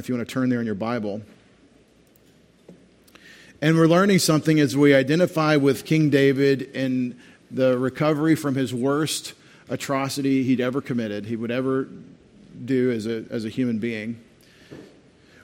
if 0.00 0.08
you 0.08 0.14
want 0.16 0.26
to 0.26 0.32
turn 0.32 0.48
there 0.48 0.60
in 0.60 0.66
your 0.66 0.74
Bible. 0.74 1.20
And 3.60 3.76
we're 3.76 3.86
learning 3.86 4.18
something 4.20 4.58
as 4.58 4.74
we 4.74 4.94
identify 4.94 5.56
with 5.56 5.84
King 5.84 6.08
David 6.08 6.62
in 6.74 7.20
the 7.50 7.76
recovery 7.78 8.34
from 8.34 8.54
his 8.54 8.72
worst 8.72 9.34
atrocity 9.68 10.42
he'd 10.42 10.60
ever 10.60 10.80
committed, 10.80 11.26
he 11.26 11.36
would 11.36 11.50
ever 11.50 11.86
do 12.64 12.90
as 12.90 13.06
a, 13.06 13.26
as 13.28 13.44
a 13.44 13.50
human 13.50 13.78
being. 13.78 14.18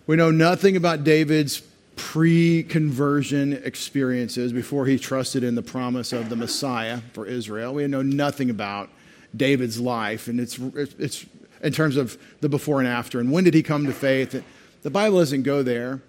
We 0.07 0.17
know 0.17 0.31
nothing 0.31 0.75
about 0.75 1.05
David's 1.05 1.63
pre 1.97 2.63
conversion 2.63 3.53
experiences 3.53 4.55
before 4.55 4.87
he 4.87 4.99
trusted 4.99 5.45
in 5.45 5.55
the 5.55 5.63
promise 5.63 6.15
of 6.15 6.31
the 6.31 6.37
Messiah 6.37 7.01
for 7.13 7.27
Israel. 7.27 7.75
We 7.75 7.87
know 7.89 8.03
nothing 8.03 8.49
about 8.49 8.89
David's 9.37 9.79
life, 9.79 10.29
and 10.29 10.41
it's, 10.41 10.59
it's 10.99 11.27
in 11.63 11.73
terms 11.73 11.97
of 11.97 12.19
the 12.41 12.49
before 12.49 12.81
and 12.81 12.89
after. 12.89 13.21
And 13.21 13.33
when 13.33 13.45
did 13.45 13.55
he 13.55 13.63
come 13.63 13.87
to 13.87 13.93
faith? 13.93 14.43
The 14.83 14.91
Bible 14.91 15.19
doesn't 15.19 15.43
go 15.43 15.63
there. 15.63 16.03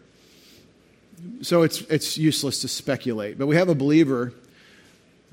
So 1.42 1.64
it's, 1.64 1.82
it's 1.82 2.18
useless 2.18 2.62
to 2.62 2.68
speculate. 2.68 3.38
But 3.38 3.48
we 3.48 3.56
have 3.56 3.70
a 3.70 3.76
believer, 3.76 4.34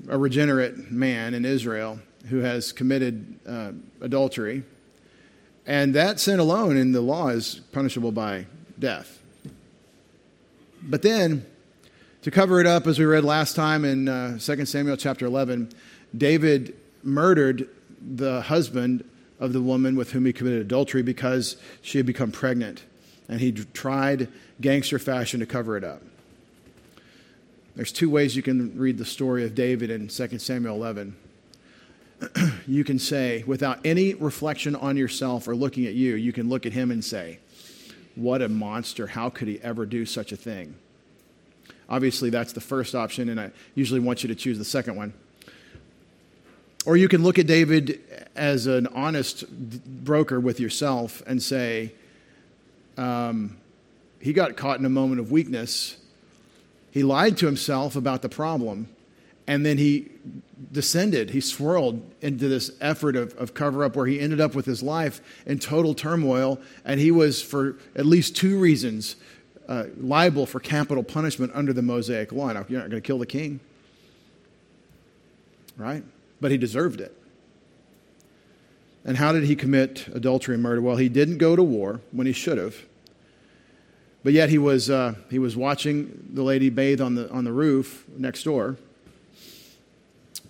a 0.07 0.17
regenerate 0.17 0.91
man 0.91 1.33
in 1.33 1.45
Israel, 1.45 1.99
who 2.29 2.39
has 2.39 2.71
committed 2.71 3.39
uh, 3.47 3.71
adultery. 4.01 4.63
And 5.67 5.93
that 5.95 6.19
sin 6.19 6.39
alone 6.39 6.77
in 6.77 6.91
the 6.91 7.01
law 7.01 7.29
is 7.29 7.61
punishable 7.71 8.11
by 8.11 8.47
death. 8.79 9.19
But 10.81 11.01
then, 11.01 11.45
to 12.21 12.31
cover 12.31 12.59
it 12.59 12.67
up, 12.67 12.87
as 12.87 12.99
we 12.99 13.05
read 13.05 13.23
last 13.23 13.55
time 13.55 13.85
in 13.85 14.07
uh, 14.07 14.37
2 14.39 14.65
Samuel 14.65 14.97
chapter 14.97 15.25
11, 15.25 15.69
David 16.15 16.75
murdered 17.03 17.69
the 18.01 18.41
husband 18.41 19.03
of 19.39 19.53
the 19.53 19.61
woman 19.61 19.95
with 19.95 20.11
whom 20.11 20.25
he 20.25 20.33
committed 20.33 20.61
adultery 20.61 21.01
because 21.01 21.57
she 21.81 21.97
had 21.97 22.05
become 22.05 22.31
pregnant. 22.31 22.83
And 23.27 23.41
he 23.41 23.51
tried 23.51 24.29
gangster 24.61 24.99
fashion 24.99 25.39
to 25.39 25.45
cover 25.45 25.75
it 25.77 25.83
up. 25.83 26.01
There's 27.75 27.91
two 27.91 28.09
ways 28.09 28.35
you 28.35 28.41
can 28.41 28.77
read 28.77 28.97
the 28.97 29.05
story 29.05 29.43
of 29.43 29.53
David 29.53 29.89
in 29.89 30.07
2 30.07 30.39
Samuel 30.39 30.75
11. 30.75 31.15
you 32.67 32.83
can 32.83 32.97
say, 32.97 33.43
without 33.45 33.79
any 33.83 34.13
reflection 34.13 34.75
on 34.75 34.95
yourself 34.95 35.47
or 35.47 35.55
looking 35.55 35.85
at 35.85 35.93
you, 35.93 36.15
you 36.15 36.31
can 36.31 36.47
look 36.47 36.65
at 36.65 36.71
him 36.71 36.89
and 36.91 37.03
say, 37.03 37.39
What 38.15 38.41
a 38.41 38.47
monster. 38.47 39.07
How 39.07 39.29
could 39.29 39.49
he 39.49 39.59
ever 39.61 39.85
do 39.85 40.05
such 40.05 40.31
a 40.31 40.37
thing? 40.37 40.75
Obviously, 41.89 42.29
that's 42.29 42.53
the 42.53 42.61
first 42.61 42.95
option, 42.95 43.29
and 43.29 43.39
I 43.39 43.51
usually 43.75 43.99
want 43.99 44.23
you 44.23 44.29
to 44.29 44.35
choose 44.35 44.57
the 44.57 44.65
second 44.65 44.95
one. 44.95 45.13
Or 46.85 46.95
you 46.95 47.07
can 47.07 47.23
look 47.23 47.39
at 47.39 47.47
David 47.47 47.99
as 48.35 48.67
an 48.67 48.87
honest 48.87 49.49
broker 50.03 50.39
with 50.39 50.59
yourself 50.59 51.23
and 51.25 51.41
say, 51.41 51.93
um, 52.97 53.57
he 54.21 54.33
got 54.33 54.55
caught 54.55 54.79
in 54.79 54.85
a 54.85 54.89
moment 54.89 55.19
of 55.19 55.31
weakness. 55.31 55.97
He 56.91 57.03
lied 57.03 57.37
to 57.37 57.45
himself 57.45 57.95
about 57.95 58.21
the 58.21 58.29
problem, 58.29 58.87
and 59.47 59.65
then 59.65 59.77
he 59.77 60.09
descended. 60.71 61.31
He 61.31 61.41
swirled 61.41 62.01
into 62.21 62.47
this 62.47 62.71
effort 62.79 63.15
of, 63.15 63.35
of 63.35 63.53
cover 63.53 63.83
up 63.83 63.95
where 63.95 64.05
he 64.05 64.19
ended 64.19 64.39
up 64.39 64.55
with 64.55 64.65
his 64.65 64.81
life 64.81 65.21
in 65.45 65.59
total 65.59 65.93
turmoil, 65.93 66.59
and 66.85 66.99
he 66.99 67.11
was, 67.11 67.41
for 67.41 67.77
at 67.95 68.05
least 68.05 68.35
two 68.35 68.59
reasons, 68.59 69.15
uh, 69.67 69.85
liable 69.99 70.45
for 70.45 70.59
capital 70.59 71.03
punishment 71.03 71.51
under 71.55 71.73
the 71.73 71.81
Mosaic 71.81 72.31
law. 72.31 72.51
Now, 72.53 72.65
you're 72.69 72.79
not 72.79 72.89
going 72.89 73.01
to 73.01 73.05
kill 73.05 73.19
the 73.19 73.25
king, 73.25 73.59
right? 75.77 76.03
But 76.41 76.51
he 76.51 76.57
deserved 76.57 77.01
it. 77.01 77.15
And 79.03 79.17
how 79.17 79.31
did 79.31 79.43
he 79.43 79.55
commit 79.55 80.07
adultery 80.07 80.55
and 80.55 80.63
murder? 80.63 80.81
Well, 80.81 80.97
he 80.97 81.09
didn't 81.09 81.37
go 81.37 81.55
to 81.55 81.63
war 81.63 82.01
when 82.11 82.27
he 82.27 82.33
should 82.33 82.57
have. 82.57 82.75
But 84.23 84.33
yet 84.33 84.49
he 84.49 84.57
was, 84.57 84.89
uh, 84.89 85.13
he 85.29 85.37
was 85.37 85.55
watching 85.55 86.27
the 86.33 86.41
lady 86.41 86.69
bathe 86.69 86.99
on 86.99 87.13
the, 87.13 87.29
on 87.29 87.43
the 87.43 87.53
roof 87.53 88.05
next 88.17 88.43
door. 88.43 88.77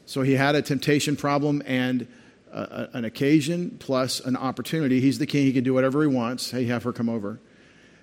So 0.05 0.21
he 0.21 0.33
had 0.33 0.55
a 0.55 0.61
temptation 0.61 1.17
problem 1.17 1.61
and 1.65 2.07
an 2.55 3.03
occasion 3.03 3.75
plus 3.79 4.21
an 4.21 4.37
opportunity. 4.37 5.01
He's 5.01 5.19
the 5.19 5.25
king. 5.25 5.43
He 5.43 5.51
can 5.51 5.65
do 5.65 5.73
whatever 5.73 6.01
he 6.01 6.07
wants. 6.07 6.51
Hey, 6.51 6.65
have 6.65 6.83
her 6.83 6.93
come 6.93 7.09
over. 7.09 7.39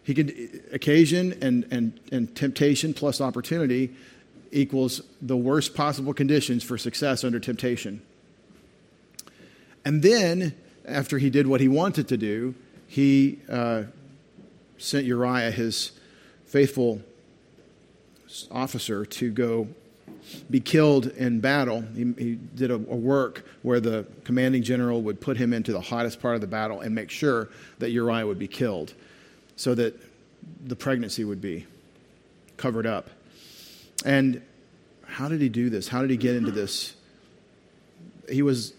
He 0.02 0.14
could 0.14 0.62
occasion 0.72 1.38
and, 1.40 1.66
and, 1.70 1.98
and 2.10 2.34
temptation 2.34 2.92
plus 2.92 3.20
opportunity 3.20 3.94
equals 4.52 5.00
the 5.20 5.36
worst 5.36 5.74
possible 5.74 6.14
conditions 6.14 6.62
for 6.62 6.78
success 6.78 7.24
under 7.24 7.40
temptation. 7.40 8.02
And 9.84 10.02
then, 10.02 10.54
after 10.84 11.18
he 11.18 11.30
did 11.30 11.46
what 11.46 11.60
he 11.60 11.68
wanted 11.68 12.06
to 12.08 12.16
do, 12.16 12.54
he 12.86 13.38
uh, 13.48 13.84
sent 14.78 15.06
Uriah, 15.06 15.50
his 15.50 15.92
faithful 16.44 17.00
officer, 18.50 19.04
to 19.04 19.30
go 19.30 19.68
be 20.50 20.60
killed 20.60 21.06
in 21.06 21.40
battle. 21.40 21.82
He, 21.94 22.12
he 22.18 22.34
did 22.34 22.70
a, 22.70 22.74
a, 22.74 22.78
work 22.78 23.44
where 23.62 23.80
the 23.80 24.06
commanding 24.24 24.62
general 24.62 25.02
would 25.02 25.20
put 25.20 25.36
him 25.36 25.52
into 25.52 25.72
the 25.72 25.80
hottest 25.80 26.20
part 26.20 26.36
of 26.36 26.40
the 26.40 26.46
battle 26.46 26.80
and 26.80 26.94
make 26.94 27.10
sure 27.10 27.48
that 27.78 27.90
Uriah 27.90 28.26
would 28.26 28.38
be 28.38 28.46
killed 28.46 28.94
so 29.56 29.74
that 29.74 29.98
the 30.64 30.76
pregnancy 30.76 31.24
would 31.24 31.40
be 31.40 31.66
covered 32.56 32.86
up. 32.86 33.10
And 34.04 34.42
how 35.06 35.28
did 35.28 35.40
he 35.40 35.48
do 35.48 35.70
this? 35.70 35.88
How 35.88 36.00
did 36.00 36.10
he 36.10 36.16
get 36.16 36.36
into 36.36 36.50
this? 36.50 36.94
He 38.30 38.42
was 38.42 38.72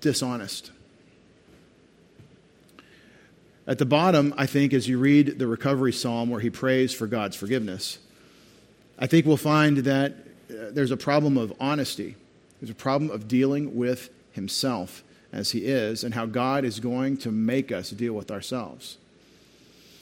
dishonest. 0.00 0.70
At 3.66 3.78
the 3.78 3.86
bottom, 3.86 4.34
I 4.36 4.46
think, 4.46 4.72
as 4.72 4.88
you 4.88 4.98
read 4.98 5.38
the 5.38 5.46
recovery 5.46 5.92
psalm 5.92 6.30
where 6.30 6.40
he 6.40 6.50
prays 6.50 6.92
for 6.92 7.06
God's 7.06 7.36
forgiveness, 7.36 7.98
I 8.98 9.06
think 9.06 9.24
we'll 9.24 9.36
find 9.36 9.78
that 9.78 10.12
uh, 10.50 10.70
there's 10.72 10.90
a 10.90 10.96
problem 10.96 11.36
of 11.36 11.52
honesty. 11.60 12.16
There's 12.60 12.70
a 12.70 12.74
problem 12.74 13.10
of 13.10 13.28
dealing 13.28 13.76
with 13.76 14.10
himself 14.32 15.04
as 15.32 15.52
he 15.52 15.66
is 15.66 16.04
and 16.04 16.14
how 16.14 16.26
God 16.26 16.64
is 16.64 16.80
going 16.80 17.16
to 17.18 17.30
make 17.30 17.72
us 17.72 17.90
deal 17.90 18.12
with 18.14 18.30
ourselves. 18.30 18.98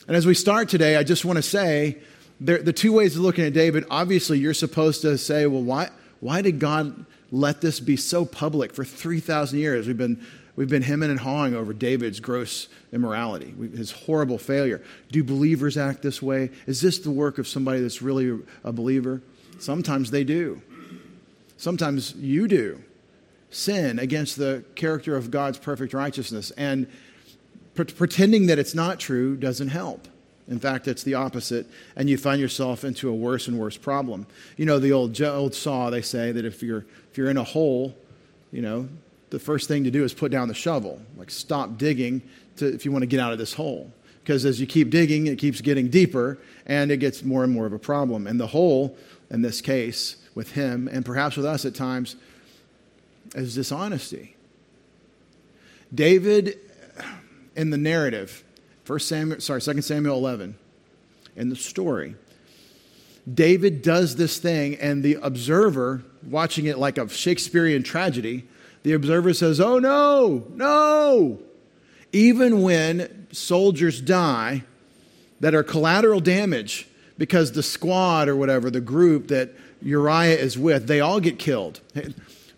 And 0.09 0.17
as 0.17 0.27
we 0.27 0.35
start 0.35 0.69
today, 0.69 0.97
I 0.97 1.05
just 1.05 1.25
want 1.25 1.37
to 1.37 1.43
say 1.43 1.99
there, 2.41 2.63
the 2.63 2.73
two 2.73 2.93
ways 2.93 3.17
of 3.17 3.23
looking 3.23 3.45
at 3.45 3.53
David 3.53 3.85
obviously, 3.91 4.39
you're 4.39 4.55
supposed 4.55 5.03
to 5.03 5.19
say, 5.19 5.47
well, 5.47 5.63
why, 5.63 5.91
why 6.21 6.43
did 6.43 6.59
God 6.59 7.05
let 7.31 7.61
this 7.61 7.81
be 7.81 7.97
so 7.97 8.25
public 8.25 8.75
for 8.75 8.85
3,000 8.85 9.59
years? 9.59 9.87
We've 9.87 9.97
been 9.97 10.25
We've 10.61 10.69
been 10.69 10.83
hemming 10.83 11.09
and 11.09 11.19
hawing 11.19 11.55
over 11.55 11.73
David's 11.73 12.21
gross 12.21 12.69
immorality, 12.93 13.55
his 13.75 13.93
horrible 13.93 14.37
failure. 14.37 14.83
Do 15.11 15.25
believers 15.25 15.79
act 15.79 16.03
this 16.03 16.21
way? 16.21 16.51
Is 16.67 16.83
this 16.83 16.99
the 16.99 17.11
work 17.11 17.39
of 17.39 17.49
somebody 17.49 17.81
that's 17.81 18.03
really 18.03 18.43
a 18.63 18.71
believer? 18.71 19.23
Sometimes 19.59 20.11
they 20.11 20.23
do. 20.23 20.61
Sometimes 21.57 22.15
you 22.17 22.47
do. 22.47 22.83
Sin 23.51 23.99
against 23.99 24.37
the 24.37 24.63
character 24.75 25.17
of 25.17 25.31
God's 25.31 25.57
perfect 25.57 25.95
righteousness. 25.95 26.51
And 26.59 26.89
pretending 27.75 28.47
that 28.49 28.59
it's 28.59 28.75
not 28.75 29.01
true 29.01 29.37
doesn't 29.37 29.69
help. 29.69 30.09
In 30.51 30.59
fact, 30.59 30.89
it's 30.89 31.05
the 31.05 31.15
opposite, 31.15 31.67
and 31.95 32.11
you 32.11 32.19
find 32.19 32.41
yourself 32.41 32.85
into 32.85 33.09
a 33.09 33.15
worse 33.15 33.47
and 33.47 33.57
worse 33.57 33.77
problem. 33.77 34.27
You 34.57 34.67
know, 34.67 34.81
the 34.81 34.93
old, 34.93 35.21
old 35.23 35.55
saw, 35.55 35.91
they 35.91 36.03
say 36.03 36.33
that 36.33 36.45
if 36.45 36.61
you're, 36.61 36.85
if 37.11 37.17
you're 37.17 37.31
in 37.31 37.37
a 37.37 37.45
hole, 37.45 37.97
you 38.51 38.61
know, 38.61 38.89
the 39.31 39.39
first 39.39 39.69
thing 39.69 39.85
to 39.85 39.93
do 39.93 40.03
is 40.03 40.13
put 40.13 40.33
down 40.33 40.49
the 40.49 40.55
shovel. 40.55 41.01
Like, 41.17 41.31
stop 41.31 41.79
digging 41.79 42.21
to, 42.57 42.67
if 42.67 42.85
you 42.85 42.91
want 42.91 43.03
to 43.03 43.07
get 43.07 43.21
out 43.21 43.33
of 43.33 43.39
this 43.39 43.55
hole. 43.55 43.93
Because 44.23 44.45
as 44.45 44.61
you 44.61 44.67
keep 44.67 44.91
digging, 44.91 45.29
it 45.29 45.39
keeps 45.39 45.61
getting 45.61 45.89
deeper 45.89 46.37
and 46.67 46.91
it 46.91 46.99
gets 46.99 47.23
more 47.23 47.45
and 47.45 47.53
more 47.53 47.67
of 47.67 47.73
a 47.73 47.79
problem. 47.79 48.27
And 48.27 48.39
the 48.39 48.49
hole, 48.49 48.97
in 49.31 49.43
this 49.43 49.61
case, 49.61 50.17
with 50.35 50.53
him, 50.53 50.89
and 50.89 51.05
perhaps 51.05 51.37
with 51.37 51.47
us 51.47 51.65
at 51.65 51.77
times, 51.77 52.17
is 53.37 53.55
dishonesty. 53.55 54.37
David, 55.95 56.59
in 57.57 57.71
the 57.71 57.79
narrative, 57.79 58.45
First 58.91 59.07
Samuel, 59.07 59.41
sorry, 59.41 59.61
2 59.61 59.83
Samuel 59.83 60.17
11, 60.17 60.57
in 61.37 61.49
the 61.49 61.55
story, 61.55 62.17
David 63.33 63.83
does 63.83 64.17
this 64.17 64.39
thing, 64.39 64.75
and 64.81 65.05
the 65.05 65.15
observer, 65.23 66.03
watching 66.29 66.67
it 66.67 66.77
like 66.77 66.99
a 66.99 67.09
Shakespearean 67.09 67.85
tragedy, 67.85 68.49
the 68.83 68.95
observer 68.95 69.33
says, 69.33 69.61
Oh 69.61 69.79
no, 69.79 70.45
no. 70.53 71.39
Even 72.13 72.63
when 72.63 73.29
soldiers 73.31 74.01
die 74.01 74.65
that 75.39 75.55
are 75.55 75.63
collateral 75.63 76.19
damage 76.19 76.89
because 77.17 77.53
the 77.53 77.63
squad 77.63 78.29
or 78.29 78.35
whatever, 78.35 78.73
the 78.73 78.81
group 78.81 79.29
that 79.29 79.51
Uriah 79.81 80.37
is 80.37 80.59
with, 80.59 80.89
they 80.89 80.99
all 80.99 81.21
get 81.21 81.39
killed. 81.39 81.79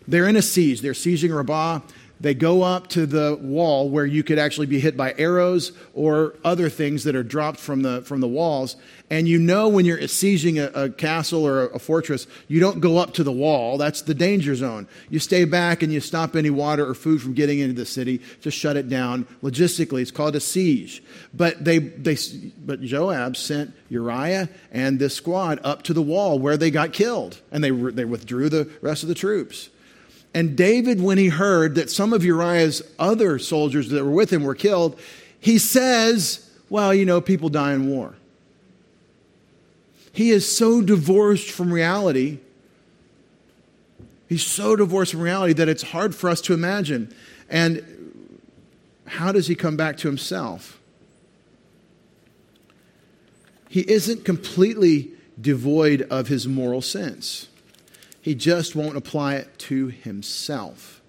They're 0.08 0.28
in 0.28 0.36
a 0.36 0.42
siege. 0.42 0.80
They're 0.80 0.92
sieging 0.92 1.36
Rabbah. 1.36 1.80
They 2.22 2.34
go 2.34 2.62
up 2.62 2.86
to 2.90 3.04
the 3.04 3.36
wall 3.42 3.90
where 3.90 4.06
you 4.06 4.22
could 4.22 4.38
actually 4.38 4.68
be 4.68 4.78
hit 4.78 4.96
by 4.96 5.12
arrows 5.18 5.72
or 5.92 6.36
other 6.44 6.68
things 6.70 7.02
that 7.02 7.16
are 7.16 7.24
dropped 7.24 7.58
from 7.58 7.82
the, 7.82 8.02
from 8.02 8.20
the 8.20 8.28
walls. 8.28 8.76
And 9.10 9.26
you 9.26 9.40
know 9.40 9.68
when 9.68 9.84
you're 9.84 9.98
sieging 9.98 10.56
a, 10.56 10.84
a 10.84 10.90
castle 10.90 11.44
or 11.44 11.64
a, 11.64 11.66
a 11.74 11.78
fortress, 11.80 12.28
you 12.46 12.60
don't 12.60 12.78
go 12.78 12.98
up 12.98 13.14
to 13.14 13.24
the 13.24 13.32
wall. 13.32 13.76
That's 13.76 14.02
the 14.02 14.14
danger 14.14 14.54
zone. 14.54 14.86
You 15.10 15.18
stay 15.18 15.44
back 15.44 15.82
and 15.82 15.92
you 15.92 15.98
stop 15.98 16.36
any 16.36 16.48
water 16.48 16.88
or 16.88 16.94
food 16.94 17.20
from 17.20 17.34
getting 17.34 17.58
into 17.58 17.74
the 17.74 17.84
city 17.84 18.20
to 18.42 18.52
shut 18.52 18.76
it 18.76 18.88
down. 18.88 19.26
Logistically, 19.42 20.00
it's 20.00 20.12
called 20.12 20.36
a 20.36 20.40
siege. 20.40 21.02
But, 21.34 21.64
they, 21.64 21.80
they, 21.80 22.16
but 22.64 22.80
Joab 22.82 23.36
sent 23.36 23.74
Uriah 23.88 24.48
and 24.70 25.00
this 25.00 25.16
squad 25.16 25.58
up 25.64 25.82
to 25.82 25.92
the 25.92 26.02
wall 26.02 26.38
where 26.38 26.56
they 26.56 26.70
got 26.70 26.92
killed. 26.92 27.40
And 27.50 27.64
they, 27.64 27.70
they 27.70 28.04
withdrew 28.04 28.48
the 28.48 28.70
rest 28.80 29.02
of 29.02 29.08
the 29.08 29.16
troops. 29.16 29.70
And 30.34 30.56
David, 30.56 31.00
when 31.00 31.18
he 31.18 31.28
heard 31.28 31.74
that 31.74 31.90
some 31.90 32.12
of 32.12 32.24
Uriah's 32.24 32.82
other 32.98 33.38
soldiers 33.38 33.90
that 33.90 34.04
were 34.04 34.10
with 34.10 34.32
him 34.32 34.44
were 34.44 34.54
killed, 34.54 34.98
he 35.38 35.58
says, 35.58 36.50
Well, 36.70 36.94
you 36.94 37.04
know, 37.04 37.20
people 37.20 37.48
die 37.48 37.74
in 37.74 37.88
war. 37.88 38.14
He 40.12 40.30
is 40.30 40.50
so 40.50 40.82
divorced 40.82 41.50
from 41.50 41.72
reality. 41.72 42.38
He's 44.28 44.44
so 44.44 44.76
divorced 44.76 45.12
from 45.12 45.20
reality 45.20 45.52
that 45.54 45.68
it's 45.68 45.82
hard 45.82 46.14
for 46.14 46.30
us 46.30 46.40
to 46.42 46.54
imagine. 46.54 47.14
And 47.50 47.84
how 49.06 49.32
does 49.32 49.46
he 49.46 49.54
come 49.54 49.76
back 49.76 49.98
to 49.98 50.08
himself? 50.08 50.80
He 53.68 53.80
isn't 53.90 54.24
completely 54.24 55.10
devoid 55.40 56.02
of 56.10 56.28
his 56.28 56.46
moral 56.46 56.82
sense. 56.82 57.48
He 58.22 58.34
just 58.34 58.74
won't 58.74 58.96
apply 58.96 59.34
it 59.34 59.58
to 59.58 59.88
himself. 59.88 61.02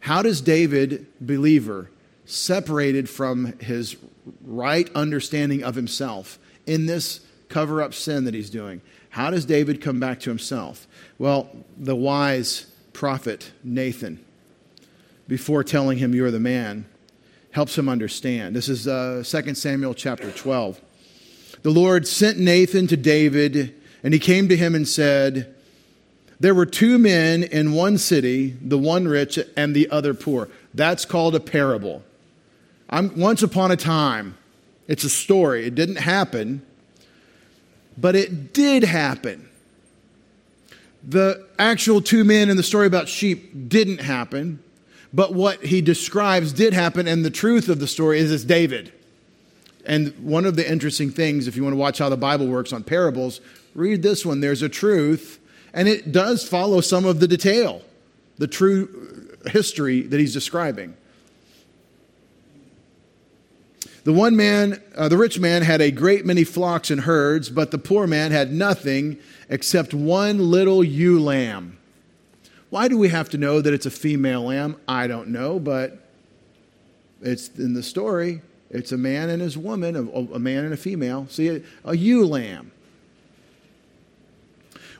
How 0.00 0.22
does 0.22 0.40
David, 0.40 1.06
believer, 1.20 1.90
separated 2.24 3.08
from 3.08 3.58
his 3.60 3.96
right 4.42 4.90
understanding 4.94 5.62
of 5.62 5.74
himself 5.74 6.38
in 6.66 6.86
this 6.86 7.20
cover 7.48 7.82
up 7.82 7.92
sin 7.92 8.24
that 8.24 8.34
he's 8.34 8.50
doing, 8.50 8.80
how 9.10 9.30
does 9.30 9.44
David 9.44 9.82
come 9.82 10.00
back 10.00 10.20
to 10.20 10.30
himself? 10.30 10.86
Well, 11.18 11.54
the 11.76 11.94
wise 11.94 12.66
prophet 12.94 13.52
Nathan, 13.62 14.24
before 15.28 15.62
telling 15.62 15.98
him 15.98 16.14
you're 16.14 16.30
the 16.30 16.40
man, 16.40 16.86
helps 17.50 17.76
him 17.76 17.88
understand. 17.88 18.56
This 18.56 18.70
is 18.70 18.88
uh, 18.88 19.22
2 19.26 19.54
Samuel 19.54 19.92
chapter 19.92 20.30
12. 20.30 20.80
The 21.60 21.70
Lord 21.70 22.08
sent 22.08 22.38
Nathan 22.38 22.86
to 22.86 22.96
David, 22.96 23.74
and 24.02 24.14
he 24.14 24.18
came 24.18 24.48
to 24.48 24.56
him 24.56 24.74
and 24.74 24.88
said, 24.88 25.54
there 26.42 26.56
were 26.56 26.66
two 26.66 26.98
men 26.98 27.44
in 27.44 27.72
one 27.72 27.96
city, 27.96 28.56
the 28.60 28.76
one 28.76 29.06
rich 29.06 29.38
and 29.56 29.76
the 29.76 29.88
other 29.90 30.12
poor. 30.12 30.48
That's 30.74 31.04
called 31.04 31.36
a 31.36 31.40
parable. 31.40 32.02
I'm, 32.90 33.16
once 33.16 33.44
upon 33.44 33.70
a 33.70 33.76
time, 33.76 34.36
it's 34.88 35.04
a 35.04 35.08
story. 35.08 35.66
It 35.66 35.76
didn't 35.76 35.96
happen, 35.96 36.66
but 37.96 38.16
it 38.16 38.52
did 38.52 38.82
happen. 38.82 39.48
The 41.06 41.46
actual 41.60 42.00
two 42.00 42.24
men 42.24 42.50
in 42.50 42.56
the 42.56 42.64
story 42.64 42.88
about 42.88 43.08
sheep 43.08 43.68
didn't 43.68 44.00
happen, 44.00 44.60
but 45.12 45.34
what 45.34 45.64
he 45.64 45.80
describes 45.80 46.52
did 46.52 46.74
happen, 46.74 47.06
and 47.06 47.24
the 47.24 47.30
truth 47.30 47.68
of 47.68 47.78
the 47.78 47.86
story 47.86 48.18
is 48.18 48.32
it's 48.32 48.42
David. 48.42 48.92
And 49.86 50.12
one 50.18 50.44
of 50.44 50.56
the 50.56 50.68
interesting 50.68 51.12
things, 51.12 51.46
if 51.46 51.56
you 51.56 51.62
want 51.62 51.74
to 51.74 51.78
watch 51.78 51.98
how 51.98 52.08
the 52.08 52.16
Bible 52.16 52.48
works 52.48 52.72
on 52.72 52.82
parables, 52.82 53.40
read 53.76 54.02
this 54.02 54.26
one. 54.26 54.40
There's 54.40 54.62
a 54.62 54.68
truth 54.68 55.38
and 55.72 55.88
it 55.88 56.12
does 56.12 56.46
follow 56.46 56.80
some 56.80 57.04
of 57.04 57.20
the 57.20 57.28
detail, 57.28 57.82
the 58.38 58.46
true 58.46 59.28
history 59.46 60.02
that 60.02 60.20
he's 60.20 60.32
describing. 60.32 60.96
The 64.04 64.12
one 64.12 64.34
man, 64.34 64.82
uh, 64.96 65.08
the 65.08 65.16
rich 65.16 65.38
man, 65.38 65.62
had 65.62 65.80
a 65.80 65.90
great 65.90 66.26
many 66.26 66.42
flocks 66.42 66.90
and 66.90 67.02
herds, 67.02 67.50
but 67.50 67.70
the 67.70 67.78
poor 67.78 68.06
man 68.06 68.32
had 68.32 68.52
nothing 68.52 69.18
except 69.48 69.94
one 69.94 70.50
little 70.50 70.82
ewe 70.82 71.20
lamb. 71.20 71.78
Why 72.70 72.88
do 72.88 72.98
we 72.98 73.10
have 73.10 73.28
to 73.30 73.38
know 73.38 73.60
that 73.60 73.72
it's 73.72 73.86
a 73.86 73.90
female 73.90 74.44
lamb? 74.44 74.76
I 74.88 75.06
don't 75.06 75.28
know, 75.28 75.60
but 75.60 75.98
it's 77.20 77.48
in 77.50 77.74
the 77.74 77.82
story. 77.82 78.42
It's 78.70 78.90
a 78.90 78.96
man 78.96 79.28
and 79.28 79.40
his 79.40 79.56
woman, 79.56 79.94
a, 79.94 80.02
a 80.34 80.38
man 80.38 80.64
and 80.64 80.74
a 80.74 80.78
female. 80.78 81.26
See, 81.28 81.48
a, 81.48 81.62
a 81.84 81.96
ewe 81.96 82.26
lamb 82.26 82.72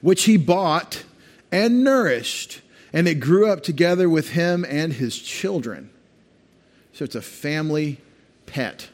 which 0.02 0.25
he 0.25 0.37
bought 0.37 1.04
and 1.50 1.82
nourished, 1.82 2.60
and 2.93 3.08
it 3.08 3.14
grew 3.14 3.49
up 3.49 3.62
together 3.62 4.08
with 4.08 4.31
him 4.31 4.66
and 4.69 4.93
his 4.93 5.19
children. 5.19 5.88
So 6.93 7.04
it's 7.04 7.14
a 7.14 7.22
family 7.22 7.99
pet. 8.44 8.90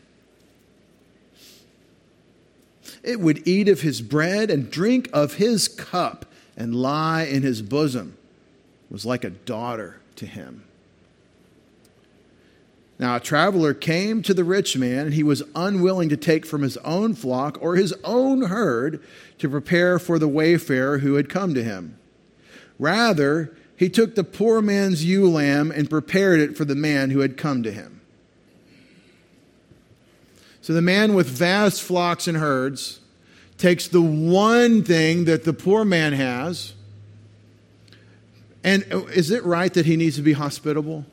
It 3.03 3.21
would 3.21 3.47
eat 3.47 3.69
of 3.69 3.81
his 3.81 4.01
bread 4.01 4.51
and 4.51 4.71
drink 4.71 5.09
of 5.13 5.35
his 5.35 5.67
cup 5.67 6.27
and 6.57 6.75
lie 6.75 7.23
in 7.23 7.43
his 7.43 7.63
bosom. 7.63 8.17
It 8.91 8.93
was 8.93 9.07
like 9.07 9.25
a 9.25 9.31
daughter 9.31 10.01
to 10.17 10.27
him. 10.27 10.65
Now, 12.99 13.17
a 13.17 13.21
traveler 13.21 13.75
came 13.75 14.23
to 14.23 14.35
the 14.35 14.43
rich 14.43 14.77
man, 14.77 15.07
and 15.07 15.15
he 15.15 15.23
was 15.23 15.45
unwilling 15.55 16.09
to 16.09 16.17
take 16.17 16.45
from 16.45 16.63
his 16.63 16.77
own 16.79 17.15
flock 17.15 17.57
or 17.61 17.77
his 17.77 17.95
own 18.03 18.43
herd 18.43 19.01
to 19.39 19.49
prepare 19.49 19.99
for 19.99 20.19
the 20.19 20.29
wayfarer 20.29 20.99
who 20.99 21.15
had 21.15 21.29
come 21.29 21.55
to 21.55 21.63
him. 21.63 21.99
Rather, 22.79 23.57
he 23.77 23.89
took 23.89 24.15
the 24.15 24.25
poor 24.25 24.61
man's 24.61 25.05
ewe 25.05 25.29
lamb 25.29 25.71
and 25.71 25.89
prepared 25.89 26.41
it 26.41 26.57
for 26.57 26.65
the 26.65 26.75
man 26.75 27.11
who 27.11 27.21
had 27.21 27.37
come 27.37 27.63
to 27.63 27.73
him. 27.73 28.01
So 30.61 30.73
the 30.73 30.83
man 30.83 31.15
with 31.15 31.29
vast 31.29 31.83
flocks 31.83 32.29
and 32.29 32.37
herds 32.37 33.01
takes 33.57 33.89
the 33.89 34.03
one 34.03 34.83
thing 34.85 35.25
that 35.25 35.45
the 35.45 35.53
poor 35.53 35.85
man 35.85 36.13
has. 36.13 36.75
And 38.63 38.85
oh, 38.91 39.07
is 39.07 39.31
it 39.31 39.45
right 39.45 39.73
that 39.75 39.87
he 39.87 39.97
needs 39.97 40.17
to 40.17 40.23
be 40.23 40.33
hospitable? 40.33 41.07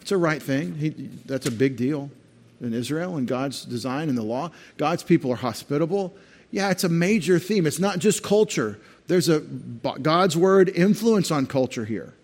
It's 0.00 0.12
a 0.12 0.16
right 0.16 0.42
thing. 0.42 0.74
He, 0.76 0.90
that's 1.26 1.46
a 1.46 1.50
big 1.50 1.76
deal 1.76 2.10
in 2.60 2.74
Israel 2.74 3.16
and 3.16 3.26
God's 3.26 3.64
design 3.64 4.08
and 4.08 4.18
the 4.18 4.22
law. 4.22 4.50
God's 4.76 5.02
people 5.02 5.32
are 5.32 5.36
hospitable. 5.36 6.14
Yeah, 6.50 6.70
it's 6.70 6.84
a 6.84 6.88
major 6.88 7.38
theme. 7.38 7.66
It's 7.66 7.78
not 7.78 7.98
just 7.98 8.22
culture. 8.22 8.78
There's 9.06 9.28
a 9.28 9.40
God's 9.40 10.36
word 10.36 10.68
influence 10.68 11.30
on 11.30 11.46
culture 11.46 11.84
here. 11.84 12.14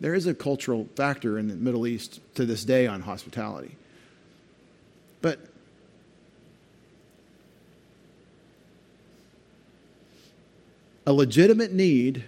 There 0.00 0.14
is 0.14 0.26
a 0.26 0.34
cultural 0.34 0.88
factor 0.94 1.38
in 1.38 1.48
the 1.48 1.54
Middle 1.54 1.86
East 1.86 2.20
to 2.34 2.44
this 2.44 2.64
day 2.64 2.86
on 2.86 3.02
hospitality. 3.02 3.76
But 5.22 5.40
a 11.06 11.12
legitimate 11.12 11.72
need, 11.72 12.24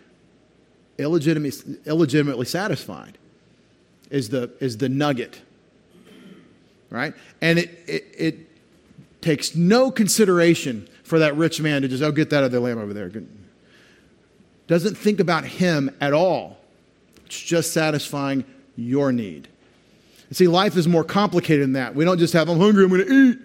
illegitimately, 0.99 2.47
satisfied, 2.47 3.19
is 4.11 4.31
the, 4.31 4.51
is 4.61 4.79
the 4.79 4.89
nugget, 4.89 5.43
right? 6.91 7.15
And 7.41 7.59
it, 7.59 7.71
it, 7.87 8.15
it 8.17 9.21
takes 9.21 9.55
no 9.55 9.91
consideration 9.91 10.89
for 11.03 11.19
that 11.19 11.37
rich 11.37 11.61
man 11.61 11.83
to 11.83 11.89
just, 11.89 12.03
oh, 12.03 12.13
get 12.13 12.31
that 12.31 12.45
other 12.45 12.61
lamb 12.61 12.79
over 12.79 12.93
there. 12.93 13.11
Doesn't 14.67 14.97
think 14.97 15.21
about 15.21 15.45
him 15.45 15.95
at 16.01 16.13
all. 16.13 16.59
It's 17.27 17.41
just 17.41 17.73
satisfying 17.73 18.45
your 18.77 19.13
need. 19.13 19.49
See, 20.31 20.47
life 20.47 20.77
is 20.77 20.87
more 20.87 21.05
complicated 21.05 21.63
than 21.65 21.73
that. 21.73 21.95
We 21.95 22.05
don't 22.05 22.19
just 22.19 22.35
have, 22.35 22.49
I'm 22.49 22.59
hungry, 22.59 22.85
I'm 22.85 22.91
going 22.91 23.07
to 23.07 23.13
eat. 23.13 23.39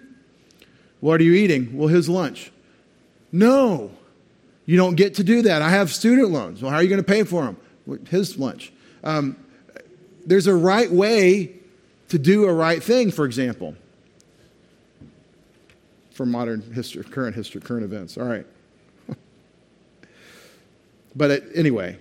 What 1.00 1.20
are 1.20 1.24
you 1.24 1.34
eating? 1.34 1.76
Well, 1.76 1.88
his 1.88 2.08
lunch. 2.08 2.50
No, 3.32 3.90
you 4.66 4.76
don't 4.76 4.94
get 4.94 5.14
to 5.16 5.24
do 5.24 5.42
that. 5.42 5.60
I 5.60 5.70
have 5.70 5.92
student 5.92 6.30
loans. 6.30 6.62
Well, 6.62 6.70
how 6.70 6.78
are 6.78 6.82
you 6.82 6.88
going 6.88 7.02
to 7.02 7.06
pay 7.06 7.24
for 7.24 7.44
them? 7.44 7.56
His 8.08 8.38
lunch. 8.38 8.72
Um, 9.02 9.36
there's 10.26 10.46
a 10.46 10.54
right 10.54 10.90
way 10.90 11.54
to 12.08 12.18
do 12.18 12.44
a 12.44 12.52
right 12.52 12.82
thing, 12.82 13.10
for 13.10 13.24
example. 13.24 13.74
For 16.12 16.24
modern 16.24 16.62
history, 16.72 17.02
current 17.04 17.34
history, 17.34 17.60
current 17.60 17.84
events. 17.84 18.16
All 18.16 18.26
right. 18.26 18.46
but 21.16 21.30
it, 21.30 21.44
anyway, 21.54 21.98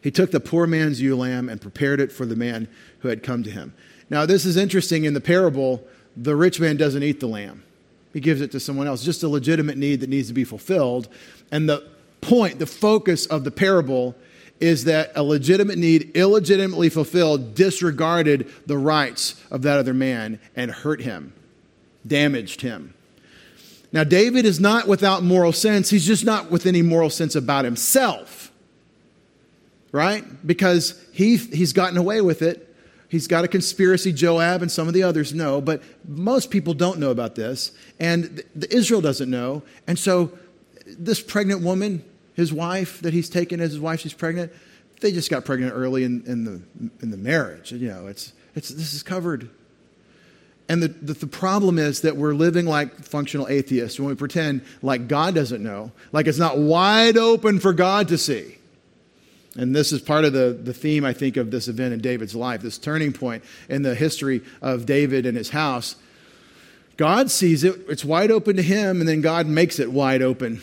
he 0.00 0.10
took 0.10 0.30
the 0.30 0.40
poor 0.40 0.66
man's 0.66 1.00
ewe 1.00 1.16
lamb 1.16 1.48
and 1.48 1.60
prepared 1.60 2.00
it 2.00 2.12
for 2.12 2.26
the 2.26 2.36
man 2.36 2.68
who 3.00 3.08
had 3.08 3.22
come 3.22 3.42
to 3.42 3.50
him. 3.50 3.74
Now, 4.10 4.26
this 4.26 4.44
is 4.44 4.56
interesting. 4.56 5.04
In 5.04 5.14
the 5.14 5.20
parable, 5.20 5.82
the 6.16 6.36
rich 6.36 6.60
man 6.60 6.76
doesn't 6.76 7.02
eat 7.02 7.20
the 7.20 7.26
lamb, 7.26 7.64
he 8.12 8.20
gives 8.20 8.40
it 8.40 8.52
to 8.52 8.60
someone 8.60 8.86
else, 8.86 9.02
just 9.02 9.22
a 9.22 9.28
legitimate 9.28 9.76
need 9.76 10.00
that 10.00 10.10
needs 10.10 10.28
to 10.28 10.34
be 10.34 10.44
fulfilled. 10.44 11.08
And 11.50 11.68
the 11.68 11.88
point, 12.20 12.58
the 12.58 12.66
focus 12.66 13.26
of 13.26 13.44
the 13.44 13.50
parable 13.50 14.14
is 14.60 14.84
that 14.84 15.12
a 15.14 15.22
legitimate 15.22 15.76
need, 15.78 16.16
illegitimately 16.16 16.88
fulfilled, 16.88 17.54
disregarded 17.54 18.50
the 18.66 18.78
rights 18.78 19.42
of 19.50 19.62
that 19.62 19.78
other 19.78 19.94
man 19.94 20.38
and 20.56 20.70
hurt 20.70 21.02
him, 21.02 21.32
damaged 22.06 22.60
him. 22.62 22.94
Now, 23.92 24.04
David 24.04 24.44
is 24.44 24.58
not 24.58 24.88
without 24.88 25.22
moral 25.22 25.52
sense. 25.52 25.90
He's 25.90 26.06
just 26.06 26.24
not 26.24 26.50
with 26.50 26.66
any 26.66 26.82
moral 26.82 27.10
sense 27.10 27.34
about 27.36 27.64
himself. 27.64 28.50
right? 29.94 30.24
Because 30.44 31.00
he, 31.12 31.36
he's 31.36 31.72
gotten 31.72 31.96
away 31.96 32.20
with 32.20 32.42
it. 32.42 32.74
He's 33.08 33.28
got 33.28 33.44
a 33.44 33.48
conspiracy, 33.48 34.12
Joab 34.12 34.60
and 34.60 34.72
some 34.72 34.88
of 34.88 34.94
the 34.94 35.04
others 35.04 35.32
know, 35.32 35.60
but 35.60 35.84
most 36.08 36.50
people 36.50 36.74
don't 36.74 36.98
know 36.98 37.12
about 37.12 37.36
this. 37.36 37.70
And 38.00 38.42
the, 38.56 38.74
Israel 38.74 39.00
doesn't 39.00 39.30
know. 39.30 39.62
And 39.86 39.96
so 39.96 40.36
this 40.84 41.20
pregnant 41.20 41.62
woman, 41.62 42.04
his 42.34 42.52
wife 42.52 43.00
that 43.00 43.14
he's 43.14 43.28
taken 43.30 43.60
as 43.60 43.70
his 43.70 43.80
wife, 43.80 44.00
she's 44.00 44.12
pregnant, 44.12 44.52
they 45.00 45.12
just 45.12 45.30
got 45.30 45.44
pregnant 45.44 45.72
early 45.74 46.04
in, 46.04 46.22
in, 46.26 46.44
the, 46.44 46.62
in 47.00 47.10
the 47.10 47.16
marriage. 47.16 47.72
You 47.72 47.88
know, 47.88 48.06
it's, 48.06 48.32
it's, 48.54 48.68
this 48.68 48.94
is 48.94 49.02
covered. 49.02 49.50
And 50.68 50.82
the, 50.82 50.88
the, 50.88 51.12
the, 51.12 51.26
problem 51.26 51.78
is 51.78 52.00
that 52.00 52.16
we're 52.16 52.32
living 52.32 52.64
like 52.64 52.94
functional 53.04 53.46
atheists 53.48 54.00
when 54.00 54.08
we 54.08 54.14
pretend 54.14 54.62
like 54.80 55.08
God 55.08 55.34
doesn't 55.34 55.62
know, 55.62 55.92
like 56.10 56.26
it's 56.26 56.38
not 56.38 56.56
wide 56.56 57.18
open 57.18 57.60
for 57.60 57.74
God 57.74 58.08
to 58.08 58.16
see. 58.16 58.58
And 59.56 59.76
this 59.76 59.92
is 59.92 60.00
part 60.00 60.24
of 60.24 60.32
the, 60.32 60.58
the 60.60 60.72
theme, 60.72 61.04
I 61.04 61.12
think, 61.12 61.36
of 61.36 61.50
this 61.50 61.68
event 61.68 61.92
in 61.92 62.00
David's 62.00 62.34
life, 62.34 62.62
this 62.62 62.78
turning 62.78 63.12
point 63.12 63.44
in 63.68 63.82
the 63.82 63.94
history 63.94 64.42
of 64.62 64.86
David 64.86 65.26
and 65.26 65.36
his 65.36 65.50
house. 65.50 65.96
God 66.96 67.30
sees 67.30 67.62
it, 67.62 67.78
it's 67.88 68.04
wide 68.04 68.30
open 68.30 68.56
to 68.56 68.62
him, 68.62 69.00
and 69.00 69.08
then 69.08 69.20
God 69.20 69.46
makes 69.46 69.78
it 69.78 69.92
wide 69.92 70.22
open 70.22 70.62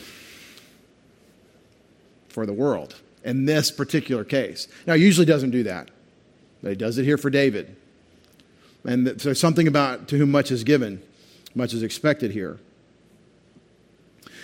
for 2.32 2.46
the 2.46 2.52
world 2.52 2.96
in 3.24 3.44
this 3.44 3.70
particular 3.70 4.24
case. 4.24 4.68
Now, 4.86 4.94
he 4.94 5.04
usually 5.04 5.26
doesn't 5.26 5.50
do 5.50 5.62
that, 5.64 5.90
but 6.62 6.70
he 6.70 6.76
does 6.76 6.98
it 6.98 7.04
here 7.04 7.18
for 7.18 7.30
David. 7.30 7.76
And 8.84 9.06
there's 9.06 9.38
something 9.38 9.68
about 9.68 10.08
to 10.08 10.18
whom 10.18 10.30
much 10.30 10.50
is 10.50 10.64
given, 10.64 11.02
much 11.54 11.72
is 11.72 11.82
expected 11.82 12.32
here. 12.32 12.58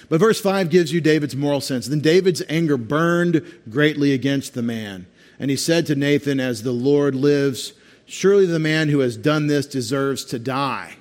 But 0.09 0.21
verse 0.21 0.41
5 0.41 0.71
gives 0.71 0.93
you 0.93 1.01
David's 1.01 1.37
moral 1.37 1.61
sense. 1.61 1.87
Then 1.87 2.01
David's 2.01 2.43
anger 2.49 2.77
burned 2.77 3.43
greatly 3.69 4.13
against 4.13 4.55
the 4.55 4.63
man. 4.63 5.07
And 5.39 5.51
he 5.51 5.57
said 5.57 5.87
to 5.87 5.95
Nathan, 5.95 6.41
As 6.41 6.63
the 6.63 6.73
Lord 6.73 7.15
lives, 7.15 7.73
surely 8.07 8.47
the 8.47 8.59
man 8.59 8.89
who 8.89 9.01
has 9.01 9.17
done 9.17 9.49
this 9.49 9.67
deserves 9.67 10.25
to 10.27 10.39
die. 10.39 10.97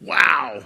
Wow. 0.00 0.64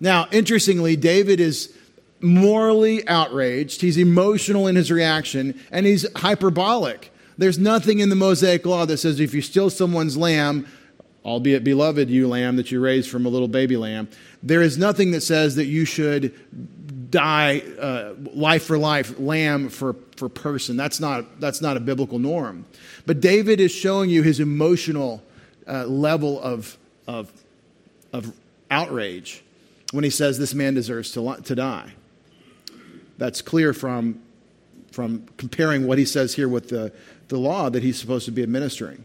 Now, 0.00 0.28
interestingly, 0.32 0.96
David 0.96 1.40
is 1.40 1.76
morally 2.22 3.06
outraged. 3.08 3.80
He's 3.80 3.98
emotional 3.98 4.66
in 4.66 4.76
his 4.76 4.90
reaction, 4.90 5.60
and 5.70 5.86
he's 5.86 6.06
hyperbolic. 6.16 7.12
There's 7.38 7.58
nothing 7.58 7.98
in 7.98 8.08
the 8.08 8.16
Mosaic 8.16 8.64
law 8.66 8.86
that 8.86 8.98
says 8.98 9.18
if 9.18 9.34
ewe 9.34 9.40
steal 9.40 9.70
someone's 9.70 10.16
lamb, 10.16 10.66
albeit 11.24 11.64
beloved 11.64 12.10
you 12.10 12.28
lamb 12.28 12.56
that 12.56 12.70
you 12.70 12.80
raised 12.80 13.10
from 13.10 13.26
a 13.26 13.28
little 13.28 13.48
baby 13.48 13.76
lamb, 13.76 14.08
there 14.42 14.62
is 14.62 14.76
nothing 14.78 15.12
that 15.12 15.22
says 15.22 15.56
that 15.56 15.66
you 15.66 15.84
should 15.84 16.34
die 17.10 17.60
uh, 17.80 18.14
life 18.34 18.64
for 18.64 18.78
life, 18.78 19.18
lamb 19.18 19.68
for, 19.68 19.94
for 20.16 20.28
person. 20.28 20.76
That's 20.76 21.00
not, 21.00 21.40
that's 21.40 21.60
not 21.60 21.76
a 21.76 21.80
biblical 21.80 22.18
norm. 22.18 22.64
But 23.06 23.20
David 23.20 23.60
is 23.60 23.72
showing 23.72 24.10
you 24.10 24.22
his 24.22 24.40
emotional 24.40 25.22
uh, 25.66 25.86
level 25.86 26.40
of, 26.40 26.76
of, 27.06 27.30
of 28.12 28.32
outrage 28.70 29.44
when 29.92 30.04
he 30.04 30.10
says 30.10 30.38
this 30.38 30.54
man 30.54 30.74
deserves 30.74 31.12
to, 31.12 31.36
to 31.42 31.54
die. 31.54 31.92
That's 33.22 33.40
clear 33.40 33.72
from, 33.72 34.20
from 34.90 35.26
comparing 35.36 35.86
what 35.86 35.98
he 35.98 36.04
says 36.04 36.34
here 36.34 36.48
with 36.48 36.68
the, 36.70 36.92
the 37.28 37.38
law 37.38 37.70
that 37.70 37.82
he's 37.82 37.98
supposed 38.00 38.24
to 38.24 38.32
be 38.32 38.42
administering. 38.42 39.04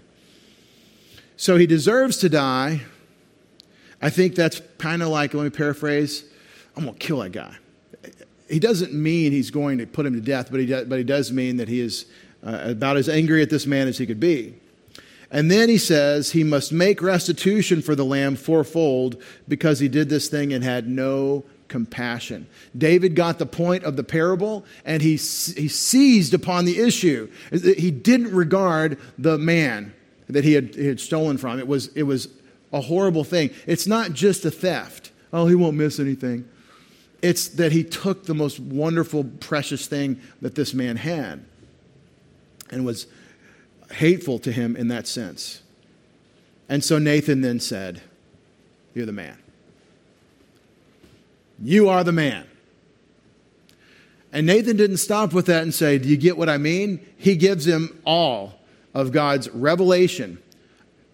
So 1.36 1.58
he 1.58 1.68
deserves 1.68 2.18
to 2.18 2.30
die 2.30 2.82
I 4.02 4.10
think 4.10 4.36
that's 4.36 4.62
kind 4.78 5.02
of 5.02 5.10
like, 5.10 5.34
let 5.34 5.44
me 5.44 5.50
paraphrase, 5.50 6.24
I'm 6.76 6.84
going 6.84 6.96
to 6.96 7.00
kill 7.00 7.20
that 7.20 7.32
guy. 7.32 7.56
He 8.50 8.60
doesn't 8.60 8.94
mean 8.94 9.32
he's 9.32 9.52
going 9.52 9.80
to 9.80 9.88
put 9.88 10.06
him 10.06 10.14
to 10.14 10.22
death, 10.22 10.50
but 10.52 10.60
he, 10.60 10.66
does, 10.66 10.88
but 10.88 10.98
he 10.98 11.04
does 11.04 11.32
mean 11.32 11.58
that 11.58 11.68
he 11.68 11.82
is 11.82 12.06
uh, 12.46 12.60
about 12.66 12.98
as 12.98 13.10
angry 13.10 13.42
at 13.42 13.50
this 13.50 13.66
man 13.66 13.88
as 13.88 13.98
he 13.98 14.06
could 14.06 14.20
be. 14.20 14.54
And 15.30 15.52
then 15.52 15.68
he 15.68 15.78
says 15.78 16.32
he 16.32 16.44
must 16.44 16.72
make 16.72 17.02
restitution 17.02 17.82
for 17.82 17.96
the 17.96 18.06
lamb 18.06 18.38
fourfold 18.38 19.22
because 19.48 19.80
he 19.80 19.90
did 19.90 20.08
this 20.08 20.30
thing 20.30 20.54
and 20.54 20.64
had 20.64 20.88
no 20.88 21.44
compassion. 21.68 22.48
David 22.78 23.16
got 23.16 23.40
the 23.40 23.46
point 23.46 23.84
of 23.84 23.96
the 23.96 24.04
parable 24.04 24.66
and 24.86 25.02
he, 25.02 25.12
he 25.12 25.68
seized 25.68 26.34
upon 26.34 26.66
the 26.66 26.80
issue. 26.80 27.30
He 27.52 27.92
didn't 27.92 28.34
regard 28.34 29.00
the 29.18 29.38
man 29.38 29.94
that 30.30 30.44
he 30.44 30.54
had, 30.54 30.76
he 30.76 30.88
had 30.88 31.00
stolen 31.00 31.38
from. 31.38 31.60
It 31.60 31.68
was, 31.68 31.88
it 31.96 32.04
was 32.04 32.30
a 32.74 32.82
horrible 32.82 33.24
thing. 33.24 33.52
It's 33.66 33.88
not 33.88 34.14
just 34.14 34.46
a 34.46 34.52
theft. 34.52 35.12
Oh, 35.32 35.48
he 35.48 35.56
won't 35.56 35.76
miss 35.76 36.00
anything. 36.00 36.48
It's 37.22 37.48
that 37.50 37.72
he 37.72 37.84
took 37.84 38.26
the 38.26 38.36
most 38.36 38.60
wonderful, 38.60 39.24
precious 39.24 39.88
thing 39.88 40.22
that 40.42 40.56
this 40.56 40.74
man 40.74 40.98
had 40.98 41.44
and 42.70 42.86
was 42.86 43.08
hateful 43.94 44.40
to 44.40 44.52
him 44.52 44.76
in 44.76 44.88
that 44.90 45.08
sense. 45.08 45.62
And 46.70 46.84
so 46.84 47.00
Nathan 47.00 47.42
then 47.42 47.60
said, 47.60 48.02
You're 48.94 49.06
the 49.06 49.14
man. 49.14 49.38
You 51.62 51.90
are 51.90 52.04
the 52.04 52.12
man. 52.12 52.46
And 54.32 54.46
Nathan 54.46 54.78
didn't 54.78 54.98
stop 54.98 55.34
with 55.34 55.48
that 55.48 55.64
and 55.64 55.74
say, 55.74 55.98
Do 55.98 56.08
you 56.08 56.18
get 56.18 56.38
what 56.38 56.50
I 56.50 56.58
mean? 56.58 57.06
He 57.18 57.36
gives 57.36 57.66
him 57.66 58.00
all 58.06 58.54
of 58.94 59.12
God's 59.12 59.50
revelation, 59.50 60.42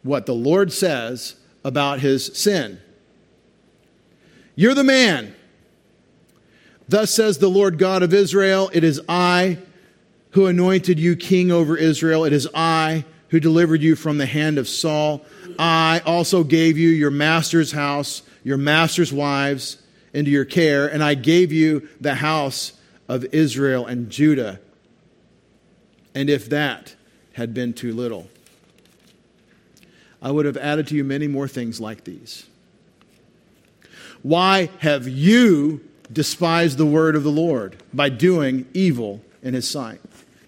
what 0.02 0.26
the 0.26 0.34
Lord 0.34 0.74
says 0.74 1.36
about 1.64 2.00
his 2.00 2.26
sin. 2.38 2.80
You're 4.56 4.74
the 4.74 4.84
man. 4.84 5.36
Thus 6.90 7.12
says 7.12 7.38
the 7.38 7.50
Lord 7.50 7.78
God 7.78 8.04
of 8.04 8.14
Israel 8.14 8.70
It 8.74 8.84
is 8.84 9.02
I 9.08 9.58
who 10.32 10.48
anointed 10.48 11.00
you 11.00 11.16
king 11.16 11.52
over 11.52 11.78
Israel. 11.78 12.26
It 12.26 12.34
is 12.34 12.48
I 12.54 13.06
who 13.30 13.40
delivered 13.40 13.82
you 13.82 13.96
from 13.96 14.18
the 14.18 14.26
hand 14.26 14.58
of 14.58 14.68
Saul. 14.68 15.24
I 15.58 16.02
also 16.06 16.44
gave 16.44 16.78
you 16.78 16.90
your 16.90 17.12
master's 17.12 17.72
house, 17.72 18.24
your 18.44 18.58
master's 18.58 19.14
wives 19.14 19.78
into 20.14 20.32
your 20.32 20.46
care, 20.46 20.88
and 20.88 21.04
I 21.04 21.16
gave 21.16 21.52
you 21.52 21.88
the 22.00 22.16
house 22.16 22.74
of 23.08 23.26
Israel 23.34 23.86
and 23.86 24.10
Judah. 24.10 24.60
And 26.16 26.30
if 26.30 26.50
that 26.50 26.96
had 27.34 27.54
been 27.54 27.74
too 27.74 27.94
little, 27.94 28.30
I 30.22 30.32
would 30.32 30.46
have 30.46 30.58
added 30.58 30.88
to 30.88 30.96
you 30.96 31.04
many 31.04 31.28
more 31.28 31.48
things 31.48 31.82
like 31.82 32.04
these. 32.04 32.46
Why 34.22 34.70
have 34.80 35.08
you 35.08 35.82
despised 36.12 36.78
the 36.78 36.86
word 36.86 37.16
of 37.16 37.24
the 37.24 37.32
Lord 37.32 37.82
by 37.94 38.10
doing 38.10 38.66
evil 38.74 39.22
in 39.42 39.54
his 39.54 39.70
sight? 39.70 40.00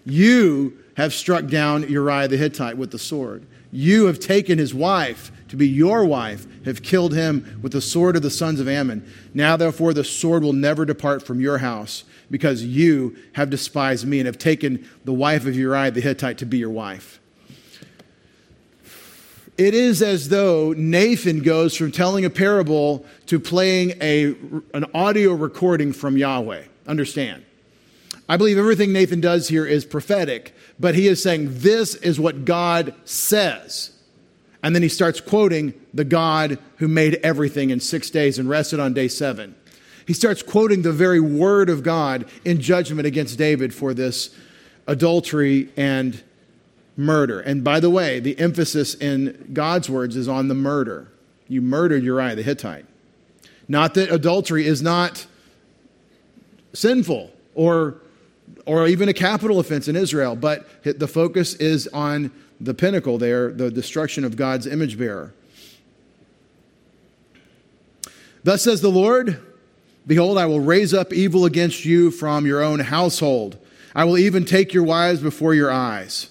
You 0.06 0.78
have 0.96 1.12
struck 1.12 1.46
down 1.46 1.88
Uriah 1.90 2.28
the 2.28 2.38
Hittite 2.38 2.78
with 2.78 2.90
the 2.90 2.98
sword. 2.98 3.44
You 3.70 4.06
have 4.06 4.18
taken 4.18 4.58
his 4.58 4.72
wife 4.72 5.30
to 5.48 5.56
be 5.56 5.68
your 5.68 6.06
wife, 6.06 6.46
have 6.66 6.82
killed 6.82 7.14
him 7.14 7.58
with 7.62 7.72
the 7.72 7.80
sword 7.80 8.16
of 8.16 8.22
the 8.22 8.30
sons 8.30 8.60
of 8.60 8.68
Ammon. 8.68 9.10
Now, 9.32 9.56
therefore, 9.56 9.94
the 9.94 10.04
sword 10.04 10.42
will 10.42 10.52
never 10.52 10.84
depart 10.84 11.22
from 11.22 11.40
your 11.40 11.58
house, 11.58 12.04
because 12.30 12.62
you 12.62 13.16
have 13.32 13.48
despised 13.48 14.06
me 14.06 14.18
and 14.18 14.26
have 14.26 14.38
taken 14.38 14.86
the 15.04 15.14
wife 15.14 15.46
of 15.46 15.56
Uriah 15.56 15.92
the 15.92 16.00
Hittite 16.00 16.38
to 16.38 16.46
be 16.46 16.58
your 16.58 16.70
wife 16.70 17.20
it 19.58 19.74
is 19.74 20.02
as 20.02 20.28
though 20.28 20.74
Nathan 20.76 21.42
goes 21.42 21.76
from 21.76 21.90
telling 21.90 22.24
a 22.24 22.30
parable 22.30 23.06
to 23.26 23.40
playing 23.40 23.94
a, 24.02 24.34
an 24.74 24.84
audio 24.92 25.32
recording 25.32 25.92
from 25.92 26.16
Yahweh. 26.16 26.64
Understand? 26.86 27.44
I 28.28 28.36
believe 28.36 28.58
everything 28.58 28.92
Nathan 28.92 29.20
does 29.20 29.48
here 29.48 29.64
is 29.64 29.84
prophetic, 29.84 30.54
but 30.78 30.94
he 30.94 31.06
is 31.06 31.22
saying, 31.22 31.60
This 31.60 31.94
is 31.94 32.20
what 32.20 32.44
God 32.44 32.94
says. 33.04 33.92
And 34.62 34.74
then 34.74 34.82
he 34.82 34.88
starts 34.88 35.20
quoting 35.20 35.74
the 35.92 36.04
God 36.04 36.58
who 36.76 36.88
made 36.88 37.14
everything 37.16 37.70
in 37.70 37.80
six 37.80 38.10
days 38.10 38.38
and 38.38 38.48
rested 38.48 38.80
on 38.80 38.94
day 38.94 39.08
seven. 39.08 39.54
He 40.06 40.12
starts 40.12 40.42
quoting 40.42 40.82
the 40.82 40.92
very 40.92 41.20
word 41.20 41.68
of 41.68 41.82
God 41.82 42.26
in 42.44 42.60
judgment 42.60 43.06
against 43.06 43.38
David 43.38 43.74
for 43.74 43.92
this 43.92 44.34
adultery 44.86 45.68
and 45.76 46.22
murder. 46.96 47.40
And 47.40 47.62
by 47.62 47.80
the 47.80 47.90
way, 47.90 48.20
the 48.20 48.38
emphasis 48.38 48.94
in 48.94 49.50
God's 49.52 49.90
words 49.90 50.16
is 50.16 50.28
on 50.28 50.48
the 50.48 50.54
murder. 50.54 51.12
You 51.48 51.60
murdered 51.60 52.02
Uriah 52.02 52.36
the 52.36 52.42
Hittite. 52.42 52.86
Not 53.68 53.94
that 53.94 54.10
adultery 54.10 54.66
is 54.66 54.80
not 54.80 55.26
sinful 56.72 57.32
or, 57.54 57.96
or 58.64 58.86
even 58.86 59.08
a 59.08 59.12
capital 59.12 59.58
offense 59.58 59.88
in 59.88 59.96
Israel, 59.96 60.36
but 60.36 60.68
the 60.84 61.08
focus 61.08 61.54
is 61.54 61.88
on 61.88 62.30
the 62.60 62.74
pinnacle 62.74 63.18
there, 63.18 63.52
the 63.52 63.70
destruction 63.70 64.24
of 64.24 64.36
God's 64.36 64.66
image 64.66 64.98
bearer. 64.98 65.32
Thus 68.44 68.62
says 68.62 68.80
the 68.80 68.90
Lord 68.90 69.42
Behold, 70.06 70.38
I 70.38 70.46
will 70.46 70.60
raise 70.60 70.94
up 70.94 71.12
evil 71.12 71.44
against 71.44 71.84
you 71.84 72.12
from 72.12 72.46
your 72.46 72.62
own 72.62 72.78
household. 72.78 73.58
I 73.92 74.04
will 74.04 74.16
even 74.16 74.44
take 74.44 74.72
your 74.72 74.84
wives 74.84 75.20
before 75.20 75.52
your 75.52 75.72
eyes 75.72 76.30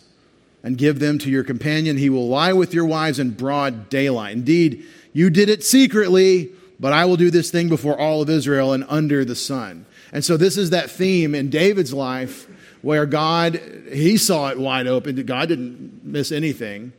and 0.64 0.78
give 0.78 1.00
them 1.00 1.20
to 1.20 1.30
your 1.30 1.44
companion. 1.44 1.98
He 1.98 2.10
will 2.10 2.30
lie 2.30 2.54
with 2.54 2.74
your 2.74 2.86
wives 2.86 3.20
in 3.20 3.32
broad 3.32 3.90
daylight. 3.90 4.34
Indeed, 4.34 4.86
you 5.12 5.30
did 5.30 5.50
it 5.50 5.64
secretly, 5.64 6.52
but 6.80 6.94
I 6.94 7.04
will 7.04 7.18
do 7.18 7.30
this 7.30 7.52
thing 7.52 7.68
before 7.68 8.00
all 8.00 8.22
of 8.22 8.30
Israel 8.30 8.72
and 8.72 8.86
under 8.88 9.26
the 9.26 9.36
sun. 9.36 9.86
And 10.14 10.24
so, 10.24 10.38
this 10.38 10.58
is 10.58 10.70
that 10.70 10.90
theme 10.90 11.36
in 11.36 11.50
David's 11.50 11.94
life 11.94 12.48
where 12.86 13.08
God, 13.08 13.60
he 13.92 14.16
saw 14.16 14.50
it 14.50 14.60
wide 14.60 14.86
open. 14.86 15.16
God 15.26 15.50
didn't 15.50 16.06
miss 16.06 16.32
anything. 16.32 16.94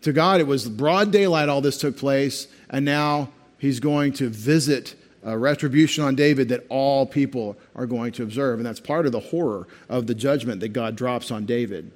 To 0.00 0.10
God, 0.10 0.40
it 0.40 0.46
was 0.46 0.66
broad 0.66 1.12
daylight 1.12 1.50
all 1.50 1.60
this 1.60 1.76
took 1.76 1.98
place, 1.98 2.48
and 2.70 2.86
now 2.86 3.28
he's 3.58 3.78
going 3.78 4.14
to 4.14 4.30
visit 4.30 4.94
a 5.22 5.36
retribution 5.36 6.02
on 6.02 6.14
David 6.14 6.48
that 6.48 6.64
all 6.70 7.04
people 7.04 7.58
are 7.76 7.84
going 7.84 8.12
to 8.12 8.22
observe. 8.22 8.58
And 8.58 8.64
that's 8.64 8.80
part 8.80 9.04
of 9.04 9.12
the 9.12 9.20
horror 9.20 9.68
of 9.86 10.06
the 10.06 10.14
judgment 10.14 10.60
that 10.60 10.70
God 10.70 10.96
drops 10.96 11.30
on 11.30 11.44
David. 11.44 11.92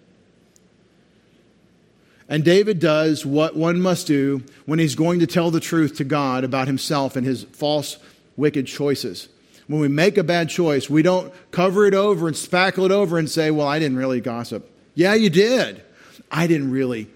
And 2.29 2.45
David 2.45 2.81
does 2.81 3.25
what 3.25 3.57
one 3.57 3.81
must 3.81 4.07
do 4.07 4.43
when 4.67 4.79
he's 4.79 4.95
going 4.95 5.21
to 5.21 5.27
tell 5.27 5.51
the 5.51 5.59
truth 5.59 5.97
to 5.97 6.05
God 6.05 6.45
about 6.45 6.67
himself 6.67 7.17
and 7.17 7.27
his 7.27 7.45
false, 7.45 7.97
wicked 8.37 8.67
choices. 8.67 9.31
When 9.67 9.81
we 9.81 9.89
make 9.89 10.17
a 10.17 10.25
bad 10.25 10.49
choice, 10.49 10.89
we 10.89 11.03
don't 11.03 11.33
cover 11.51 11.87
it 11.87 11.95
over 11.95 12.29
and 12.29 12.37
spackle 12.37 12.87
it 12.87 12.93
over 12.93 13.19
and 13.19 13.29
say, 13.29 13.51
Well, 13.51 13.67
I 13.67 13.79
didn't 13.79 13.97
really 13.97 14.21
gossip. 14.21 14.71
Yeah, 14.95 15.15
you 15.15 15.31
did. 15.31 15.83
I 16.31 16.47
didn't 16.47 16.71
really 16.71 17.09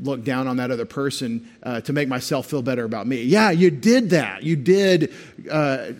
look 0.00 0.24
down 0.24 0.48
on 0.48 0.56
that 0.56 0.70
other 0.70 0.84
person 0.84 1.48
uh, 1.62 1.80
to 1.82 1.92
make 1.92 2.08
myself 2.08 2.46
feel 2.46 2.62
better 2.62 2.84
about 2.84 3.06
me. 3.06 3.22
Yeah, 3.22 3.50
you 3.50 3.70
did 3.70 4.10
that. 4.10 4.42
You 4.42 4.56
did 4.56 5.12
uh, 5.50 5.92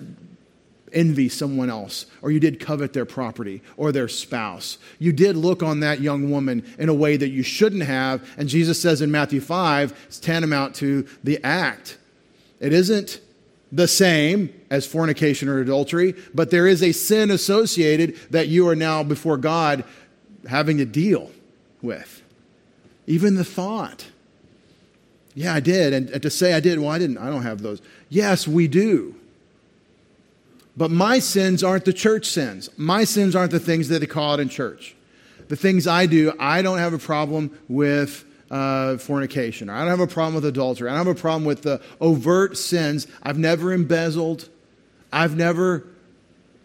envy 0.92 1.28
someone 1.28 1.70
else, 1.70 2.06
or 2.22 2.30
you 2.30 2.40
did 2.40 2.60
covet 2.60 2.92
their 2.92 3.04
property 3.04 3.62
or 3.76 3.92
their 3.92 4.08
spouse. 4.08 4.78
You 4.98 5.12
did 5.12 5.36
look 5.36 5.62
on 5.62 5.80
that 5.80 6.00
young 6.00 6.30
woman 6.30 6.64
in 6.78 6.88
a 6.88 6.94
way 6.94 7.16
that 7.16 7.28
you 7.28 7.42
shouldn't 7.42 7.82
have. 7.82 8.28
And 8.36 8.48
Jesus 8.48 8.80
says 8.80 9.00
in 9.00 9.10
Matthew 9.10 9.40
5, 9.40 10.06
it's 10.06 10.20
tantamount 10.20 10.74
to 10.76 11.06
the 11.22 11.42
act. 11.44 11.98
It 12.60 12.72
isn't 12.72 13.20
the 13.74 13.88
same 13.88 14.54
as 14.70 14.86
fornication 14.86 15.48
or 15.48 15.58
adultery, 15.58 16.14
but 16.32 16.50
there 16.50 16.68
is 16.68 16.80
a 16.80 16.92
sin 16.92 17.28
associated 17.28 18.16
that 18.30 18.46
you 18.46 18.68
are 18.68 18.76
now 18.76 19.02
before 19.02 19.36
God 19.36 19.82
having 20.48 20.76
to 20.76 20.84
deal 20.84 21.32
with. 21.82 22.22
Even 23.08 23.34
the 23.34 23.44
thought. 23.44 24.06
Yeah, 25.34 25.52
I 25.52 25.58
did. 25.58 25.92
And, 25.92 26.22
to 26.22 26.30
say 26.30 26.54
I 26.54 26.60
did, 26.60 26.78
well, 26.78 26.90
I 26.90 27.00
didn't, 27.00 27.18
I 27.18 27.28
don't 27.28 27.42
have 27.42 27.62
those. 27.62 27.82
Yes, 28.08 28.46
we 28.46 28.68
do. 28.68 29.16
But 30.76 30.92
my 30.92 31.18
sins 31.18 31.64
aren't 31.64 31.84
the 31.84 31.92
church 31.92 32.26
sins. 32.26 32.70
My 32.76 33.02
sins 33.02 33.34
aren't 33.34 33.50
the 33.50 33.58
things 33.58 33.88
that 33.88 33.98
they 33.98 34.06
call 34.06 34.34
it 34.34 34.40
in 34.40 34.48
church. 34.48 34.94
The 35.48 35.56
things 35.56 35.88
I 35.88 36.06
do, 36.06 36.32
I 36.38 36.62
don't 36.62 36.78
have 36.78 36.94
a 36.94 36.98
problem 36.98 37.58
with 37.68 38.24
uh, 38.50 38.98
fornication. 38.98 39.70
I 39.70 39.80
don't 39.80 39.88
have 39.88 40.00
a 40.00 40.06
problem 40.06 40.34
with 40.34 40.44
adultery. 40.44 40.88
I 40.88 40.96
don't 40.96 41.06
have 41.06 41.16
a 41.16 41.20
problem 41.20 41.44
with 41.44 41.62
the 41.62 41.80
overt 42.00 42.56
sins. 42.56 43.06
I've 43.22 43.38
never 43.38 43.72
embezzled. 43.72 44.48
I've 45.12 45.36
never, 45.36 45.86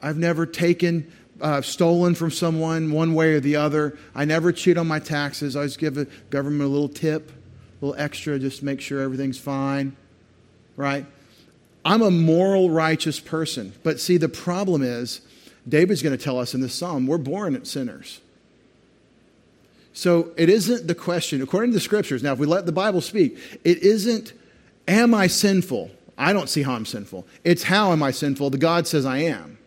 I've 0.01 0.17
never 0.17 0.45
taken, 0.45 1.11
uh, 1.41 1.61
stolen 1.61 2.15
from 2.15 2.31
someone 2.31 2.91
one 2.91 3.13
way 3.13 3.33
or 3.33 3.39
the 3.39 3.55
other. 3.55 3.97
I 4.13 4.25
never 4.25 4.51
cheat 4.51 4.77
on 4.77 4.87
my 4.87 4.99
taxes. 4.99 5.55
I 5.55 5.59
always 5.59 5.77
give 5.77 5.95
the 5.95 6.07
government 6.29 6.63
a 6.63 6.67
little 6.67 6.89
tip, 6.89 7.31
a 7.81 7.85
little 7.85 8.01
extra, 8.01 8.37
just 8.39 8.59
to 8.59 8.65
make 8.65 8.81
sure 8.81 9.01
everything's 9.01 9.39
fine. 9.39 9.95
Right? 10.75 11.05
I'm 11.85 12.01
a 12.01 12.11
moral, 12.11 12.69
righteous 12.69 13.19
person. 13.19 13.73
But 13.83 13.99
see, 13.99 14.17
the 14.17 14.29
problem 14.29 14.81
is, 14.81 15.21
David's 15.67 16.01
going 16.01 16.17
to 16.17 16.23
tell 16.23 16.39
us 16.39 16.53
in 16.53 16.61
this 16.61 16.73
psalm, 16.73 17.07
we're 17.07 17.17
born 17.17 17.63
sinners. 17.65 18.21
So 19.93 20.31
it 20.37 20.49
isn't 20.49 20.87
the 20.87 20.95
question, 20.95 21.41
according 21.41 21.71
to 21.71 21.75
the 21.75 21.81
scriptures, 21.81 22.23
now 22.23 22.33
if 22.33 22.39
we 22.39 22.47
let 22.47 22.65
the 22.65 22.71
Bible 22.71 23.01
speak, 23.01 23.37
it 23.63 23.79
isn't, 23.79 24.33
am 24.87 25.13
I 25.13 25.27
sinful? 25.27 25.91
I 26.17 26.33
don't 26.33 26.49
see 26.49 26.63
how 26.63 26.73
I'm 26.73 26.85
sinful. 26.85 27.25
It's 27.43 27.63
how 27.63 27.91
am 27.91 28.03
I 28.03 28.11
sinful? 28.11 28.49
The 28.49 28.57
God 28.57 28.87
says 28.87 29.05
I 29.05 29.19
am. 29.19 29.57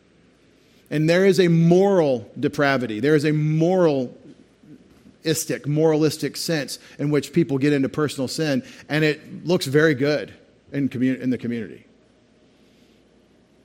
And 0.90 1.08
there 1.08 1.24
is 1.24 1.40
a 1.40 1.48
moral 1.48 2.30
depravity. 2.38 3.00
There 3.00 3.14
is 3.14 3.24
a 3.24 3.32
moralistic, 3.32 5.66
moralistic 5.66 6.36
sense 6.36 6.78
in 6.98 7.10
which 7.10 7.32
people 7.32 7.56
get 7.56 7.72
into 7.72 7.88
personal 7.88 8.28
sin, 8.28 8.62
and 8.88 9.02
it 9.02 9.46
looks 9.46 9.64
very 9.66 9.94
good 9.94 10.34
in, 10.70 10.90
commun- 10.90 11.20
in 11.20 11.30
the 11.30 11.38
community. 11.38 11.86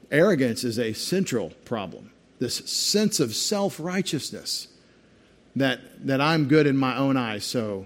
Arrogance 0.10 0.64
is 0.64 0.80
a 0.80 0.94
central 0.94 1.50
problem. 1.66 2.12
This 2.40 2.58
sense 2.70 3.20
of 3.20 3.36
self 3.36 3.80
righteousness 3.80 4.70
that, 5.60 6.08
that 6.08 6.22
I'm 6.22 6.48
good 6.48 6.68
in 6.68 6.78
my 6.78 6.98
own 6.98 7.18
eyes, 7.18 7.44
so 7.44 7.86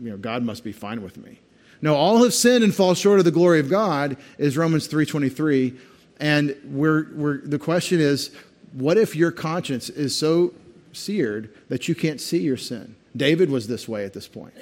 you 0.00 0.10
know, 0.10 0.16
God 0.16 0.42
must 0.42 0.64
be 0.64 0.72
fine 0.72 1.02
with 1.02 1.16
me. 1.16 1.40
No, 1.82 1.94
all 1.94 2.22
have 2.22 2.32
sinned 2.32 2.64
and 2.64 2.74
fall 2.74 2.94
short 2.94 3.18
of 3.18 3.24
the 3.24 3.30
glory 3.30 3.60
of 3.60 3.68
God 3.68 4.16
is 4.38 4.56
Romans 4.56 4.88
3.23. 4.88 5.76
And 6.18 6.56
we're, 6.64 7.12
we're, 7.12 7.38
the 7.38 7.58
question 7.58 8.00
is, 8.00 8.30
what 8.72 8.96
if 8.96 9.14
your 9.14 9.30
conscience 9.30 9.88
is 9.90 10.16
so 10.16 10.54
seared 10.92 11.52
that 11.68 11.88
you 11.88 11.94
can't 11.94 12.20
see 12.20 12.38
your 12.38 12.56
sin? 12.56 12.96
David 13.16 13.50
was 13.50 13.68
this 13.68 13.86
way 13.88 14.04
at 14.04 14.12
this 14.12 14.26
point. 14.26 14.54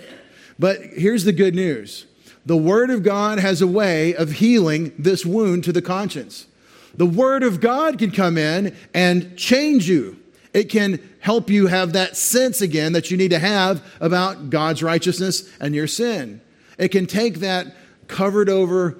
But 0.58 0.80
here's 0.80 1.24
the 1.24 1.32
good 1.32 1.54
news. 1.54 2.06
The 2.44 2.56
Word 2.56 2.90
of 2.90 3.02
God 3.02 3.38
has 3.38 3.62
a 3.62 3.66
way 3.66 4.14
of 4.14 4.32
healing 4.32 4.92
this 4.98 5.24
wound 5.24 5.64
to 5.64 5.72
the 5.72 5.82
conscience. 5.82 6.46
The 6.94 7.06
Word 7.06 7.42
of 7.42 7.60
God 7.60 7.98
can 7.98 8.10
come 8.10 8.36
in 8.36 8.76
and 8.92 9.36
change 9.36 9.88
you. 9.88 10.21
It 10.52 10.64
can 10.64 11.00
help 11.20 11.48
you 11.48 11.66
have 11.66 11.94
that 11.94 12.16
sense 12.16 12.60
again 12.60 12.92
that 12.92 13.10
you 13.10 13.16
need 13.16 13.30
to 13.30 13.38
have 13.38 13.82
about 14.00 14.50
God's 14.50 14.82
righteousness 14.82 15.50
and 15.60 15.74
your 15.74 15.86
sin. 15.86 16.40
It 16.78 16.88
can 16.88 17.06
take 17.06 17.36
that 17.36 17.74
covered 18.06 18.48
over, 18.48 18.98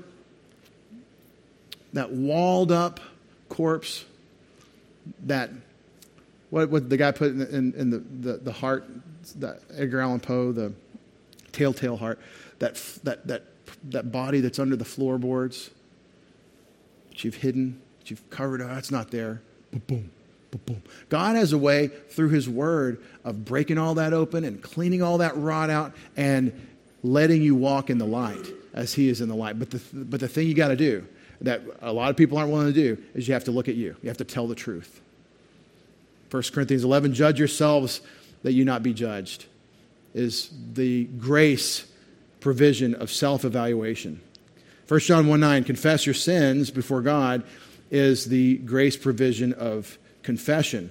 that 1.92 2.10
walled 2.10 2.72
up 2.72 3.00
corpse, 3.48 4.04
that, 5.24 5.50
what, 6.50 6.88
the 6.88 6.96
guy 6.96 7.12
put 7.12 7.32
in, 7.32 7.42
in, 7.42 7.74
in 7.74 7.90
the, 7.90 7.98
the, 7.98 8.32
the, 8.38 8.52
heart, 8.52 8.88
Edgar 9.76 10.00
Allan 10.00 10.20
Poe, 10.20 10.52
the 10.52 10.72
telltale 11.52 11.96
heart, 11.96 12.18
that, 12.60 12.76
that, 13.04 13.26
that, 13.26 13.44
that 13.90 14.12
body 14.12 14.40
that's 14.40 14.58
under 14.58 14.76
the 14.76 14.84
floorboards 14.84 15.70
that 17.10 17.24
you've 17.24 17.36
hidden, 17.36 17.80
that 17.98 18.10
you've 18.10 18.30
covered 18.30 18.62
up, 18.62 18.78
it's 18.78 18.90
not 18.90 19.10
there. 19.10 19.42
Boom, 19.70 19.82
boom, 19.86 20.10
boom, 20.52 20.60
boom. 20.66 20.82
God 21.08 21.36
has 21.36 21.52
a 21.52 21.58
way 21.58 21.88
through 21.88 22.28
His 22.28 22.48
Word 22.48 23.02
of 23.24 23.44
breaking 23.44 23.78
all 23.78 23.94
that 23.94 24.12
open 24.12 24.44
and 24.44 24.62
cleaning 24.62 25.02
all 25.02 25.18
that 25.18 25.36
rot 25.36 25.70
out 25.70 25.94
and 26.16 26.52
letting 27.02 27.42
you 27.42 27.54
walk 27.54 27.90
in 27.90 27.98
the 27.98 28.06
light 28.06 28.46
as 28.72 28.94
He 28.94 29.08
is 29.08 29.20
in 29.20 29.28
the 29.28 29.34
light. 29.34 29.58
But 29.58 29.70
the, 29.70 29.80
but 29.92 30.20
the 30.20 30.28
thing 30.28 30.46
you 30.46 30.54
got 30.54 30.68
to 30.68 30.76
do 30.76 31.06
that 31.40 31.62
a 31.80 31.92
lot 31.92 32.10
of 32.10 32.16
people 32.16 32.38
aren't 32.38 32.52
willing 32.52 32.72
to 32.72 32.72
do 32.72 33.02
is 33.14 33.26
you 33.26 33.34
have 33.34 33.44
to 33.44 33.50
look 33.50 33.68
at 33.68 33.74
you. 33.74 33.96
You 34.02 34.08
have 34.08 34.18
to 34.18 34.24
tell 34.24 34.46
the 34.46 34.54
truth. 34.54 35.00
1 36.30 36.42
Corinthians 36.52 36.84
11, 36.84 37.14
judge 37.14 37.38
yourselves 37.38 38.00
that 38.42 38.52
you 38.52 38.64
not 38.64 38.82
be 38.82 38.94
judged, 38.94 39.46
is 40.14 40.50
the 40.72 41.04
grace 41.04 41.86
provision 42.40 42.94
of 42.94 43.10
self 43.10 43.44
evaluation. 43.44 44.20
1 44.88 45.00
John 45.00 45.26
1 45.26 45.40
9, 45.40 45.64
confess 45.64 46.06
your 46.06 46.14
sins 46.14 46.70
before 46.70 47.02
God 47.02 47.44
is 47.90 48.26
the 48.26 48.56
grace 48.58 48.96
provision 48.96 49.52
of 49.52 49.98
confession. 50.22 50.90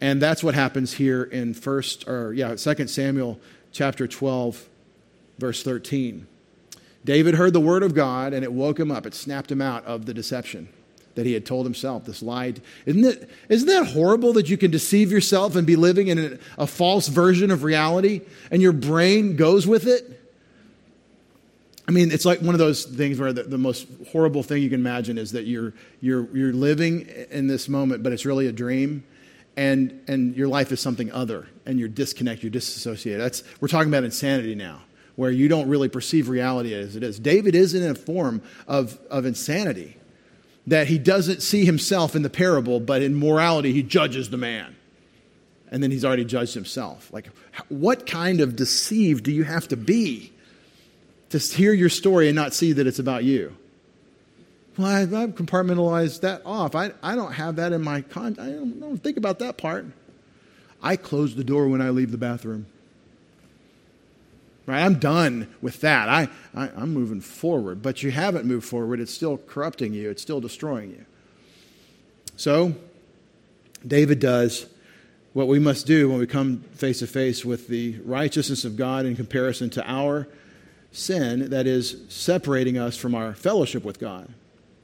And 0.00 0.20
that's 0.20 0.42
what 0.42 0.54
happens 0.54 0.94
here 0.94 1.22
in 1.22 1.54
first 1.54 2.06
or 2.08 2.32
yeah, 2.34 2.54
2 2.54 2.86
Samuel 2.86 3.40
chapter 3.72 4.06
12 4.06 4.68
verse 5.38 5.62
13. 5.62 6.26
David 7.04 7.34
heard 7.34 7.52
the 7.52 7.60
word 7.60 7.82
of 7.82 7.94
God 7.94 8.32
and 8.32 8.44
it 8.44 8.52
woke 8.52 8.78
him 8.78 8.90
up. 8.90 9.06
It 9.06 9.14
snapped 9.14 9.50
him 9.50 9.62
out 9.62 9.84
of 9.84 10.06
the 10.06 10.14
deception 10.14 10.68
that 11.14 11.24
he 11.24 11.32
had 11.32 11.46
told 11.46 11.64
himself, 11.64 12.04
this 12.04 12.22
lie. 12.22 12.54
Isn't, 12.84 13.04
it, 13.04 13.30
isn't 13.48 13.68
that 13.68 13.86
horrible 13.88 14.34
that 14.34 14.50
you 14.50 14.58
can 14.58 14.70
deceive 14.70 15.10
yourself 15.10 15.56
and 15.56 15.66
be 15.66 15.74
living 15.74 16.08
in 16.08 16.18
a, 16.18 16.62
a 16.62 16.66
false 16.66 17.08
version 17.08 17.50
of 17.50 17.64
reality 17.64 18.20
and 18.50 18.60
your 18.60 18.72
brain 18.72 19.34
goes 19.34 19.66
with 19.66 19.86
it? 19.86 20.15
I 21.88 21.92
mean, 21.92 22.10
it's 22.10 22.24
like 22.24 22.40
one 22.40 22.54
of 22.54 22.58
those 22.58 22.84
things 22.84 23.20
where 23.20 23.32
the, 23.32 23.44
the, 23.44 23.58
most 23.58 23.86
horrible 24.10 24.42
thing 24.42 24.62
you 24.62 24.68
can 24.68 24.80
imagine 24.80 25.18
is 25.18 25.32
that 25.32 25.46
you're, 25.46 25.72
you're, 26.00 26.28
you're 26.36 26.52
living 26.52 27.08
in 27.30 27.46
this 27.46 27.68
moment, 27.68 28.02
but 28.02 28.12
it's 28.12 28.26
really 28.26 28.48
a 28.48 28.52
dream, 28.52 29.04
and, 29.56 30.02
and 30.08 30.36
your 30.36 30.48
life 30.48 30.72
is 30.72 30.80
something 30.80 31.12
other, 31.12 31.48
and 31.64 31.78
you're 31.78 31.88
disconnected, 31.88 32.42
you're 32.42 32.50
disassociated. 32.50 33.20
That's, 33.20 33.44
we're 33.60 33.68
talking 33.68 33.88
about 33.88 34.02
insanity 34.02 34.56
now, 34.56 34.82
where 35.14 35.30
you 35.30 35.46
don't 35.46 35.68
really 35.68 35.88
perceive 35.88 36.28
reality 36.28 36.74
as 36.74 36.96
it 36.96 37.04
is. 37.04 37.20
David 37.20 37.54
is 37.54 37.72
in 37.72 37.88
a 37.88 37.94
form 37.94 38.42
of, 38.66 38.98
of 39.08 39.24
insanity, 39.24 39.96
that 40.66 40.88
he 40.88 40.98
doesn't 40.98 41.40
see 41.40 41.64
himself 41.64 42.16
in 42.16 42.22
the 42.22 42.30
parable, 42.30 42.80
but 42.80 43.00
in 43.00 43.16
morality, 43.16 43.72
he 43.72 43.84
judges 43.84 44.30
the 44.30 44.36
man. 44.36 44.74
And 45.70 45.82
then 45.82 45.92
he's 45.92 46.04
already 46.04 46.24
judged 46.24 46.54
himself. 46.54 47.12
Like, 47.12 47.28
what 47.68 48.06
kind 48.06 48.40
of 48.40 48.56
deceived 48.56 49.24
do 49.24 49.30
you 49.30 49.44
have 49.44 49.68
to 49.68 49.76
be? 49.76 50.32
To 51.30 51.38
hear 51.38 51.72
your 51.72 51.88
story 51.88 52.28
and 52.28 52.36
not 52.36 52.54
see 52.54 52.72
that 52.72 52.86
it's 52.86 52.98
about 52.98 53.24
you. 53.24 53.56
Well, 54.76 54.88
I've, 54.88 55.14
I've 55.14 55.34
compartmentalized 55.34 56.20
that 56.20 56.42
off. 56.44 56.74
I, 56.74 56.92
I 57.02 57.14
don't 57.14 57.32
have 57.32 57.56
that 57.56 57.72
in 57.72 57.82
my 57.82 58.02
con. 58.02 58.36
I 58.38 58.50
don't, 58.50 58.76
I 58.76 58.80
don't 58.86 58.98
think 58.98 59.16
about 59.16 59.38
that 59.38 59.56
part. 59.56 59.86
I 60.82 60.96
close 60.96 61.34
the 61.34 61.44
door 61.44 61.68
when 61.68 61.80
I 61.80 61.90
leave 61.90 62.10
the 62.10 62.18
bathroom. 62.18 62.66
Right? 64.66 64.82
I'm 64.82 64.98
done 64.98 65.52
with 65.62 65.80
that. 65.80 66.08
I, 66.08 66.28
I, 66.54 66.70
I'm 66.76 66.92
moving 66.92 67.20
forward. 67.20 67.82
But 67.82 68.02
you 68.02 68.10
haven't 68.10 68.44
moved 68.44 68.66
forward. 68.66 69.00
It's 69.00 69.14
still 69.14 69.38
corrupting 69.38 69.94
you, 69.94 70.10
it's 70.10 70.22
still 70.22 70.40
destroying 70.40 70.90
you. 70.90 71.04
So, 72.36 72.74
David 73.86 74.18
does 74.18 74.66
what 75.32 75.48
we 75.48 75.58
must 75.58 75.86
do 75.86 76.10
when 76.10 76.18
we 76.18 76.26
come 76.26 76.58
face 76.74 76.98
to 76.98 77.06
face 77.06 77.44
with 77.44 77.68
the 77.68 77.98
righteousness 78.04 78.64
of 78.64 78.76
God 78.76 79.06
in 79.06 79.16
comparison 79.16 79.70
to 79.70 79.90
our 79.90 80.26
sin 80.96 81.50
that 81.50 81.66
is 81.66 82.02
separating 82.08 82.78
us 82.78 82.96
from 82.96 83.14
our 83.14 83.34
fellowship 83.34 83.84
with 83.84 83.98
God. 83.98 84.32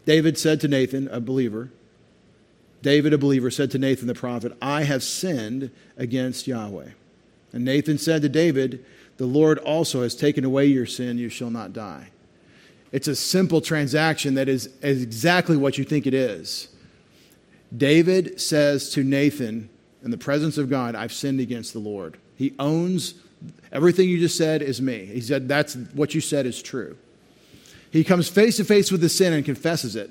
David 0.04 0.36
said 0.36 0.60
to 0.60 0.68
Nathan, 0.68 1.08
a 1.08 1.20
believer, 1.20 1.70
David, 2.82 3.12
a 3.12 3.18
believer, 3.18 3.50
said 3.50 3.70
to 3.70 3.78
Nathan 3.78 4.08
the 4.08 4.14
prophet, 4.14 4.56
I 4.60 4.82
have 4.82 5.04
sinned 5.04 5.70
against 5.96 6.48
Yahweh. 6.48 6.90
And 7.52 7.64
Nathan 7.64 7.96
said 7.96 8.22
to 8.22 8.28
David, 8.28 8.84
The 9.18 9.26
Lord 9.26 9.58
also 9.58 10.02
has 10.02 10.16
taken 10.16 10.44
away 10.44 10.66
your 10.66 10.86
sin, 10.86 11.18
you 11.18 11.28
shall 11.28 11.50
not 11.50 11.72
die. 11.72 12.08
It's 12.90 13.08
a 13.08 13.16
simple 13.16 13.60
transaction 13.60 14.34
that 14.34 14.48
is, 14.48 14.66
is 14.82 15.02
exactly 15.02 15.56
what 15.56 15.78
you 15.78 15.84
think 15.84 16.06
it 16.06 16.14
is. 16.14 16.68
David 17.74 18.40
says 18.40 18.90
to 18.90 19.04
Nathan, 19.04 19.70
in 20.02 20.10
the 20.10 20.18
presence 20.18 20.58
of 20.58 20.68
God, 20.68 20.94
I've 20.94 21.12
sinned 21.12 21.40
against 21.40 21.72
the 21.72 21.78
Lord. 21.78 22.18
He 22.36 22.54
owns 22.58 23.14
everything 23.70 24.08
you 24.08 24.18
just 24.18 24.36
said 24.36 24.62
is 24.62 24.80
me. 24.80 25.06
He 25.06 25.20
said, 25.20 25.48
That's 25.48 25.74
what 25.74 26.14
you 26.14 26.20
said 26.20 26.46
is 26.46 26.62
true. 26.62 26.96
He 27.90 28.04
comes 28.04 28.28
face 28.28 28.56
to 28.56 28.64
face 28.64 28.90
with 28.90 29.00
the 29.00 29.08
sin 29.08 29.32
and 29.32 29.44
confesses 29.44 29.96
it. 29.96 30.10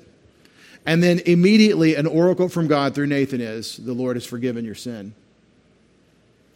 And 0.86 1.02
then 1.02 1.20
immediately, 1.26 1.94
an 1.94 2.06
oracle 2.06 2.48
from 2.48 2.66
God 2.66 2.94
through 2.94 3.06
Nathan 3.06 3.40
is, 3.40 3.76
The 3.76 3.92
Lord 3.92 4.16
has 4.16 4.26
forgiven 4.26 4.64
your 4.64 4.74
sin. 4.74 5.14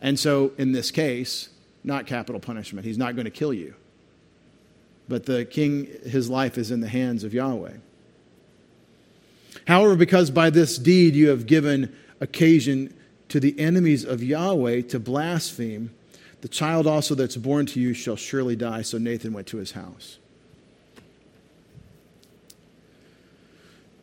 And 0.00 0.18
so, 0.18 0.52
in 0.58 0.72
this 0.72 0.90
case, 0.90 1.48
not 1.82 2.06
capital 2.06 2.40
punishment. 2.40 2.86
He's 2.86 2.98
not 2.98 3.14
going 3.14 3.24
to 3.24 3.30
kill 3.30 3.52
you. 3.52 3.74
But 5.08 5.26
the 5.26 5.44
king, 5.44 5.86
his 6.04 6.28
life 6.28 6.58
is 6.58 6.70
in 6.70 6.80
the 6.80 6.88
hands 6.88 7.24
of 7.24 7.32
Yahweh. 7.32 7.74
However, 9.66 9.96
because 9.96 10.30
by 10.30 10.50
this 10.50 10.78
deed 10.78 11.14
you 11.14 11.28
have 11.28 11.46
given 11.46 11.94
occasion 12.20 12.92
to 13.28 13.40
the 13.40 13.58
enemies 13.58 14.04
of 14.04 14.22
Yahweh 14.22 14.82
to 14.82 14.98
blaspheme. 14.98 15.90
The 16.40 16.48
child 16.48 16.86
also 16.86 17.14
that's 17.14 17.36
born 17.36 17.66
to 17.66 17.80
you 17.80 17.94
shall 17.94 18.16
surely 18.16 18.56
die. 18.56 18.82
So 18.82 18.98
Nathan 18.98 19.32
went 19.32 19.46
to 19.48 19.56
his 19.56 19.72
house. 19.72 20.18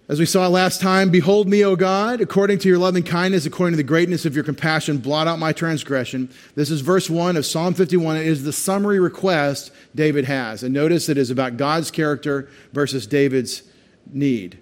As 0.10 0.19
we 0.19 0.26
saw 0.26 0.48
last 0.48 0.82
time, 0.82 1.12
behold 1.12 1.48
me, 1.48 1.63
O 1.63 1.78
God, 1.78 2.19
according 2.19 2.60
to 2.60 2.67
your 2.67 2.78
loving 2.78 3.04
kindness, 3.04 3.46
according 3.46 3.74
to 3.74 3.78
the 3.78 3.84
greatness 3.84 4.26
of 4.26 4.36
your 4.36 4.43
compassion, 4.43 4.98
blot 4.98 5.28
out 5.28 5.39
my 5.39 5.54
transgression. 5.54 6.30
This 6.56 6.69
is 6.69 6.82
verse 6.82 7.10
1 7.10 7.38
of 7.38 7.46
Psalm 7.46 7.74
51. 7.74 8.17
It 8.17 8.28
is 8.28 8.43
the 8.43 8.52
summary 8.52 9.00
request 9.00 9.72
David 9.96 10.26
has. 10.26 10.62
And 10.62 10.74
notice 10.74 11.08
it 11.08 11.17
is 11.17 11.32
about 11.32 11.56
God's 11.56 11.89
character 11.89 12.50
versus 12.74 13.08
David's 13.08 13.63
need. 14.12 14.60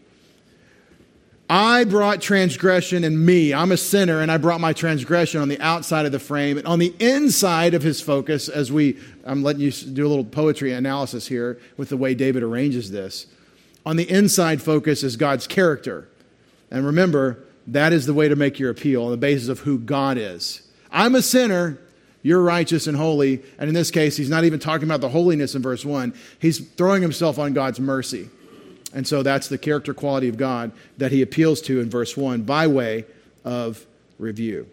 I 1.54 1.84
brought 1.84 2.22
transgression 2.22 3.04
in 3.04 3.26
me. 3.26 3.54
I'm 3.54 3.74
a 3.74 3.78
sinner, 3.78 4.22
and 4.22 4.32
I 4.32 4.38
brought 4.38 4.62
my 4.62 4.72
transgression 4.72 5.42
on 5.42 5.50
the 5.50 5.60
outside 5.60 6.06
of 6.06 6.14
the 6.14 6.20
frame. 6.20 6.58
And 6.58 6.66
on 6.66 6.80
the 6.80 6.96
inside 6.98 7.74
of 7.74 7.84
his 7.84 8.00
focus, 8.00 8.48
as 8.48 8.72
we, 8.72 8.98
I'm 9.26 9.44
letting 9.44 9.62
you 9.62 9.70
do 9.70 10.08
a 10.08 10.08
little 10.08 10.24
poetry 10.24 10.72
analysis 10.72 11.28
here 11.28 11.60
with 11.76 11.90
the 11.90 11.98
way 11.98 12.16
David 12.16 12.42
arranges 12.42 12.90
this. 12.90 13.28
On 13.86 13.98
the 13.98 14.10
inside 14.10 14.62
focus 14.62 15.04
is 15.04 15.18
God's 15.18 15.46
character. 15.46 16.08
And 16.72 16.86
remember, 16.86 17.44
that 17.68 17.92
is 17.92 18.06
the 18.06 18.14
way 18.14 18.30
to 18.30 18.36
make 18.38 18.58
your 18.58 18.70
appeal 18.70 19.04
on 19.04 19.12
the 19.12 19.18
basis 19.18 19.50
of 19.50 19.60
who 19.60 19.78
God 19.78 20.18
is. 20.18 20.62
I'm 20.90 21.16
a 21.16 21.22
sinner, 21.22 21.78
you're 22.24 22.42
righteous 22.42 22.88
and 22.88 22.96
holy. 22.96 23.44
And 23.60 23.68
in 23.68 23.76
this 23.76 23.92
case, 23.92 24.16
he's 24.16 24.30
not 24.30 24.46
even 24.46 24.60
talking 24.60 24.88
about 24.88 25.02
the 25.02 25.10
holiness 25.10 25.54
in 25.54 25.62
verse 25.62 25.84
1. 25.84 26.14
He's 26.40 26.66
throwing 26.66 27.02
himself 27.02 27.38
on 27.38 27.52
God's 27.52 27.82
mercy. 27.82 28.30
And 28.94 29.08
so 29.08 29.24
that's 29.24 29.48
the 29.48 29.58
character 29.58 29.94
quality 29.94 30.28
of 30.28 30.38
God 30.38 30.72
that 30.98 31.12
he 31.12 31.22
appeals 31.22 31.62
to 31.62 31.80
in 31.80 31.90
verse 31.90 32.18
1 32.18 32.44
by 32.44 32.68
way 32.68 33.06
of 33.44 33.86
review. 34.20 34.68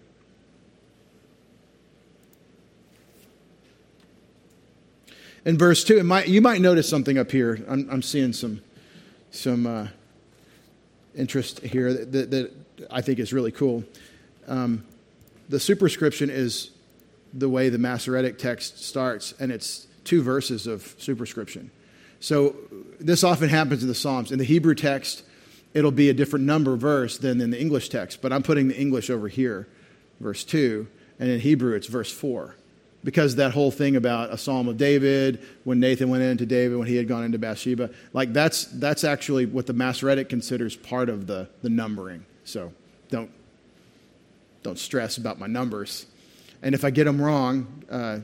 In 5.44 5.56
verse 5.56 5.84
2, 5.84 6.02
might, 6.02 6.28
you 6.28 6.42
might 6.42 6.60
notice 6.60 6.88
something 6.88 7.16
up 7.16 7.30
here. 7.30 7.64
I'm, 7.68 7.88
I'm 7.90 8.02
seeing 8.02 8.32
some, 8.32 8.60
some 9.30 9.66
uh, 9.66 9.86
interest 11.14 11.60
here 11.60 11.92
that, 11.92 12.12
that, 12.12 12.30
that, 12.30 12.52
I 12.90 13.00
think 13.00 13.18
is 13.18 13.32
really 13.32 13.50
cool. 13.50 13.82
Um, 14.46 14.84
the 15.48 15.58
superscription 15.58 16.28
is 16.30 16.70
the 17.32 17.48
way 17.48 17.68
the 17.68 17.78
Masoretic 17.78 18.38
text 18.38 18.84
starts, 18.84 19.32
and 19.40 19.50
it's 19.50 19.86
two 20.04 20.22
verses 20.22 20.66
of 20.66 20.94
superscription. 20.98 21.70
So 22.20 22.56
this 23.00 23.24
often 23.24 23.48
happens 23.48 23.82
in 23.82 23.88
the 23.88 23.94
Psalms. 23.94 24.32
In 24.32 24.38
the 24.38 24.44
Hebrew 24.44 24.74
text, 24.74 25.22
it'll 25.74 25.90
be 25.90 26.08
a 26.08 26.14
different 26.14 26.44
number 26.44 26.76
verse 26.76 27.18
than 27.18 27.40
in 27.40 27.50
the 27.50 27.60
English 27.60 27.88
text, 27.88 28.20
but 28.20 28.32
I'm 28.32 28.42
putting 28.42 28.68
the 28.68 28.78
English 28.78 29.10
over 29.10 29.28
here, 29.28 29.68
verse 30.20 30.44
2, 30.44 30.86
and 31.18 31.28
in 31.28 31.40
Hebrew 31.40 31.74
it's 31.74 31.86
verse 31.86 32.12
4. 32.12 32.54
Because 33.04 33.36
that 33.36 33.52
whole 33.52 33.70
thing 33.70 33.94
about 33.94 34.32
a 34.32 34.38
psalm 34.38 34.66
of 34.66 34.76
David, 34.76 35.40
when 35.62 35.78
Nathan 35.78 36.08
went 36.08 36.24
into 36.24 36.44
David, 36.44 36.78
when 36.78 36.88
he 36.88 36.96
had 36.96 37.06
gone 37.06 37.22
into 37.22 37.38
Bathsheba, 37.38 37.90
like 38.12 38.32
that's, 38.32 38.64
that's 38.64 39.04
actually 39.04 39.46
what 39.46 39.66
the 39.66 39.72
Masoretic 39.72 40.28
considers 40.28 40.74
part 40.74 41.08
of 41.08 41.28
the, 41.28 41.48
the 41.62 41.70
numbering. 41.70 42.26
So 42.44 42.72
don't, 43.08 43.30
don't 44.64 44.78
stress 44.78 45.16
about 45.16 45.38
my 45.38 45.46
numbers. 45.46 46.06
And 46.60 46.74
if 46.74 46.84
I 46.84 46.90
get 46.90 47.04
them 47.04 47.22
wrong, 47.22 47.84
uh, 47.88 48.18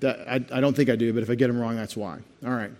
that, 0.00 0.28
I, 0.28 0.34
I 0.34 0.60
don't 0.60 0.74
think 0.74 0.90
I 0.90 0.96
do, 0.96 1.12
but 1.12 1.22
if 1.22 1.30
I 1.30 1.36
get 1.36 1.46
them 1.46 1.58
wrong, 1.58 1.76
that's 1.76 1.96
why. 1.96 2.18
All 2.44 2.50
right. 2.50 2.72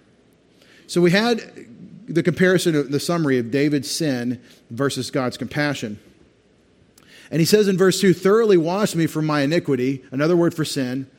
So 0.86 1.00
we 1.00 1.10
had 1.10 1.66
the 2.06 2.22
comparison 2.22 2.74
of 2.76 2.90
the 2.90 3.00
summary 3.00 3.38
of 3.38 3.50
David's 3.50 3.90
sin 3.90 4.40
versus 4.70 5.10
God's 5.10 5.36
compassion. 5.36 5.98
And 7.30 7.40
he 7.40 7.46
says 7.46 7.68
in 7.68 7.76
verse 7.76 8.00
2 8.00 8.14
thoroughly 8.14 8.56
wash 8.56 8.94
me 8.94 9.06
from 9.06 9.26
my 9.26 9.40
iniquity, 9.40 10.04
another 10.10 10.36
word 10.36 10.54
for 10.54 10.64
sin, 10.64 11.10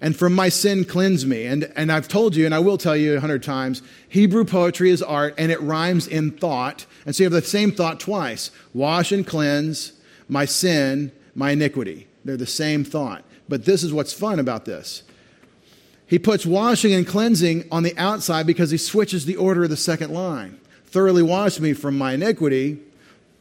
and 0.00 0.14
from 0.14 0.34
my 0.34 0.48
sin 0.48 0.84
cleanse 0.84 1.24
me. 1.26 1.46
And, 1.46 1.72
and 1.74 1.90
I've 1.90 2.06
told 2.06 2.36
you, 2.36 2.44
and 2.44 2.54
I 2.54 2.58
will 2.58 2.78
tell 2.78 2.96
you 2.96 3.16
a 3.16 3.20
hundred 3.20 3.42
times, 3.42 3.82
Hebrew 4.08 4.44
poetry 4.44 4.90
is 4.90 5.02
art 5.02 5.34
and 5.38 5.50
it 5.50 5.60
rhymes 5.60 6.06
in 6.06 6.32
thought. 6.32 6.86
And 7.04 7.16
so 7.16 7.22
you 7.22 7.24
have 7.24 7.32
the 7.32 7.46
same 7.46 7.72
thought 7.72 7.98
twice 7.98 8.50
wash 8.74 9.10
and 9.10 9.26
cleanse 9.26 9.92
my 10.28 10.44
sin, 10.44 11.12
my 11.34 11.52
iniquity. 11.52 12.06
They're 12.24 12.36
the 12.36 12.46
same 12.46 12.84
thought. 12.84 13.24
But 13.48 13.64
this 13.64 13.82
is 13.82 13.92
what's 13.92 14.12
fun 14.12 14.38
about 14.38 14.64
this 14.64 15.02
he 16.06 16.18
puts 16.18 16.46
washing 16.46 16.94
and 16.94 17.06
cleansing 17.06 17.66
on 17.70 17.82
the 17.82 17.96
outside 17.98 18.46
because 18.46 18.70
he 18.70 18.78
switches 18.78 19.26
the 19.26 19.36
order 19.36 19.64
of 19.64 19.70
the 19.70 19.76
second 19.76 20.12
line. 20.12 20.60
Thoroughly 20.86 21.22
wash 21.22 21.58
me 21.58 21.72
from 21.72 21.98
my 21.98 22.12
iniquity 22.12 22.78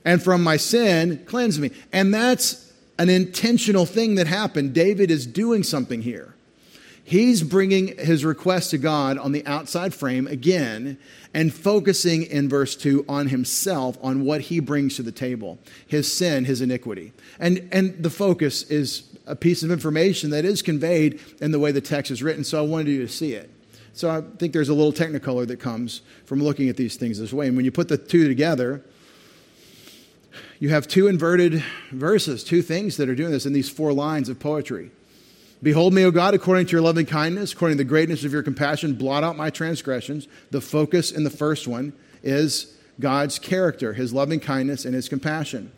and 0.04 0.22
from 0.22 0.44
my 0.44 0.58
sin, 0.58 1.24
cleanse 1.26 1.60
me. 1.60 1.72
And 1.94 2.14
that's 2.14 2.72
an 2.98 3.10
intentional 3.10 3.86
thing 3.86 4.16
that 4.16 4.28
happened. 4.28 4.74
David 4.74 5.12
is 5.12 5.26
doing 5.28 5.64
something 5.64 6.02
here. 6.02 6.34
He's 7.04 7.44
bringing 7.44 7.96
his 8.00 8.26
request 8.26 8.72
to 8.72 8.80
God 8.80 9.20
on 9.20 9.32
the 9.32 9.46
outside 9.46 9.94
frame 9.94 10.26
again 10.26 10.98
and 11.36 11.54
focusing 11.54 12.24
in 12.24 12.50
verse 12.50 12.76
2 12.76 13.06
on 13.08 13.28
himself, 13.28 13.96
on 14.02 14.26
what 14.26 14.42
he 14.42 14.60
brings 14.60 14.96
to 14.96 15.04
the 15.04 15.12
table 15.12 15.60
his 15.86 16.12
sin, 16.12 16.46
his 16.46 16.62
iniquity. 16.62 17.14
And, 17.40 17.70
and 17.72 18.02
the 18.02 18.10
focus 18.10 18.64
is 18.64 19.04
a 19.28 19.36
piece 19.36 19.64
of 19.64 19.72
information 19.72 20.30
that 20.30 20.46
is 20.46 20.62
conveyed 20.62 21.20
in 21.42 21.52
the 21.52 21.60
way 21.60 21.72
the 21.72 21.82
text 21.82 22.12
is 22.12 22.22
written, 22.22 22.44
so 22.44 22.60
I 22.60 22.62
wanted 22.62 22.88
you 22.90 23.02
to 23.02 23.12
see 23.12 23.34
it. 23.34 23.50
So 23.94 24.10
I 24.10 24.22
think 24.38 24.52
there's 24.52 24.70
a 24.70 24.74
little 24.74 24.92
technicolor 24.92 25.48
that 25.48 25.60
comes 25.60 26.02
from 26.26 26.44
looking 26.44 26.68
at 26.68 26.76
these 26.76 26.98
things 26.98 27.18
this 27.18 27.32
way. 27.32 27.48
And 27.48 27.56
when 27.56 27.66
you 27.66 27.72
put 27.72 27.88
the 27.88 27.98
two 27.98 28.28
together, 28.28 28.84
you 30.60 30.70
have 30.70 30.88
two 30.88 31.08
inverted 31.08 31.64
verses, 31.92 32.44
two 32.44 32.62
things 32.62 32.98
that 32.98 33.08
are 33.08 33.16
doing 33.16 33.32
this 33.32 33.46
in 33.46 33.54
these 33.54 33.70
four 33.70 33.94
lines 33.94 34.28
of 34.28 34.40
poetry. 34.40 34.92
Behold 35.64 35.94
me, 35.94 36.04
O 36.04 36.12
God, 36.12 36.34
according 36.34 36.66
to 36.68 36.72
your 36.74 36.82
loving 36.82 37.06
kindness, 37.06 37.54
according 37.54 37.78
to 37.78 37.84
the 37.84 37.90
greatness 37.90 38.26
of 38.26 38.34
your 38.34 38.44
compassion, 38.44 38.96
blot 38.96 39.24
out 39.24 39.38
my 39.38 39.50
transgressions. 39.50 40.28
The 40.52 40.62
focus 40.62 41.12
in 41.12 41.24
the 41.24 41.30
first 41.30 41.68
one 41.68 41.94
is 42.22 42.76
God's 43.00 43.40
character, 43.40 43.94
his 43.94 44.14
loving 44.14 44.40
kindness, 44.40 44.86
and 44.86 44.94
his 44.94 45.08
compassion. 45.10 45.72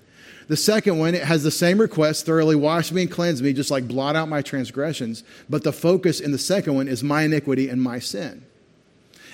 The 0.47 0.57
second 0.57 0.97
one, 0.97 1.13
it 1.13 1.23
has 1.23 1.43
the 1.43 1.51
same 1.51 1.79
request 1.79 2.25
thoroughly 2.25 2.55
wash 2.55 2.91
me 2.91 3.01
and 3.03 3.11
cleanse 3.11 3.41
me, 3.41 3.51
just 3.51 3.69
like 3.69 3.87
blot 3.87 4.15
out 4.15 4.29
my 4.29 4.41
transgressions. 4.41 5.23
But 5.49 5.63
the 5.63 5.73
focus 5.73 6.19
in 6.19 6.31
the 6.31 6.37
second 6.37 6.75
one 6.75 6.87
is 6.87 7.03
my 7.03 7.23
iniquity 7.23 7.67
and 7.67 7.81
my 7.81 7.99
sin. 7.99 8.45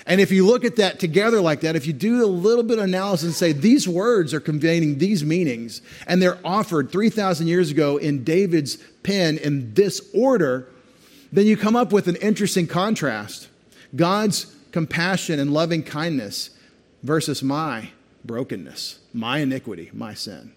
And 0.06 0.20
if 0.20 0.30
you 0.30 0.44
look 0.44 0.64
at 0.64 0.76
that 0.76 0.98
together 0.98 1.40
like 1.40 1.60
that, 1.60 1.76
if 1.76 1.86
you 1.86 1.92
do 1.92 2.22
a 2.22 2.26
little 2.26 2.64
bit 2.64 2.78
of 2.78 2.84
analysis 2.84 3.24
and 3.24 3.34
say 3.34 3.52
these 3.52 3.88
words 3.88 4.34
are 4.34 4.40
conveying 4.40 4.98
these 4.98 5.24
meanings, 5.24 5.80
and 6.06 6.20
they're 6.20 6.38
offered 6.44 6.90
3,000 6.90 7.46
years 7.46 7.70
ago 7.70 7.96
in 7.96 8.24
David's 8.24 8.76
pen 9.02 9.38
in 9.38 9.72
this 9.74 10.10
order, 10.12 10.68
then 11.32 11.46
you 11.46 11.56
come 11.56 11.74
up 11.76 11.92
with 11.92 12.06
an 12.06 12.16
interesting 12.16 12.66
contrast. 12.66 13.48
God's 13.96 14.54
compassion 14.72 15.38
and 15.38 15.52
loving 15.52 15.82
kindness 15.82 16.50
versus 17.02 17.42
my 17.42 17.90
brokenness, 18.24 18.98
my 19.12 19.38
iniquity, 19.38 19.90
my 19.94 20.12
sin. 20.12 20.52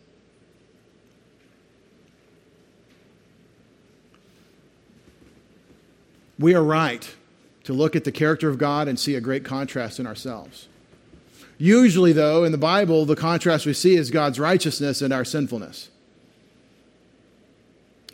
We 6.39 6.53
are 6.53 6.63
right 6.63 7.15
to 7.63 7.73
look 7.73 7.95
at 7.95 8.03
the 8.03 8.11
character 8.11 8.49
of 8.49 8.57
God 8.57 8.87
and 8.87 8.99
see 8.99 9.15
a 9.15 9.21
great 9.21 9.43
contrast 9.43 9.99
in 9.99 10.07
ourselves. 10.07 10.67
Usually, 11.57 12.13
though, 12.13 12.43
in 12.43 12.51
the 12.51 12.57
Bible, 12.57 13.05
the 13.05 13.15
contrast 13.15 13.65
we 13.65 13.73
see 13.73 13.95
is 13.95 14.11
God's 14.11 14.39
righteousness 14.39 15.01
and 15.01 15.11
our 15.11 15.25
sinfulness. 15.25 15.89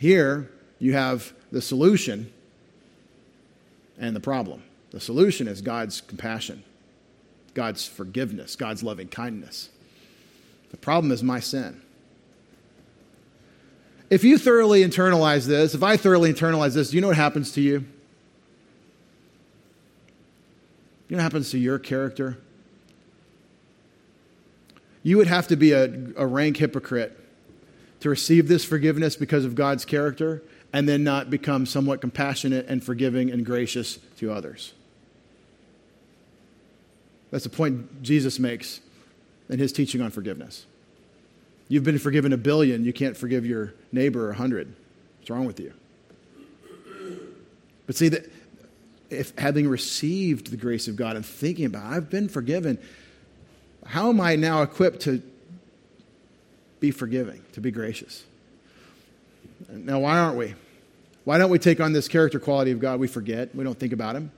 Here, 0.00 0.50
you 0.78 0.94
have 0.94 1.32
the 1.52 1.60
solution 1.60 2.32
and 3.98 4.16
the 4.16 4.20
problem. 4.20 4.62
The 4.90 5.00
solution 5.00 5.46
is 5.46 5.60
God's 5.60 6.00
compassion, 6.00 6.64
God's 7.52 7.86
forgiveness, 7.86 8.56
God's 8.56 8.82
loving 8.82 9.08
kindness. 9.08 9.68
The 10.70 10.76
problem 10.76 11.12
is 11.12 11.22
my 11.22 11.40
sin. 11.40 11.80
If 14.10 14.24
you 14.24 14.38
thoroughly 14.38 14.82
internalize 14.82 15.46
this, 15.46 15.74
if 15.74 15.82
I 15.82 15.96
thoroughly 15.96 16.32
internalize 16.32 16.74
this, 16.74 16.90
do 16.90 16.96
you 16.96 17.00
know 17.00 17.08
what 17.08 17.16
happens 17.16 17.52
to 17.52 17.60
you? 17.60 17.84
You 21.08 21.16
know 21.16 21.22
what 21.22 21.24
happens 21.24 21.50
to 21.50 21.58
your 21.58 21.78
character? 21.78 22.38
You 25.02 25.18
would 25.18 25.26
have 25.26 25.48
to 25.48 25.56
be 25.56 25.72
a, 25.72 25.92
a 26.16 26.26
rank 26.26 26.56
hypocrite 26.56 27.18
to 28.00 28.08
receive 28.08 28.48
this 28.48 28.64
forgiveness 28.64 29.16
because 29.16 29.44
of 29.44 29.54
God's 29.54 29.84
character 29.84 30.42
and 30.72 30.88
then 30.88 31.04
not 31.04 31.30
become 31.30 31.66
somewhat 31.66 32.00
compassionate 32.00 32.66
and 32.68 32.82
forgiving 32.82 33.30
and 33.30 33.46
gracious 33.46 33.98
to 34.18 34.32
others. 34.32 34.72
That's 37.30 37.44
the 37.44 37.50
point 37.50 38.02
Jesus 38.02 38.38
makes 38.38 38.80
in 39.48 39.58
his 39.58 39.72
teaching 39.72 40.00
on 40.00 40.10
forgiveness. 40.10 40.66
You've 41.68 41.84
been 41.84 41.98
forgiven 41.98 42.32
a 42.32 42.36
billion, 42.36 42.84
you 42.84 42.92
can't 42.92 43.16
forgive 43.16 43.46
your 43.46 43.74
neighbor 43.92 44.30
a 44.30 44.34
hundred. 44.34 44.74
What's 45.18 45.30
wrong 45.30 45.46
with 45.46 45.60
you? 45.60 45.72
But 47.86 47.96
see 47.96 48.08
that 48.08 48.30
if 49.14 49.36
having 49.38 49.68
received 49.68 50.50
the 50.50 50.56
grace 50.56 50.88
of 50.88 50.96
God 50.96 51.16
and 51.16 51.24
thinking 51.24 51.66
about 51.66 51.92
it, 51.92 51.96
I've 51.96 52.10
been 52.10 52.28
forgiven, 52.28 52.78
how 53.86 54.08
am 54.08 54.20
I 54.20 54.36
now 54.36 54.62
equipped 54.62 55.00
to 55.02 55.22
be 56.80 56.90
forgiving, 56.90 57.42
to 57.52 57.60
be 57.60 57.70
gracious? 57.70 58.24
Now, 59.70 60.00
why 60.00 60.18
aren't 60.18 60.36
we? 60.36 60.54
Why 61.24 61.38
don't 61.38 61.50
we 61.50 61.58
take 61.58 61.80
on 61.80 61.92
this 61.92 62.08
character 62.08 62.38
quality 62.38 62.70
of 62.70 62.80
God? 62.80 63.00
We 63.00 63.08
forget. 63.08 63.54
We 63.54 63.64
don't 63.64 63.78
think 63.78 63.92
about 63.92 64.16
Him. 64.16 64.30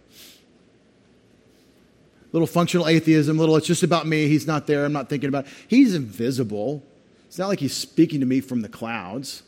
Little 2.33 2.47
functional 2.47 2.87
atheism, 2.87 3.39
little, 3.39 3.57
it's 3.57 3.67
just 3.67 3.83
about 3.83 4.07
me. 4.07 4.29
He's 4.29 4.47
not 4.47 4.67
there. 4.67 4.85
I'm 4.85 4.93
not 4.93 5.09
thinking 5.09 5.29
about 5.29 5.47
it. 5.47 5.53
He's 5.69 5.95
invisible. 5.95 6.83
It's 7.27 7.39
not 7.39 7.49
like 7.49 7.61
He's 7.61 7.75
speaking 7.75 8.21
to 8.21 8.27
me 8.27 8.41
from 8.41 8.62
the 8.62 8.69
clouds. 8.69 9.43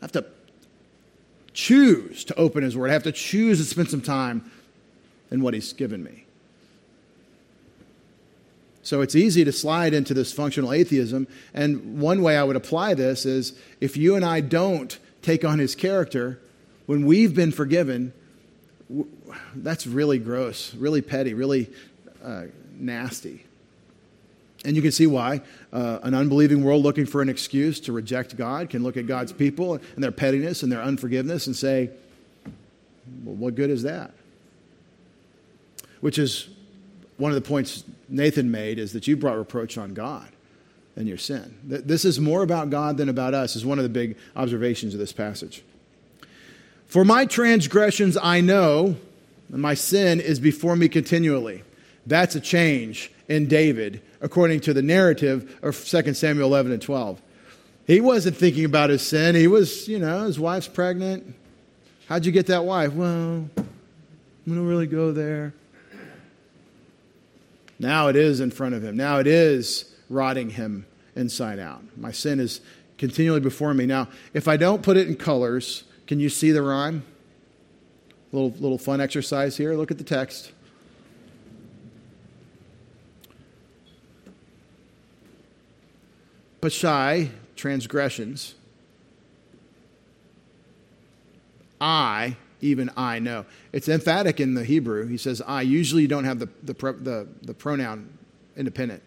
I 0.00 0.04
have 0.04 0.12
to 0.12 0.24
choose 1.52 2.24
to 2.24 2.34
open 2.36 2.64
His 2.64 2.76
Word, 2.76 2.90
I 2.90 2.94
have 2.94 3.02
to 3.04 3.12
choose 3.12 3.58
to 3.58 3.64
spend 3.64 3.90
some 3.90 4.00
time 4.00 4.50
in 5.32 5.42
what 5.42 5.54
He's 5.54 5.72
given 5.72 6.04
me. 6.04 6.26
So 8.82 9.00
it's 9.00 9.14
easy 9.14 9.44
to 9.44 9.52
slide 9.52 9.94
into 9.94 10.12
this 10.12 10.32
functional 10.32 10.72
atheism. 10.72 11.28
And 11.54 12.00
one 12.00 12.20
way 12.20 12.36
I 12.36 12.42
would 12.42 12.56
apply 12.56 12.94
this 12.94 13.24
is 13.24 13.54
if 13.80 13.96
you 13.96 14.16
and 14.16 14.24
I 14.24 14.40
don't 14.40 14.98
take 15.22 15.44
on 15.44 15.60
his 15.60 15.74
character, 15.76 16.40
when 16.86 17.06
we've 17.06 17.34
been 17.34 17.52
forgiven, 17.52 18.12
that's 19.54 19.86
really 19.86 20.18
gross, 20.18 20.74
really 20.74 21.00
petty, 21.00 21.32
really 21.32 21.70
uh, 22.24 22.44
nasty. 22.76 23.44
And 24.64 24.76
you 24.76 24.82
can 24.82 24.92
see 24.92 25.06
why 25.06 25.42
uh, 25.72 26.00
an 26.02 26.14
unbelieving 26.14 26.62
world 26.64 26.82
looking 26.82 27.06
for 27.06 27.22
an 27.22 27.28
excuse 27.28 27.80
to 27.80 27.92
reject 27.92 28.36
God 28.36 28.68
can 28.68 28.82
look 28.82 28.96
at 28.96 29.06
God's 29.06 29.32
people 29.32 29.74
and 29.74 30.04
their 30.04 30.12
pettiness 30.12 30.62
and 30.62 30.70
their 30.70 30.82
unforgiveness 30.82 31.46
and 31.46 31.54
say, 31.54 31.90
well, 33.24 33.34
what 33.36 33.54
good 33.54 33.70
is 33.70 33.84
that? 33.84 34.12
Which 36.02 36.18
is 36.18 36.48
one 37.16 37.30
of 37.30 37.36
the 37.36 37.48
points 37.48 37.84
Nathan 38.08 38.50
made 38.50 38.78
is 38.78 38.92
that 38.92 39.06
you 39.06 39.16
brought 39.16 39.38
reproach 39.38 39.78
on 39.78 39.94
God 39.94 40.28
and 40.96 41.08
your 41.08 41.16
sin. 41.16 41.56
This 41.64 42.04
is 42.04 42.20
more 42.20 42.42
about 42.42 42.68
God 42.70 42.96
than 42.96 43.08
about 43.08 43.34
us, 43.34 43.56
is 43.56 43.64
one 43.64 43.78
of 43.78 43.84
the 43.84 43.88
big 43.88 44.16
observations 44.36 44.92
of 44.92 45.00
this 45.00 45.12
passage. 45.12 45.62
For 46.86 47.04
my 47.04 47.24
transgressions 47.24 48.18
I 48.20 48.40
know, 48.40 48.96
and 49.50 49.62
my 49.62 49.74
sin 49.74 50.20
is 50.20 50.40
before 50.40 50.76
me 50.76 50.88
continually. 50.88 51.62
That's 52.06 52.34
a 52.34 52.40
change 52.40 53.12
in 53.28 53.46
David, 53.46 54.02
according 54.20 54.60
to 54.62 54.74
the 54.74 54.82
narrative 54.82 55.58
of 55.62 55.82
2 55.82 56.14
Samuel 56.14 56.48
11 56.48 56.72
and 56.72 56.82
12. 56.82 57.22
He 57.86 58.00
wasn't 58.00 58.36
thinking 58.36 58.64
about 58.64 58.90
his 58.90 59.02
sin. 59.02 59.34
He 59.34 59.46
was, 59.46 59.88
you 59.88 59.98
know, 59.98 60.24
his 60.24 60.38
wife's 60.38 60.68
pregnant. 60.68 61.34
How'd 62.08 62.26
you 62.26 62.32
get 62.32 62.46
that 62.46 62.64
wife? 62.64 62.92
Well, 62.92 63.48
we 64.46 64.54
don't 64.54 64.66
really 64.66 64.88
go 64.88 65.12
there. 65.12 65.54
Now 67.82 68.06
it 68.06 68.14
is 68.14 68.38
in 68.38 68.52
front 68.52 68.76
of 68.76 68.84
him. 68.84 68.96
Now 68.96 69.18
it 69.18 69.26
is 69.26 69.92
rotting 70.08 70.50
him 70.50 70.86
inside 71.16 71.58
out. 71.58 71.82
My 71.96 72.12
sin 72.12 72.38
is 72.38 72.60
continually 72.96 73.40
before 73.40 73.74
me. 73.74 73.86
Now, 73.86 74.08
if 74.32 74.46
I 74.46 74.56
don't 74.56 74.82
put 74.82 74.96
it 74.96 75.08
in 75.08 75.16
colors, 75.16 75.82
can 76.06 76.20
you 76.20 76.28
see 76.28 76.52
the 76.52 76.62
rhyme? 76.62 77.04
Little, 78.30 78.50
little 78.50 78.78
fun 78.78 79.00
exercise 79.00 79.56
here. 79.56 79.74
Look 79.74 79.90
at 79.90 79.98
the 79.98 80.04
text. 80.04 80.52
Pashai, 86.60 87.30
transgressions. 87.56 88.54
I, 91.80 92.36
even 92.62 92.90
I 92.96 93.18
know. 93.18 93.44
It's 93.72 93.88
emphatic 93.88 94.40
in 94.40 94.54
the 94.54 94.64
Hebrew. 94.64 95.06
He 95.06 95.18
says 95.18 95.42
I. 95.46 95.62
Usually 95.62 96.02
you 96.02 96.08
don't 96.08 96.24
have 96.24 96.38
the, 96.38 96.48
the, 96.62 96.72
the, 96.72 97.28
the 97.42 97.54
pronoun 97.54 98.16
independent 98.56 99.02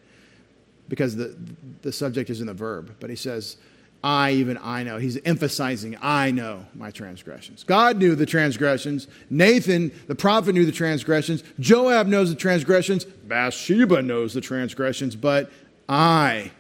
because 0.88 1.16
the, 1.16 1.36
the 1.82 1.92
subject 1.92 2.30
is 2.30 2.42
in 2.42 2.48
the 2.48 2.54
verb. 2.54 2.96
But 3.00 3.10
he 3.10 3.16
says, 3.16 3.58
I, 4.04 4.32
even 4.32 4.60
I 4.62 4.84
know. 4.84 4.98
He's 4.98 5.18
emphasizing, 5.26 5.98
I 6.00 6.30
know 6.30 6.66
my 6.76 6.92
transgressions. 6.92 7.64
God 7.64 7.98
knew 7.98 8.14
the 8.14 8.28
transgressions. 8.28 9.08
Nathan, 9.32 9.92
the 10.08 10.14
prophet, 10.14 10.54
knew 10.54 10.66
the 10.66 10.72
transgressions. 10.72 11.44
Joab 11.60 12.06
knows 12.06 12.30
the 12.30 12.36
transgressions. 12.36 13.06
Bathsheba 13.06 14.04
knows 14.04 14.36
the 14.36 14.42
transgressions. 14.42 15.16
But 15.16 15.50
I 15.90 16.52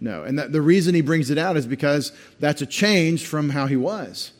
know. 0.00 0.24
And 0.24 0.38
that, 0.38 0.50
the 0.50 0.62
reason 0.62 0.94
he 0.96 1.00
brings 1.00 1.30
it 1.30 1.38
out 1.38 1.56
is 1.56 1.66
because 1.66 2.12
that's 2.40 2.60
a 2.60 2.66
change 2.66 3.26
from 3.26 3.50
how 3.50 3.66
he 3.66 3.76
was 3.76 4.32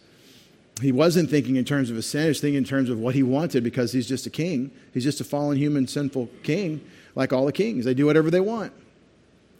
he 0.81 0.93
wasn't 0.93 1.31
thinking 1.31 1.57
in 1.57 1.65
terms 1.65 1.91
of 1.91 1.97
his 1.97 2.07
sin, 2.07 2.23
he 2.23 2.29
was 2.29 2.41
thinking 2.41 2.59
in 2.59 2.65
terms 2.65 2.91
of 2.91 2.99
what 2.99 3.15
he 3.15 3.23
wanted 3.23 3.63
because 3.63 3.93
he's 3.93 4.09
just 4.09 4.27
a 4.27 4.31
king. 4.31 4.71
He's 4.93 5.05
just 5.05 5.21
a 5.21 5.25
fallen, 5.25 5.57
human, 5.57 5.87
sinful 5.87 6.29
king, 6.43 6.81
like 7.15 7.33
all 7.33 7.47
the 7.47 7.53
kings. 7.53 7.85
They 7.85 7.95
do 7.95 8.07
whatever 8.07 8.31
they 8.31 8.41
want. 8.41 8.73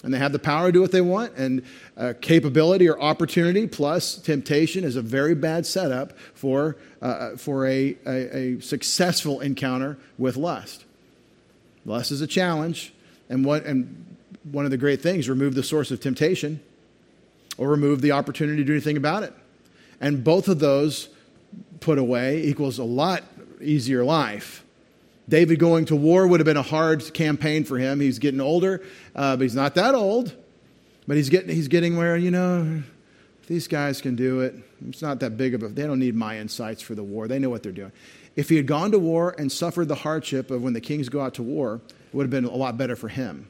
And 0.03 0.13
they 0.13 0.19
have 0.19 0.33
the 0.33 0.39
power 0.39 0.67
to 0.67 0.73
do 0.73 0.81
what 0.83 0.93
they 0.93 1.01
want, 1.01 1.35
and 1.37 1.65
uh, 1.97 2.13
capability 2.21 2.87
or 2.91 3.01
opportunity 3.01 3.67
plus 3.67 4.17
temptation 4.17 4.85
is 4.85 4.97
a 4.97 5.03
very 5.03 5.35
bad 5.35 5.65
setup 5.65 6.19
for, 6.35 6.77
uh, 7.01 7.05
uh, 7.05 7.37
for 7.39 7.67
a, 7.67 7.97
a, 8.05 8.37
a 8.37 8.61
successful 8.61 9.41
encounter 9.41 9.97
with 10.19 10.37
lust. 10.37 10.85
Lust 11.87 12.11
is 12.11 12.21
a 12.21 12.27
challenge, 12.27 12.93
and, 13.31 13.47
what, 13.47 13.65
and 13.65 14.05
one 14.43 14.67
of 14.67 14.71
the 14.71 14.77
great 14.77 15.01
things 15.01 15.27
remove 15.27 15.55
the 15.55 15.63
source 15.63 15.91
of 15.91 16.01
temptation 16.01 16.61
or 17.57 17.71
remove 17.71 18.03
the 18.03 18.13
opportunity 18.13 18.59
to 18.59 18.65
do 18.65 18.73
anything 18.73 18.99
about 18.99 19.23
it. 19.23 19.33
And 20.01 20.25
both 20.25 20.49
of 20.49 20.59
those 20.59 21.09
put 21.81 21.99
away 21.99 22.45
equals 22.45 22.79
a 22.79 22.85
lot 22.85 23.23
easier 23.61 24.05
life. 24.05 24.65
David 25.29 25.59
going 25.59 25.87
to 25.87 25.97
war 25.97 26.27
would 26.27 26.41
have 26.41 26.45
been 26.45 26.57
a 26.57 26.63
hard 26.63 27.15
campaign 27.15 27.65
for 27.65 27.79
him. 27.79 28.01
He's 28.01 28.19
getting 28.19 28.41
older, 28.41 28.83
uh, 29.15 29.37
but 29.37 29.43
he's 29.43 29.55
not 29.55 29.75
that 29.77 29.95
old. 29.95 30.35
But 31.07 31.17
he's 31.17 31.29
getting, 31.29 31.55
he's 31.55 31.69
getting 31.69 31.97
where, 31.97 32.17
you 32.17 32.31
know, 32.31 32.83
these 33.47 33.69
guys 33.69 34.01
can 34.01 34.17
do 34.17 34.41
it. 34.41 34.55
It's 34.89 35.03
not 35.03 35.21
that 35.21 35.37
big 35.37 35.55
of 35.55 35.63
a, 35.63 35.69
they 35.69 35.87
don't 35.87 35.99
need 35.99 36.15
my 36.15 36.39
insights 36.39 36.83
for 36.83 36.95
the 36.95 37.03
war. 37.03 37.29
They 37.29 37.39
know 37.39 37.51
what 37.51 37.63
they're 37.63 37.73
doing. 37.73 37.93
If 38.37 38.49
he 38.49 38.57
had 38.57 38.67
gone 38.67 38.91
to 38.93 38.99
war 38.99 39.35
and 39.39 39.51
suffered 39.51 39.89
the 39.89 39.95
hardship 39.95 40.51
of 40.51 40.63
when 40.63 40.73
the 40.73 40.81
kings 40.81 41.09
go 41.09 41.21
out 41.21 41.35
to 41.35 41.43
war, 41.43 41.81
it 41.89 42.15
would 42.15 42.25
have 42.25 42.31
been 42.31 42.45
a 42.45 42.57
lot 42.57 42.77
better 42.77 42.97
for 42.97 43.09
him 43.09 43.49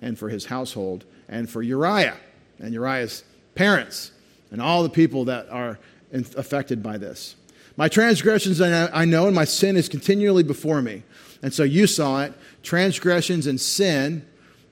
and 0.00 0.18
for 0.18 0.28
his 0.28 0.46
household 0.46 1.04
and 1.28 1.48
for 1.48 1.62
Uriah 1.62 2.16
and 2.58 2.74
Uriah's 2.74 3.24
parents 3.54 4.12
and 4.50 4.62
all 4.62 4.82
the 4.82 4.90
people 4.90 5.26
that 5.26 5.48
are 5.50 5.78
affected 6.12 6.82
by 6.82 6.98
this. 6.98 7.36
My 7.76 7.88
transgressions 7.88 8.60
I 8.60 9.04
know, 9.04 9.26
and 9.26 9.34
my 9.34 9.44
sin 9.44 9.76
is 9.76 9.88
continually 9.88 10.42
before 10.42 10.80
me. 10.80 11.02
And 11.42 11.52
so 11.52 11.62
you 11.62 11.86
saw 11.86 12.22
it 12.22 12.32
transgressions 12.62 13.46
and 13.46 13.60
sin. 13.60 14.24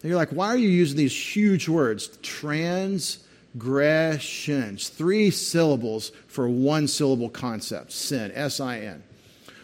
And 0.03 0.11
you're 0.11 0.17
like, 0.17 0.31
why 0.31 0.49
are 0.49 0.57
you 0.57 0.71
using 0.71 0.97
these 0.97 1.15
huge 1.15 1.69
words? 1.69 2.09
Transgressions. 2.23 4.89
Three 4.89 5.31
syllables 5.31 6.11
for 6.27 6.49
one 6.49 6.89
syllable 6.89 7.29
concept 7.29 7.93
sin, 7.93 8.33
S 8.35 8.61
I 8.61 8.81
N. 8.81 9.03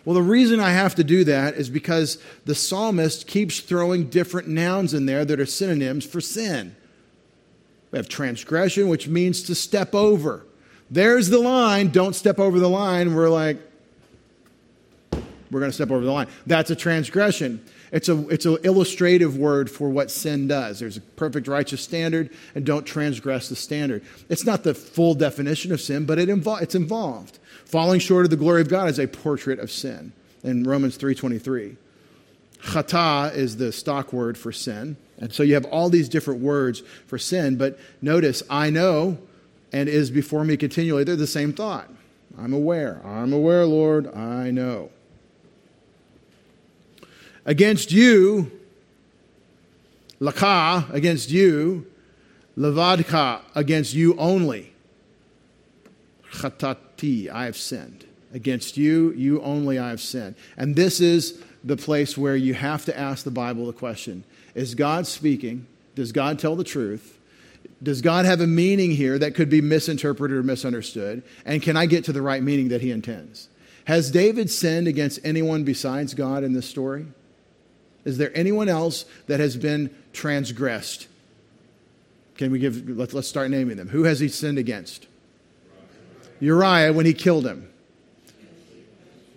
Well, 0.05 0.15
the 0.15 0.23
reason 0.23 0.61
I 0.61 0.71
have 0.71 0.95
to 0.97 1.05
do 1.05 1.25
that 1.25 1.55
is 1.55 1.71
because 1.71 2.19
the 2.45 2.55
psalmist 2.55 3.27
keeps 3.27 3.61
throwing 3.61 4.09
different 4.09 4.49
nouns 4.49 4.95
in 4.95 5.07
there 5.07 5.25
that 5.25 5.41
are 5.41 5.47
synonyms 5.47 6.05
for 6.05 6.21
sin. 6.21 6.77
We 7.91 7.99
have 7.99 8.09
transgression, 8.09 8.89
which 8.89 9.09
means 9.09 9.43
to 9.45 9.55
step 9.55 9.95
over. 9.95 10.47
There's 10.91 11.29
the 11.29 11.39
line. 11.39 11.91
Don't 11.91 12.15
step 12.15 12.39
over 12.39 12.59
the 12.59 12.69
line. 12.69 13.15
We're 13.15 13.29
like, 13.29 13.59
we're 15.51 15.61
going 15.61 15.71
to 15.71 15.75
step 15.75 15.91
over 15.91 16.05
the 16.05 16.13
line. 16.13 16.29
That's 16.47 16.71
a 16.71 16.77
transgression. 16.77 17.65
It's 17.93 18.09
a 18.09 18.29
it's 18.29 18.47
an 18.47 18.59
illustrative 18.63 19.37
word 19.37 19.69
for 19.69 19.89
what 19.89 20.11
sin 20.11 20.47
does. 20.47 20.79
There's 20.79 20.97
a 20.97 21.01
perfect 21.01 21.49
righteous 21.49 21.81
standard, 21.81 22.31
and 22.55 22.65
don't 22.65 22.85
transgress 22.87 23.49
the 23.49 23.57
standard. 23.57 24.05
It's 24.29 24.47
not 24.47 24.63
the 24.63 24.75
full 24.75 25.15
definition 25.15 25.73
of 25.73 25.81
sin, 25.81 26.07
but 26.07 26.19
it 26.19 26.29
invo- 26.29 26.63
it's 26.63 26.77
involved. 26.77 27.41
Falling 27.65 27.99
short 27.99 28.25
of 28.25 28.31
the 28.31 28.37
glory 28.37 28.63
of 28.63 28.69
God 28.69 28.89
is 28.89 29.01
a 29.01 29.09
portrait 29.09 29.59
of 29.59 29.73
sin 29.73 30.13
in 30.45 30.63
Romans 30.63 30.97
3:23. 30.97 31.77
Chata 32.63 33.35
is 33.35 33.57
the 33.57 33.73
stock 33.73 34.13
word 34.13 34.39
for 34.39 34.53
sin. 34.53 34.97
And 35.21 35.33
so 35.33 35.43
you 35.43 35.55
have 35.55 35.67
all 35.67 35.91
these 35.91 36.09
different 36.09 36.41
words 36.41 36.83
for 37.07 37.19
sin, 37.19 37.57
but 37.57 37.79
notice, 38.01 38.43
I 38.49 38.71
know 38.71 39.19
and 39.73 39.89
is 39.89 40.11
before 40.11 40.45
me 40.45 40.57
continually. 40.57 41.05
They're 41.05 41.17
the 41.17 41.27
same 41.27 41.53
thought. 41.53 41.89
I'm 42.39 42.53
aware. 42.53 43.01
I'm 43.05 43.33
aware, 43.33 43.67
Lord. 43.67 44.13
I 44.15 44.51
know. 44.51 44.91
Against 47.45 47.93
you, 47.93 48.51
laka, 50.21 50.91
against 50.93 51.31
you, 51.31 51.87
levadka, 52.57 53.41
against 53.55 53.95
you 53.95 54.17
only. 54.17 54.73
Chatati, 56.33 57.29
I 57.29 57.45
have 57.45 57.57
sinned. 57.57 58.07
Against 58.33 58.77
you, 58.77 59.13
you 59.13 59.43
only 59.43 59.79
I 59.79 59.91
have 59.91 60.01
sinned. 60.01 60.37
And 60.57 60.77
this 60.77 61.01
is 61.01 61.43
the 61.63 61.77
place 61.77 62.17
where 62.17 62.37
you 62.37 62.55
have 62.55 62.85
to 62.87 62.99
ask 62.99 63.25
the 63.25 63.31
Bible 63.31 63.67
the 63.67 63.73
question 63.73 64.25
Is 64.55 64.75
God 64.75 65.07
speaking? 65.07 65.67
Does 65.95 66.13
God 66.13 66.39
tell 66.39 66.57
the 66.57 66.65
truth? 66.65 67.19
Does 67.83 68.03
God 68.03 68.27
have 68.27 68.41
a 68.41 68.47
meaning 68.47 68.91
here 68.91 69.19
that 69.19 69.35
could 69.35 69.49
be 69.49 69.61
misinterpreted 69.61 70.37
or 70.37 70.43
misunderstood? 70.43 71.23
And 71.45 71.63
can 71.63 71.77
I 71.77 71.87
get 71.87 72.05
to 72.05 72.13
the 72.13 72.23
right 72.23 72.43
meaning 72.43 72.69
that 72.69 72.83
he 72.83 72.91
intends? 72.91 73.49
Has 73.85 74.11
David 74.11 74.51
sinned 74.51 74.87
against 74.87 75.19
anyone 75.25 75.65
besides 75.65 76.15
God 76.15 76.45
in 76.45 76.53
this 76.53 76.69
story? 76.69 77.07
Is 78.05 78.19
there 78.19 78.31
anyone 78.35 78.69
else 78.69 79.05
that 79.27 79.41
has 79.41 79.57
been 79.57 79.95
transgressed? 80.13 81.09
Can 82.37 82.51
we 82.51 82.59
give, 82.59 82.89
let's, 82.89 83.13
let's 83.13 83.29
start 83.29 83.51
naming 83.51 83.77
them. 83.77 83.89
Who 83.89 84.05
has 84.05 84.21
he 84.21 84.29
sinned 84.29 84.59
against? 84.59 85.07
Uriah 86.41 86.93
when 86.93 87.07
he 87.07 87.13
killed 87.13 87.47
him. 87.47 87.69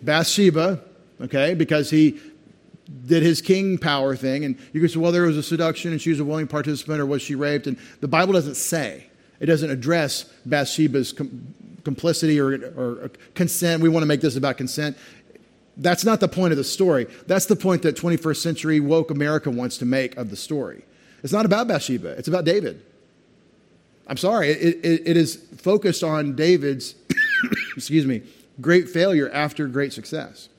Bathsheba, 0.02 0.82
okay, 1.24 1.54
because 1.54 1.90
he 1.90 2.20
did 3.06 3.24
his 3.24 3.42
king 3.42 3.78
power 3.78 4.16
thing. 4.16 4.46
And 4.46 4.58
you 4.74 4.82
could 4.82 4.92
say, 4.92 5.00
well, 5.00 5.12
there 5.12 5.24
was 5.24 5.38
a 5.38 5.44
seduction 5.44 5.92
and 5.92 6.02
she 6.02 6.10
was 6.10 6.20
a 6.20 6.26
willing 6.26 6.48
participant 6.48 7.00
or 7.00 7.06
was 7.06 7.22
she 7.22 7.36
raped? 7.36 7.68
And 7.68 7.78
the 8.02 8.08
Bible 8.08 8.34
doesn't 8.34 8.56
say. 8.56 9.08
It 9.40 9.48
doesn't 9.48 9.70
address 9.70 10.24
Bathsheba's 10.46 11.12
com- 11.12 11.54
complicity 11.84 12.40
or, 12.40 12.54
or 12.78 13.12
consent. 13.36 13.82
We 13.82 13.90
want 13.90 14.04
to 14.04 14.08
make 14.08 14.22
this 14.22 14.36
about 14.36 14.58
consent. 14.58 14.98
That's 15.76 16.06
not 16.06 16.20
the 16.20 16.28
point 16.28 16.52
of 16.52 16.58
the 16.58 16.64
story. 16.64 17.08
That's 17.28 17.48
the 17.48 17.56
point 17.56 17.82
that 17.82 17.96
21st 17.96 18.38
century 18.38 18.80
woke 18.80 19.12
America 19.12 19.50
wants 19.50 19.78
to 19.80 19.86
make 19.86 20.16
of 20.18 20.30
the 20.30 20.36
story. 20.36 20.84
It's 21.24 21.34
not 21.34 21.46
about 21.46 21.68
Bathsheba, 21.68 22.10
it's 22.10 22.28
about 22.28 22.46
David. 22.46 22.84
I'm 24.06 24.18
sorry, 24.18 24.50
it, 24.50 24.86
it, 24.86 25.02
it 25.08 25.18
is 25.18 25.38
focused 25.58 26.04
on 26.04 26.36
David's, 26.36 26.96
excuse 27.78 28.06
me, 28.06 28.22
great 28.60 28.90
failure 28.90 29.32
after 29.32 29.66
great 29.68 29.94
success. 29.94 30.50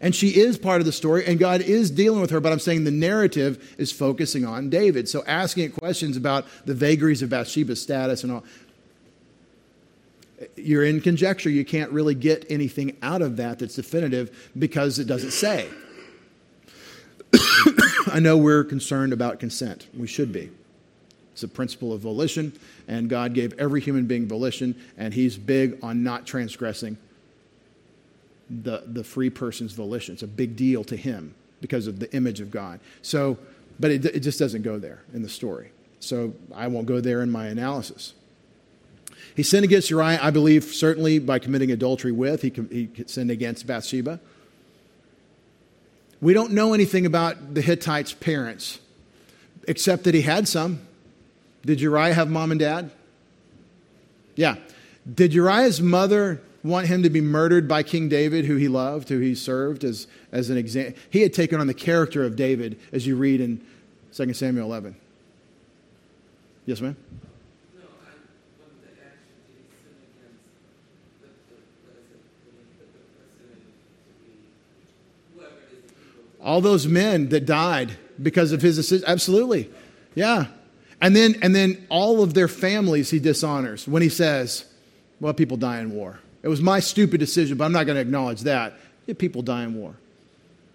And 0.00 0.14
she 0.14 0.28
is 0.28 0.58
part 0.58 0.80
of 0.80 0.86
the 0.86 0.92
story, 0.92 1.26
and 1.26 1.38
God 1.38 1.60
is 1.60 1.90
dealing 1.90 2.20
with 2.20 2.30
her, 2.30 2.40
but 2.40 2.52
I'm 2.52 2.60
saying 2.60 2.84
the 2.84 2.90
narrative 2.90 3.74
is 3.78 3.90
focusing 3.90 4.44
on 4.44 4.70
David. 4.70 5.08
So 5.08 5.24
asking 5.26 5.64
it 5.64 5.74
questions 5.74 6.16
about 6.16 6.46
the 6.64 6.74
vagaries 6.74 7.20
of 7.22 7.30
Bathsheba's 7.30 7.82
status 7.82 8.22
and 8.22 8.32
all, 8.32 8.44
you're 10.56 10.84
in 10.84 11.00
conjecture. 11.00 11.50
You 11.50 11.64
can't 11.64 11.90
really 11.90 12.14
get 12.14 12.46
anything 12.48 12.96
out 13.02 13.22
of 13.22 13.36
that 13.38 13.58
that's 13.58 13.74
definitive 13.74 14.50
because 14.56 15.00
it 15.00 15.06
doesn't 15.06 15.32
say. 15.32 15.68
I 18.06 18.20
know 18.20 18.36
we're 18.36 18.64
concerned 18.64 19.12
about 19.12 19.40
consent. 19.40 19.88
We 19.96 20.06
should 20.06 20.32
be. 20.32 20.50
It's 21.32 21.42
a 21.42 21.48
principle 21.48 21.92
of 21.92 22.00
volition, 22.00 22.52
and 22.86 23.08
God 23.08 23.34
gave 23.34 23.52
every 23.58 23.80
human 23.80 24.06
being 24.06 24.28
volition, 24.28 24.74
and 24.96 25.12
He's 25.12 25.36
big 25.36 25.78
on 25.82 26.02
not 26.02 26.26
transgressing 26.26 26.98
the, 28.50 28.82
the 28.86 29.04
free 29.04 29.30
person's 29.30 29.72
volition. 29.72 30.14
It's 30.14 30.22
a 30.22 30.26
big 30.26 30.56
deal 30.56 30.84
to 30.84 30.96
him 30.96 31.34
because 31.60 31.86
of 31.86 31.98
the 31.98 32.12
image 32.14 32.40
of 32.40 32.50
God. 32.50 32.80
So, 33.02 33.38
but 33.78 33.90
it, 33.90 34.04
it 34.04 34.20
just 34.20 34.38
doesn't 34.38 34.62
go 34.62 34.78
there 34.78 35.02
in 35.12 35.22
the 35.22 35.28
story. 35.28 35.70
So 36.00 36.34
I 36.54 36.68
won't 36.68 36.86
go 36.86 37.00
there 37.00 37.22
in 37.22 37.30
my 37.30 37.46
analysis. 37.46 38.14
He 39.34 39.42
sinned 39.42 39.64
against 39.64 39.90
Uriah, 39.90 40.18
I 40.20 40.30
believe, 40.30 40.64
certainly 40.64 41.18
by 41.18 41.38
committing 41.38 41.70
adultery 41.70 42.12
with. 42.12 42.42
He, 42.42 42.50
he 42.70 43.04
sinned 43.06 43.30
against 43.30 43.66
Bathsheba. 43.66 44.20
We 46.20 46.34
don't 46.34 46.52
know 46.52 46.74
anything 46.74 47.06
about 47.06 47.54
the 47.54 47.60
Hittite's 47.60 48.12
parents, 48.14 48.80
except 49.68 50.04
that 50.04 50.14
he 50.14 50.22
had 50.22 50.48
some. 50.48 50.80
Did 51.64 51.80
Uriah 51.80 52.14
have 52.14 52.28
mom 52.28 52.50
and 52.50 52.58
dad? 52.58 52.90
Yeah. 54.34 54.56
Did 55.12 55.32
Uriah's 55.32 55.80
mother 55.80 56.40
want 56.68 56.86
him 56.86 57.02
to 57.02 57.10
be 57.10 57.20
murdered 57.20 57.66
by 57.66 57.82
King 57.82 58.08
David, 58.08 58.44
who 58.44 58.56
he 58.56 58.68
loved, 58.68 59.08
who 59.08 59.18
he 59.18 59.34
served 59.34 59.84
as, 59.84 60.06
as 60.30 60.50
an 60.50 60.56
example. 60.56 61.00
He 61.10 61.22
had 61.22 61.34
taken 61.34 61.60
on 61.60 61.66
the 61.66 61.74
character 61.74 62.24
of 62.24 62.36
David, 62.36 62.78
as 62.92 63.06
you 63.06 63.16
read 63.16 63.40
in 63.40 63.60
2 64.12 64.32
Samuel 64.34 64.66
11. 64.66 64.96
Yes, 66.66 66.80
ma'am? 66.80 66.96
all 76.48 76.62
those 76.62 76.86
men 76.86 77.28
that 77.28 77.44
died 77.44 77.90
because 78.22 78.52
of 78.52 78.62
his 78.62 78.76
decision. 78.76 79.04
Absolutely. 79.06 79.70
Yeah. 80.14 80.46
And 81.00 81.14
then, 81.14 81.36
and 81.42 81.54
then 81.54 81.86
all 81.90 82.22
of 82.22 82.32
their 82.32 82.48
families 82.48 83.10
he 83.10 83.18
dishonors 83.18 83.86
when 83.86 84.00
he 84.00 84.08
says, 84.08 84.64
well, 85.20 85.34
people 85.34 85.58
die 85.58 85.80
in 85.80 85.90
war. 85.90 86.20
It 86.42 86.48
was 86.48 86.60
my 86.60 86.80
stupid 86.80 87.18
decision, 87.18 87.56
but 87.56 87.64
I'm 87.64 87.72
not 87.72 87.84
going 87.84 87.96
to 87.96 88.02
acknowledge 88.02 88.42
that. 88.42 88.74
People 89.16 89.40
die 89.40 89.64
in 89.64 89.74
war. 89.74 89.94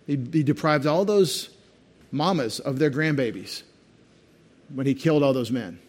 He, 0.08 0.14
he 0.32 0.42
deprived 0.42 0.88
all 0.88 1.06
those 1.06 1.50
mamas 2.12 2.60
of 2.60 2.80
their 2.80 2.90
grandbabies 2.90 3.62
when 4.74 4.88
he 4.88 4.96
killed 4.96 5.22
all 5.22 5.34
those 5.34 5.52
men. 5.52 5.80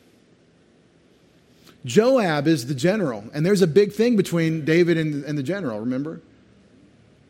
Joab 1.84 2.46
is 2.46 2.66
the 2.66 2.74
general, 2.74 3.24
and 3.32 3.44
there's 3.44 3.62
a 3.62 3.66
big 3.66 3.92
thing 3.92 4.16
between 4.16 4.64
David 4.64 4.96
and, 4.96 5.24
and 5.24 5.36
the 5.36 5.42
general, 5.42 5.80
remember? 5.80 6.20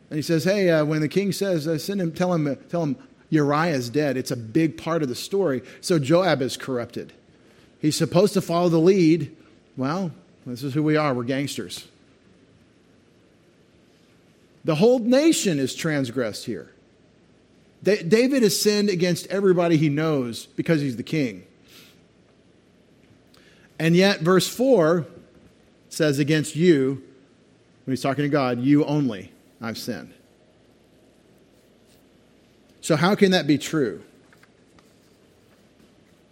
And 0.09 0.17
he 0.17 0.21
says, 0.21 0.43
Hey, 0.43 0.69
uh, 0.69 0.85
when 0.85 1.01
the 1.01 1.07
king 1.07 1.31
says, 1.31 1.67
uh, 1.67 1.77
send 1.77 1.99
him, 1.99 2.11
tell 2.11 2.33
him, 2.33 2.47
uh, 2.47 2.55
tell 2.69 2.83
him 2.83 2.95
Uriah 3.29 3.73
is 3.73 3.89
dead. 3.89 4.17
It's 4.17 4.31
a 4.31 4.37
big 4.37 4.77
part 4.77 5.01
of 5.01 5.09
the 5.09 5.15
story. 5.15 5.61
So 5.81 5.99
Joab 5.99 6.41
is 6.41 6.57
corrupted. 6.57 7.11
He's 7.79 7.95
supposed 7.95 8.33
to 8.33 8.41
follow 8.41 8.69
the 8.69 8.79
lead. 8.79 9.35
Well, 9.75 10.11
this 10.45 10.63
is 10.63 10.73
who 10.73 10.83
we 10.83 10.95
are. 10.95 11.13
We're 11.13 11.23
gangsters. 11.23 11.87
The 14.65 14.75
whole 14.75 14.99
nation 14.99 15.59
is 15.59 15.75
transgressed 15.75 16.45
here. 16.45 16.71
David 17.83 18.41
has 18.41 18.59
sinned 18.59 18.89
against 18.89 19.27
everybody 19.27 19.77
he 19.77 19.89
knows 19.89 20.47
because 20.47 20.81
he's 20.81 20.97
the 20.97 21.03
king. 21.03 21.45
And 23.77 23.95
yet, 23.95 24.21
verse 24.21 24.47
4 24.47 25.05
says, 25.89 26.17
Against 26.17 26.55
you, 26.55 27.03
when 27.85 27.91
he's 27.91 28.01
talking 28.01 28.23
to 28.23 28.29
God, 28.29 28.59
you 28.59 28.83
only 28.85 29.31
I've 29.61 29.77
sinned. 29.77 30.13
So, 32.81 32.95
how 32.95 33.13
can 33.13 33.31
that 33.31 33.45
be 33.45 33.59
true? 33.59 34.01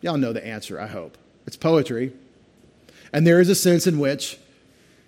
Y'all 0.02 0.18
know 0.18 0.34
the 0.34 0.46
answer, 0.46 0.80
I 0.80 0.88
hope. 0.88 1.18
It's 1.46 1.56
poetry. 1.56 2.14
And 3.12 3.28
there 3.28 3.40
is 3.40 3.50
a 3.50 3.56
sense 3.56 3.86
in 3.86 4.00
which 4.00 4.40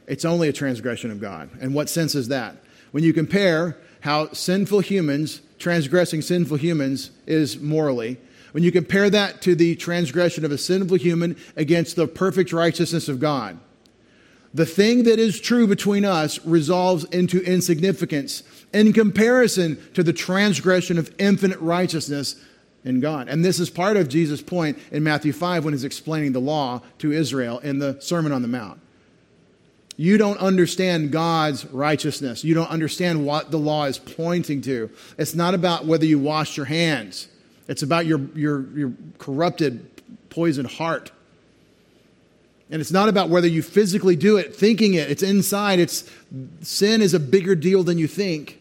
it's 0.05 0.25
only 0.25 0.47
a 0.47 0.53
transgression 0.53 1.09
of 1.09 1.19
God. 1.19 1.49
And 1.59 1.73
what 1.73 1.89
sense 1.89 2.13
is 2.13 2.27
that? 2.27 2.57
When 2.95 3.03
you 3.03 3.12
compare 3.12 3.75
how 3.99 4.31
sinful 4.31 4.79
humans, 4.79 5.41
transgressing 5.60 6.21
sinful 6.21 6.55
humans, 6.55 7.12
is 7.27 7.60
morally, 7.60 8.15
when 8.53 8.63
you 8.63 8.71
compare 8.71 9.10
that 9.10 9.41
to 9.41 9.53
the 9.53 9.75
transgression 9.75 10.45
of 10.45 10.51
a 10.53 10.58
sinful 10.58 10.95
human 10.95 11.36
against 11.58 11.97
the 11.97 12.08
perfect 12.08 12.53
righteousness 12.53 13.10
of 13.10 13.19
God, 13.19 13.60
the 14.53 14.65
thing 14.65 15.03
that 15.03 15.19
is 15.19 15.41
true 15.41 15.67
between 15.67 16.05
us 16.05 16.39
resolves 16.45 17.03
into 17.03 17.43
insignificance 17.43 18.43
in 18.73 18.93
comparison 18.93 19.77
to 19.93 20.01
the 20.01 20.13
transgression 20.13 20.97
of 20.97 21.13
infinite 21.19 21.60
righteousness 21.60 22.41
in 22.86 23.01
God. 23.01 23.27
And 23.27 23.43
this 23.43 23.60
is 23.60 23.69
part 23.69 23.97
of 23.97 24.08
Jesus' 24.08 24.41
point 24.41 24.79
in 24.93 25.03
Matthew 25.03 25.34
5 25.34 25.65
when 25.65 25.73
he's 25.73 25.84
explaining 25.84 26.31
the 26.31 26.39
law 26.39 26.81
to 26.99 27.12
Israel 27.12 27.60
in 27.60 27.80
the 27.80 27.99
Sermon 27.99 28.32
on 28.32 28.41
the 28.41 28.47
Mount. 28.47 28.80
You 29.97 30.17
don't 30.17 30.37
understand 30.39 31.11
God's 31.11 31.65
righteousness. 31.67 32.43
You 32.43 32.53
don't 32.53 32.69
understand 32.69 33.25
what 33.25 33.51
the 33.51 33.57
law 33.57 33.85
is 33.85 33.97
pointing 33.97 34.61
to. 34.63 34.89
It's 35.17 35.35
not 35.35 35.53
about 35.53 35.85
whether 35.85 36.05
you 36.05 36.19
wash 36.19 36.57
your 36.57 36.65
hands, 36.65 37.27
it's 37.67 37.81
about 37.81 38.05
your, 38.05 38.19
your, 38.35 38.67
your 38.77 38.93
corrupted, 39.17 39.89
poisoned 40.29 40.67
heart. 40.67 41.11
And 42.69 42.81
it's 42.81 42.91
not 42.91 43.09
about 43.09 43.29
whether 43.29 43.47
you 43.47 43.61
physically 43.61 44.15
do 44.15 44.37
it, 44.37 44.55
thinking 44.55 44.95
it. 44.95 45.09
It's 45.09 45.21
inside. 45.21 45.79
It's 45.79 46.09
sin 46.61 47.01
is 47.01 47.13
a 47.13 47.19
bigger 47.19 47.53
deal 47.55 47.83
than 47.83 47.99
you 47.99 48.07
think. 48.07 48.59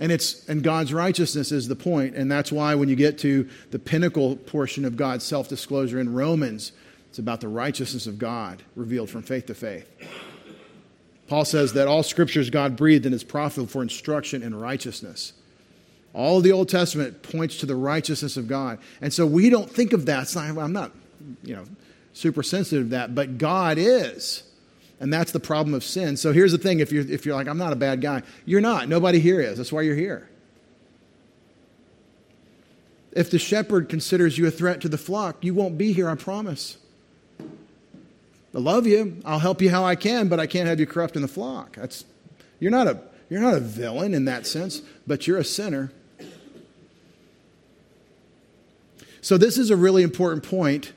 And 0.00 0.10
it's 0.10 0.48
and 0.48 0.62
God's 0.62 0.92
righteousness 0.92 1.52
is 1.52 1.68
the 1.68 1.76
point. 1.76 2.16
and 2.16 2.30
that's 2.30 2.50
why 2.50 2.74
when 2.74 2.88
you 2.88 2.96
get 2.96 3.18
to 3.18 3.48
the 3.70 3.78
pinnacle 3.78 4.36
portion 4.36 4.84
of 4.84 4.96
God's 4.96 5.24
self-disclosure 5.24 6.00
in 6.00 6.12
Romans, 6.12 6.72
it's 7.10 7.20
about 7.20 7.40
the 7.40 7.48
righteousness 7.48 8.06
of 8.08 8.18
God 8.18 8.62
revealed 8.74 9.08
from 9.10 9.22
faith 9.22 9.46
to 9.46 9.54
faith. 9.54 9.88
Paul 11.32 11.46
says 11.46 11.72
that 11.72 11.88
all 11.88 12.02
scriptures 12.02 12.50
God 12.50 12.76
breathed 12.76 13.06
and 13.06 13.14
is 13.14 13.24
profitable 13.24 13.66
for 13.66 13.80
instruction 13.80 14.42
in 14.42 14.54
righteousness. 14.54 15.32
All 16.12 16.36
of 16.36 16.44
the 16.44 16.52
Old 16.52 16.68
Testament 16.68 17.22
points 17.22 17.56
to 17.60 17.64
the 17.64 17.74
righteousness 17.74 18.36
of 18.36 18.46
God. 18.46 18.78
And 19.00 19.10
so 19.10 19.26
we 19.26 19.48
don't 19.48 19.70
think 19.70 19.94
of 19.94 20.04
that. 20.04 20.30
Not, 20.34 20.58
I'm 20.58 20.74
not, 20.74 20.92
you 21.42 21.56
know, 21.56 21.64
super 22.12 22.42
sensitive 22.42 22.84
to 22.84 22.90
that, 22.90 23.14
but 23.14 23.38
God 23.38 23.78
is. 23.78 24.42
And 25.00 25.10
that's 25.10 25.32
the 25.32 25.40
problem 25.40 25.72
of 25.72 25.82
sin. 25.82 26.18
So 26.18 26.34
here's 26.34 26.52
the 26.52 26.58
thing 26.58 26.80
if 26.80 26.92
you're, 26.92 27.10
if 27.10 27.24
you're 27.24 27.34
like, 27.34 27.48
I'm 27.48 27.56
not 27.56 27.72
a 27.72 27.76
bad 27.76 28.02
guy, 28.02 28.24
you're 28.44 28.60
not. 28.60 28.90
Nobody 28.90 29.18
here 29.18 29.40
is. 29.40 29.56
That's 29.56 29.72
why 29.72 29.80
you're 29.80 29.96
here. 29.96 30.28
If 33.12 33.30
the 33.30 33.38
shepherd 33.38 33.88
considers 33.88 34.36
you 34.36 34.46
a 34.46 34.50
threat 34.50 34.82
to 34.82 34.88
the 34.90 34.98
flock, 34.98 35.42
you 35.42 35.54
won't 35.54 35.78
be 35.78 35.94
here, 35.94 36.10
I 36.10 36.14
promise. 36.14 36.76
I 38.54 38.58
love 38.58 38.86
you. 38.86 39.16
I'll 39.24 39.38
help 39.38 39.62
you 39.62 39.70
how 39.70 39.84
I 39.84 39.96
can, 39.96 40.28
but 40.28 40.38
I 40.38 40.46
can't 40.46 40.68
have 40.68 40.78
you 40.78 40.86
corrupt 40.86 41.16
in 41.16 41.22
the 41.22 41.28
flock. 41.28 41.76
That's, 41.76 42.04
you're, 42.60 42.70
not 42.70 42.86
a, 42.86 43.00
you're 43.30 43.40
not 43.40 43.54
a 43.54 43.60
villain 43.60 44.12
in 44.14 44.26
that 44.26 44.46
sense, 44.46 44.82
but 45.06 45.26
you're 45.26 45.38
a 45.38 45.44
sinner. 45.44 45.90
So, 49.22 49.38
this 49.38 49.56
is 49.56 49.70
a 49.70 49.76
really 49.76 50.02
important 50.02 50.42
point 50.42 50.92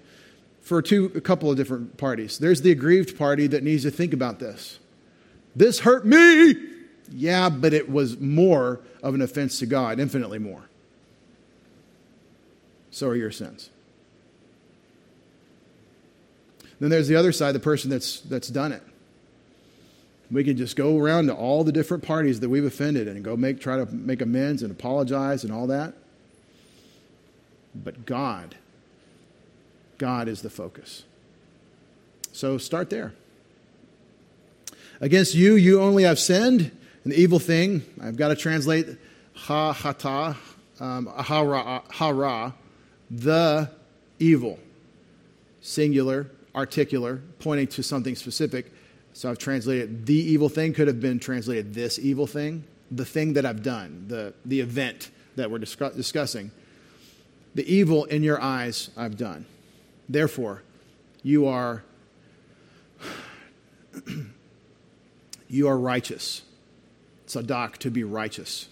for 0.62 0.82
two, 0.82 1.12
a 1.16 1.22
couple 1.22 1.52
of 1.52 1.58
different 1.58 1.96
parties. 1.98 2.40
There's 2.40 2.64
the 2.64 2.72
aggrieved 2.72 3.18
party 3.18 3.46
that 3.48 3.64
needs 3.64 3.84
to 3.84 3.92
think 3.92 4.14
about 4.14 4.40
this. 4.40 4.80
This 5.56 5.80
hurt 5.80 6.06
me. 6.06 6.56
Yeah, 7.12 7.50
but 7.50 7.72
it 7.72 7.88
was 7.88 8.20
more 8.20 8.82
of 9.04 9.14
an 9.14 9.22
offense 9.22 9.60
to 9.60 9.68
God, 9.68 10.00
infinitely 10.00 10.40
more. 10.40 10.64
So 12.90 13.10
are 13.10 13.16
your 13.16 13.32
sins. 13.32 13.70
Then 16.80 16.90
there's 16.90 17.08
the 17.08 17.16
other 17.16 17.32
side, 17.32 17.54
the 17.54 17.60
person 17.60 17.90
that's, 17.90 18.22
that's 18.22 18.50
done 18.50 18.72
it. 18.72 18.84
We 20.32 20.44
can 20.44 20.58
just 20.58 20.76
go 20.76 21.00
around 21.00 21.28
to 21.28 21.34
all 21.34 21.64
the 21.64 21.72
different 21.72 22.04
parties 22.04 22.40
that 22.40 22.50
we've 22.50 22.66
offended 22.66 23.08
and 23.08 23.24
go 23.24 23.38
make, 23.38 23.62
try 23.62 23.78
to 23.78 23.86
make 23.86 24.22
amends 24.22 24.64
and 24.64 24.72
apologize 24.72 25.44
and 25.44 25.54
all 25.54 25.68
that. 25.68 25.94
But 27.76 28.06
God 28.06 28.56
God 29.98 30.28
is 30.28 30.42
the 30.42 30.50
focus. 30.50 31.04
So 32.32 32.58
start 32.58 32.90
there. 32.90 33.14
Against 35.02 35.36
you, 35.36 35.56
you 35.56 35.82
only 35.82 36.04
have 36.04 36.20
sinned, 36.20 36.72
an 37.04 37.14
evil 37.14 37.40
thing. 37.40 37.84
I've 38.02 38.18
got 38.18 38.30
to 38.30 38.36
translate 38.36 38.88
ha 39.34 39.74
hata, 39.74 40.36
um, 40.80 41.08
hara, 41.18 41.84
hara, 41.90 42.54
the 43.12 43.70
evil. 44.20 44.60
Singular, 45.62 46.28
articular, 46.56 47.22
pointing 47.40 47.68
to 47.68 47.84
something 47.84 48.16
specific. 48.16 48.72
So 49.14 49.30
I've 49.30 49.38
translated 49.38 50.06
the 50.06 50.16
evil 50.16 50.50
thing, 50.50 50.74
could 50.74 50.88
have 50.88 51.00
been 51.00 51.20
translated 51.20 51.74
this 51.74 52.00
evil 52.00 52.28
thing, 52.28 52.64
the 52.92 53.06
thing 53.06 53.34
that 53.34 53.46
I've 53.46 53.64
done, 53.64 54.06
the, 54.08 54.34
the 54.46 54.62
event 54.62 55.12
that 55.36 55.52
we're 55.52 55.60
discuss- 55.60 55.96
discussing. 55.96 56.52
The 57.54 57.72
evil 57.72 58.06
in 58.06 58.24
your 58.24 58.42
eyes 58.42 58.90
I've 58.98 59.18
done. 59.18 59.46
Therefore, 60.10 60.64
you 61.24 61.48
are 61.48 61.84
you 65.50 65.68
are 65.68 65.78
righteous. 65.78 66.42
Sadak, 67.28 67.78
to 67.78 67.90
be 67.90 68.04
righteous. 68.04 68.68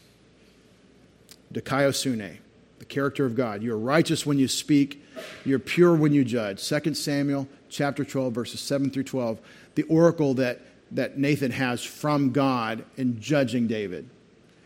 Dikaiosune, 1.53 2.37
the 2.79 2.85
character 2.85 3.25
of 3.25 3.35
God. 3.35 3.63
You're 3.63 3.77
righteous 3.77 4.25
when 4.25 4.39
you 4.39 4.47
speak. 4.47 5.02
You're 5.45 5.59
pure 5.59 5.95
when 5.95 6.13
you 6.13 6.23
judge. 6.23 6.67
2 6.67 6.93
Samuel 6.93 7.47
chapter 7.69 8.03
12, 8.05 8.33
verses 8.33 8.59
7 8.59 8.89
through 8.89 9.03
12. 9.03 9.39
The 9.75 9.83
oracle 9.83 10.33
that, 10.35 10.61
that 10.91 11.17
Nathan 11.17 11.51
has 11.51 11.83
from 11.83 12.31
God 12.31 12.85
in 12.97 13.19
judging 13.19 13.67
David. 13.67 14.09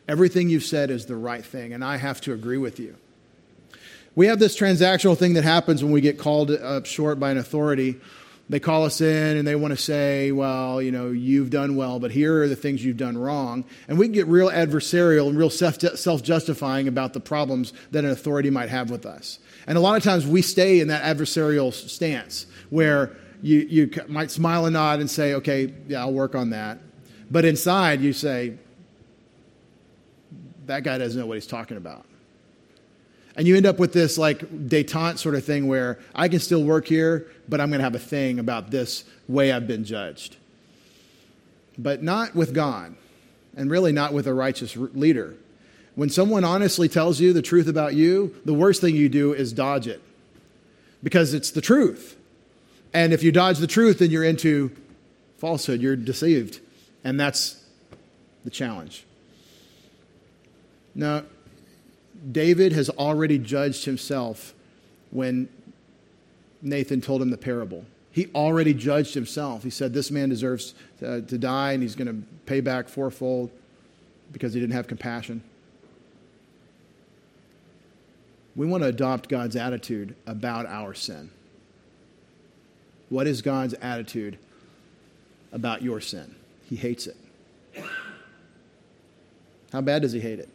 Everything 0.07 0.49
you've 0.49 0.63
said 0.63 0.89
is 0.89 1.05
the 1.05 1.15
right 1.15 1.45
thing, 1.45 1.73
and 1.73 1.83
I 1.83 1.97
have 1.97 2.21
to 2.21 2.33
agree 2.33 2.57
with 2.57 2.79
you. 2.79 2.95
We 4.15 4.27
have 4.27 4.39
this 4.39 4.57
transactional 4.57 5.17
thing 5.17 5.33
that 5.33 5.43
happens 5.43 5.83
when 5.83 5.93
we 5.93 6.01
get 6.01 6.17
called 6.17 6.49
up 6.49 6.85
short 6.85 7.19
by 7.19 7.29
an 7.31 7.37
authority. 7.37 7.97
They 8.49 8.61
call 8.61 8.85
us 8.85 9.01
in 9.01 9.37
and 9.37 9.45
they 9.45 9.55
want 9.55 9.73
to 9.73 9.77
say, 9.77 10.31
well, 10.31 10.81
you 10.81 10.91
know, 10.91 11.09
you've 11.09 11.49
done 11.49 11.75
well, 11.75 11.99
but 11.99 12.11
here 12.11 12.43
are 12.43 12.47
the 12.47 12.55
things 12.55 12.83
you've 12.83 12.95
done 12.95 13.17
wrong. 13.17 13.65
And 13.89 13.99
we 13.99 14.05
can 14.05 14.13
get 14.13 14.27
real 14.27 14.49
adversarial 14.49 15.27
and 15.27 15.37
real 15.37 15.49
self 15.49 16.23
justifying 16.23 16.87
about 16.87 17.11
the 17.11 17.19
problems 17.19 17.73
that 17.91 18.05
an 18.05 18.11
authority 18.11 18.49
might 18.49 18.69
have 18.69 18.89
with 18.89 19.05
us. 19.05 19.39
And 19.67 19.77
a 19.77 19.81
lot 19.81 19.97
of 19.97 20.03
times 20.03 20.25
we 20.25 20.41
stay 20.41 20.79
in 20.79 20.87
that 20.87 21.03
adversarial 21.03 21.73
stance 21.73 22.47
where 22.69 23.17
you, 23.41 23.59
you 23.59 23.91
might 24.07 24.31
smile 24.31 24.65
and 24.65 24.73
nod 24.73 25.01
and 25.01 25.09
say, 25.09 25.33
okay, 25.35 25.73
yeah, 25.87 25.99
I'll 25.99 26.13
work 26.13 26.33
on 26.33 26.51
that. 26.51 26.79
But 27.29 27.43
inside 27.43 27.99
you 27.99 28.13
say, 28.13 28.57
that 30.67 30.83
guy 30.83 30.97
doesn't 30.97 31.19
know 31.19 31.27
what 31.27 31.35
he's 31.35 31.47
talking 31.47 31.75
about. 31.75 32.05
And 33.37 33.47
you 33.47 33.55
end 33.55 33.67
up 33.67 33.77
with 33.77 33.93
this 33.93 34.17
like 34.17 34.39
detente 34.67 35.19
sort 35.19 35.35
of 35.35 35.45
thing 35.45 35.67
where 35.67 35.99
I 36.15 36.27
can 36.27 36.39
still 36.39 36.63
work 36.63 36.87
here, 36.87 37.27
but 37.47 37.61
I'm 37.61 37.69
going 37.69 37.79
to 37.79 37.83
have 37.83 37.95
a 37.95 37.99
thing 37.99 38.39
about 38.39 38.71
this 38.71 39.05
way 39.27 39.51
I've 39.51 39.67
been 39.67 39.85
judged. 39.85 40.35
But 41.77 42.01
not 42.01 42.35
with 42.35 42.53
God, 42.55 42.95
and 43.55 43.69
really 43.69 43.91
not 43.91 44.11
with 44.11 44.25
a 44.25 44.33
righteous 44.33 44.75
leader. 44.75 45.35
When 45.93 46.09
someone 46.09 46.43
honestly 46.43 46.89
tells 46.89 47.19
you 47.19 47.31
the 47.31 47.43
truth 47.43 47.67
about 47.67 47.93
you, 47.93 48.35
the 48.43 48.53
worst 48.53 48.81
thing 48.81 48.95
you 48.95 49.09
do 49.09 49.33
is 49.33 49.53
dodge 49.53 49.87
it 49.87 50.01
because 51.03 51.33
it's 51.35 51.51
the 51.51 51.61
truth. 51.61 52.15
And 52.93 53.13
if 53.13 53.21
you 53.21 53.31
dodge 53.31 53.59
the 53.59 53.67
truth, 53.67 53.99
then 53.99 54.09
you're 54.09 54.23
into 54.23 54.71
falsehood, 55.37 55.81
you're 55.81 55.95
deceived. 55.95 56.59
And 57.03 57.19
that's 57.19 57.63
the 58.43 58.49
challenge. 58.49 59.05
Now, 60.95 61.23
David 62.31 62.73
has 62.73 62.89
already 62.89 63.37
judged 63.37 63.85
himself 63.85 64.53
when 65.11 65.49
Nathan 66.61 67.01
told 67.01 67.21
him 67.21 67.29
the 67.29 67.37
parable. 67.37 67.85
He 68.11 68.27
already 68.33 68.73
judged 68.73 69.13
himself. 69.13 69.63
He 69.63 69.69
said, 69.69 69.93
This 69.93 70.09
man 70.09 70.29
deserves 70.29 70.73
to, 70.99 71.21
to 71.21 71.37
die 71.37 71.73
and 71.73 71.83
he's 71.83 71.95
going 71.95 72.07
to 72.07 72.27
pay 72.45 72.61
back 72.61 72.89
fourfold 72.89 73.51
because 74.31 74.53
he 74.53 74.59
didn't 74.59 74.73
have 74.73 74.87
compassion. 74.87 75.43
We 78.55 78.65
want 78.65 78.81
to 78.81 78.89
adopt 78.89 79.29
God's 79.29 79.55
attitude 79.55 80.15
about 80.25 80.65
our 80.65 80.95
sin. 80.95 81.29
What 83.09 83.27
is 83.27 83.43
God's 83.43 83.75
attitude 83.75 84.39
about 85.51 85.83
your 85.83 86.01
sin? 86.01 86.35
He 86.65 86.75
hates 86.75 87.05
it. 87.07 87.15
How 89.71 89.81
bad 89.81 90.01
does 90.01 90.11
he 90.11 90.19
hate 90.19 90.39
it? 90.39 90.49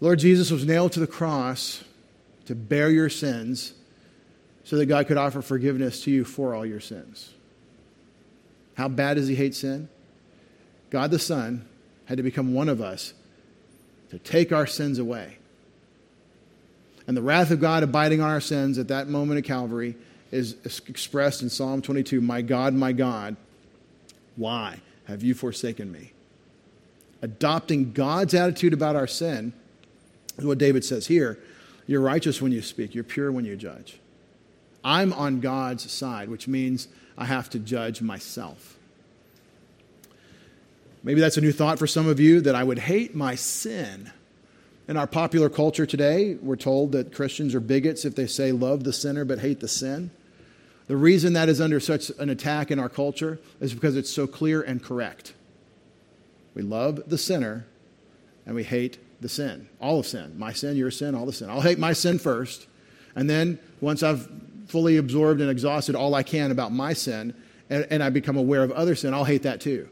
Lord 0.00 0.18
Jesus 0.18 0.50
was 0.50 0.64
nailed 0.64 0.92
to 0.92 1.00
the 1.00 1.06
cross 1.06 1.82
to 2.46 2.54
bear 2.54 2.88
your 2.88 3.08
sins 3.08 3.74
so 4.64 4.76
that 4.76 4.86
God 4.86 5.06
could 5.06 5.16
offer 5.16 5.42
forgiveness 5.42 6.02
to 6.04 6.10
you 6.10 6.24
for 6.24 6.54
all 6.54 6.64
your 6.64 6.80
sins. 6.80 7.32
How 8.74 8.88
bad 8.88 9.14
does 9.14 9.28
he 9.28 9.34
hate 9.34 9.54
sin? 9.54 9.88
God 10.90 11.10
the 11.10 11.18
Son 11.18 11.66
had 12.04 12.16
to 12.16 12.22
become 12.22 12.54
one 12.54 12.68
of 12.68 12.80
us 12.80 13.12
to 14.10 14.18
take 14.18 14.52
our 14.52 14.66
sins 14.66 14.98
away. 14.98 15.38
And 17.06 17.16
the 17.16 17.22
wrath 17.22 17.50
of 17.50 17.60
God 17.60 17.82
abiding 17.82 18.20
on 18.20 18.30
our 18.30 18.40
sins 18.40 18.78
at 18.78 18.88
that 18.88 19.08
moment 19.08 19.38
of 19.38 19.44
Calvary 19.44 19.96
is 20.30 20.56
expressed 20.64 21.42
in 21.42 21.48
Psalm 21.48 21.82
22 21.82 22.20
My 22.20 22.42
God, 22.42 22.74
my 22.74 22.92
God, 22.92 23.36
why 24.36 24.80
have 25.06 25.22
you 25.22 25.34
forsaken 25.34 25.90
me? 25.90 26.12
Adopting 27.22 27.92
God's 27.92 28.34
attitude 28.34 28.72
about 28.72 28.94
our 28.94 29.06
sin 29.06 29.52
what 30.46 30.58
David 30.58 30.84
says 30.84 31.06
here 31.06 31.38
you're 31.86 32.02
righteous 32.02 32.42
when 32.42 32.52
you 32.52 32.60
speak, 32.60 32.94
you're 32.94 33.02
pure 33.02 33.32
when 33.32 33.46
you 33.46 33.56
judge. 33.56 33.98
I'm 34.84 35.12
on 35.14 35.40
God's 35.40 35.90
side, 35.90 36.28
which 36.28 36.46
means 36.46 36.86
I 37.16 37.24
have 37.24 37.48
to 37.50 37.58
judge 37.58 38.02
myself. 38.02 38.76
Maybe 41.02 41.20
that's 41.20 41.38
a 41.38 41.40
new 41.40 41.50
thought 41.50 41.78
for 41.78 41.86
some 41.86 42.06
of 42.06 42.20
you 42.20 42.42
that 42.42 42.54
I 42.54 42.62
would 42.62 42.78
hate 42.78 43.14
my 43.14 43.34
sin. 43.34 44.12
In 44.86 44.98
our 44.98 45.06
popular 45.06 45.48
culture 45.48 45.86
today, 45.86 46.34
we're 46.34 46.56
told 46.56 46.92
that 46.92 47.14
Christians 47.14 47.54
are 47.54 47.60
bigots 47.60 48.04
if 48.04 48.14
they 48.14 48.26
say 48.26 48.52
love 48.52 48.84
the 48.84 48.92
sinner 48.92 49.24
but 49.24 49.38
hate 49.38 49.60
the 49.60 49.68
sin. 49.68 50.10
The 50.88 50.96
reason 50.96 51.34
that 51.34 51.48
is 51.48 51.60
under 51.60 51.80
such 51.80 52.10
an 52.18 52.28
attack 52.28 52.70
in 52.70 52.78
our 52.78 52.88
culture 52.88 53.38
is 53.60 53.72
because 53.72 53.96
it's 53.96 54.10
so 54.10 54.26
clear 54.26 54.60
and 54.60 54.82
correct. 54.82 55.32
We 56.54 56.62
love 56.62 57.02
the 57.06 57.18
sinner 57.18 57.66
and 58.44 58.54
we 58.54 58.64
hate 58.64 58.98
the 59.20 59.28
sin, 59.28 59.68
all 59.80 60.00
of 60.00 60.06
sin. 60.06 60.38
My 60.38 60.52
sin, 60.52 60.76
your 60.76 60.90
sin, 60.90 61.14
all 61.14 61.26
the 61.26 61.32
sin. 61.32 61.50
I'll 61.50 61.60
hate 61.60 61.78
my 61.78 61.92
sin 61.92 62.18
first. 62.18 62.66
And 63.16 63.28
then 63.28 63.58
once 63.80 64.02
I've 64.02 64.28
fully 64.66 64.96
absorbed 64.96 65.40
and 65.40 65.50
exhausted 65.50 65.96
all 65.96 66.14
I 66.14 66.22
can 66.22 66.50
about 66.50 66.72
my 66.72 66.92
sin 66.92 67.34
and, 67.70 67.86
and 67.90 68.02
I 68.02 68.10
become 68.10 68.36
aware 68.36 68.62
of 68.62 68.70
other 68.72 68.94
sin, 68.94 69.14
I'll 69.14 69.24
hate 69.24 69.42
that 69.42 69.60
too. 69.60 69.88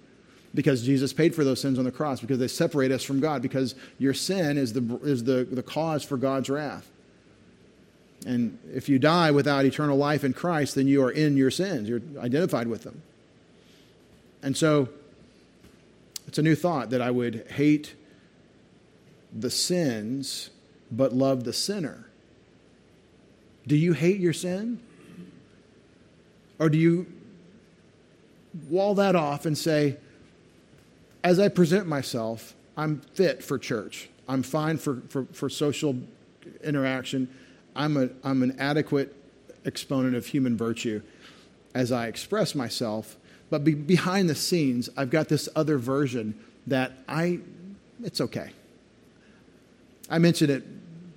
because 0.56 0.82
Jesus 0.82 1.12
paid 1.12 1.34
for 1.34 1.44
those 1.44 1.60
sins 1.60 1.78
on 1.78 1.84
the 1.84 1.92
cross, 1.92 2.20
because 2.20 2.38
they 2.38 2.48
separate 2.48 2.90
us 2.90 3.04
from 3.04 3.20
God, 3.20 3.42
because 3.42 3.74
your 3.98 4.14
sin 4.14 4.56
is 4.56 4.72
the, 4.72 4.98
is 5.02 5.22
the, 5.22 5.44
the 5.44 5.62
cause 5.62 6.02
for 6.02 6.16
God's 6.16 6.48
wrath. 6.48 6.90
And 8.26 8.58
if 8.74 8.88
you 8.88 8.98
die 8.98 9.30
without 9.30 9.66
eternal 9.66 9.98
life 9.98 10.24
in 10.24 10.32
Christ, 10.32 10.74
then 10.74 10.88
you 10.88 11.04
are 11.04 11.10
in 11.10 11.36
your 11.36 11.50
sins. 11.50 11.88
You're 11.88 12.00
identified 12.18 12.66
with 12.66 12.82
them. 12.82 13.02
And 14.42 14.56
so 14.56 14.88
it's 16.26 16.38
a 16.38 16.42
new 16.42 16.54
thought 16.54 16.90
that 16.90 17.02
I 17.02 17.10
would 17.10 17.46
hate 17.50 17.94
the 19.40 19.50
sins 19.50 20.50
but 20.90 21.12
love 21.12 21.44
the 21.44 21.52
sinner. 21.52 22.08
Do 23.66 23.76
you 23.76 23.92
hate 23.92 24.20
your 24.20 24.32
sin? 24.32 24.80
Or 26.58 26.68
do 26.68 26.78
you 26.78 27.06
wall 28.68 28.94
that 28.94 29.16
off 29.16 29.44
and 29.44 29.56
say, 29.56 29.96
as 31.22 31.38
I 31.38 31.48
present 31.48 31.86
myself, 31.86 32.54
I'm 32.76 33.00
fit 33.00 33.42
for 33.42 33.58
church. 33.58 34.08
I'm 34.28 34.42
fine 34.42 34.78
for, 34.78 35.02
for, 35.08 35.24
for 35.32 35.48
social 35.48 35.96
interaction. 36.62 37.28
I'm, 37.74 37.96
a, 37.96 38.08
I'm 38.24 38.42
an 38.42 38.56
adequate 38.58 39.14
exponent 39.64 40.14
of 40.14 40.26
human 40.26 40.56
virtue 40.56 41.02
as 41.74 41.92
I 41.92 42.06
express 42.06 42.54
myself. 42.54 43.16
But 43.50 43.64
be, 43.64 43.74
behind 43.74 44.28
the 44.28 44.34
scenes, 44.34 44.88
I've 44.96 45.10
got 45.10 45.28
this 45.28 45.48
other 45.54 45.78
version 45.78 46.38
that 46.66 46.92
I, 47.08 47.40
it's 48.02 48.20
okay. 48.20 48.50
I 50.08 50.18
mentioned 50.18 50.50
it 50.50 50.64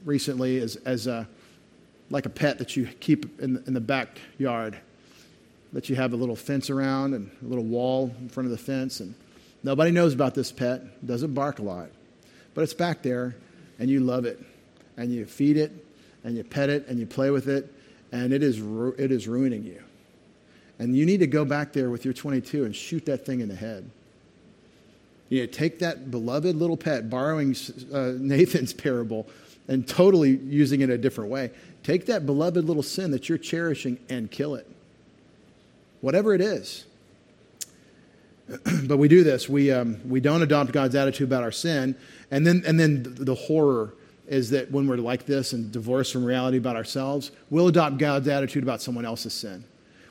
recently 0.03 0.59
as, 0.59 0.75
as 0.77 1.07
a, 1.07 1.27
like 2.09 2.25
a 2.25 2.29
pet 2.29 2.57
that 2.57 2.75
you 2.75 2.87
keep 2.99 3.39
in, 3.39 3.63
in 3.67 3.73
the 3.73 3.81
backyard, 3.81 4.79
that 5.73 5.89
you 5.89 5.95
have 5.95 6.13
a 6.13 6.15
little 6.15 6.35
fence 6.35 6.69
around 6.69 7.13
and 7.13 7.29
a 7.43 7.45
little 7.45 7.63
wall 7.63 8.13
in 8.19 8.29
front 8.29 8.45
of 8.45 8.51
the 8.51 8.57
fence. 8.57 8.99
And 8.99 9.13
nobody 9.63 9.91
knows 9.91 10.13
about 10.13 10.33
this 10.33 10.51
pet, 10.51 10.81
it 10.81 11.05
doesn't 11.05 11.33
bark 11.33 11.59
a 11.59 11.63
lot. 11.63 11.89
But 12.55 12.63
it's 12.63 12.73
back 12.73 13.03
there, 13.03 13.35
and 13.77 13.89
you 13.89 13.99
love 13.99 14.25
it. 14.25 14.39
And 14.97 15.13
you 15.13 15.25
feed 15.25 15.55
it, 15.55 15.71
and 16.23 16.35
you 16.35 16.43
pet 16.43 16.69
it, 16.69 16.87
and 16.87 16.99
you 16.99 17.05
play 17.05 17.29
with 17.29 17.47
it, 17.47 17.71
and 18.11 18.33
it 18.33 18.41
is, 18.41 18.57
it 18.97 19.11
is 19.11 19.27
ruining 19.27 19.63
you. 19.63 19.81
And 20.79 20.95
you 20.95 21.05
need 21.05 21.19
to 21.19 21.27
go 21.27 21.45
back 21.45 21.73
there 21.73 21.89
with 21.89 22.05
your 22.05 22.13
22 22.13 22.65
and 22.65 22.75
shoot 22.75 23.05
that 23.05 23.25
thing 23.25 23.41
in 23.41 23.49
the 23.49 23.55
head. 23.55 23.89
You 25.29 25.41
know, 25.41 25.45
take 25.45 25.79
that 25.79 26.11
beloved 26.11 26.55
little 26.55 26.77
pet, 26.77 27.09
borrowing 27.09 27.55
uh, 27.93 28.13
Nathan's 28.17 28.73
parable 28.73 29.27
and 29.67 29.87
totally 29.87 30.31
using 30.37 30.81
it 30.81 30.89
a 30.89 30.97
different 30.97 31.29
way. 31.29 31.51
Take 31.83 32.07
that 32.07 32.25
beloved 32.25 32.65
little 32.65 32.83
sin 32.83 33.11
that 33.11 33.29
you're 33.29 33.37
cherishing 33.37 33.99
and 34.09 34.29
kill 34.29 34.55
it. 34.55 34.67
Whatever 36.01 36.33
it 36.33 36.41
is. 36.41 36.85
but 38.85 38.97
we 38.97 39.07
do 39.07 39.23
this. 39.23 39.47
We, 39.47 39.71
um, 39.71 39.99
we 40.09 40.19
don't 40.19 40.41
adopt 40.41 40.71
God's 40.71 40.95
attitude 40.95 41.27
about 41.27 41.43
our 41.43 41.51
sin. 41.51 41.95
And 42.31 42.45
then, 42.45 42.63
and 42.65 42.79
then 42.79 43.03
the 43.15 43.35
horror 43.35 43.93
is 44.27 44.49
that 44.51 44.71
when 44.71 44.87
we're 44.87 44.97
like 44.97 45.25
this 45.25 45.53
and 45.53 45.71
divorced 45.71 46.13
from 46.13 46.25
reality 46.25 46.57
about 46.57 46.75
ourselves, 46.75 47.31
we'll 47.49 47.67
adopt 47.67 47.97
God's 47.97 48.27
attitude 48.27 48.63
about 48.63 48.81
someone 48.81 49.05
else's 49.05 49.33
sin. 49.33 49.63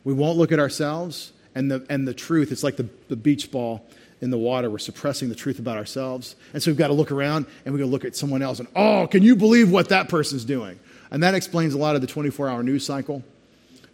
We 0.05 0.13
won't 0.13 0.39
look 0.39 0.53
at 0.53 0.61
ourselves 0.61 1.33
and 1.55 1.71
the, 1.71 1.85
and 1.91 2.07
the 2.07 2.15
truth. 2.15 2.53
It's 2.53 2.63
like 2.63 2.77
the, 2.77 2.89
the 3.09 3.17
beach 3.17 3.51
ball 3.51 3.85
in 4.21 4.31
the 4.31 4.39
water. 4.39 4.71
We're 4.71 4.79
suppressing 4.79 5.29
the 5.29 5.35
truth 5.35 5.59
about 5.59 5.77
ourselves. 5.77 6.37
And 6.53 6.63
so 6.63 6.71
we've 6.71 6.79
got 6.79 6.89
to 6.89 6.95
look 6.95 7.11
around 7.11 7.47
and 7.65 7.75
got 7.75 7.81
to 7.81 7.87
look 7.87 8.05
at 8.05 8.17
someone 8.17 8.43
else 8.43 8.59
and, 8.59 8.69
oh, 8.75 9.07
can 9.07 9.23
you 9.23 9.37
believe 9.37 9.71
what 9.71 9.89
that 9.91 10.09
person's 10.09 10.45
doing? 10.45 10.79
And 11.11 11.23
that 11.23 11.35
explains 11.35 11.75
a 11.75 11.79
lot 11.79 11.95
of 11.95 12.01
the 12.01 12.07
24 12.07 12.49
hour 12.49 12.63
news 12.63 12.85
cycle. 12.85 13.23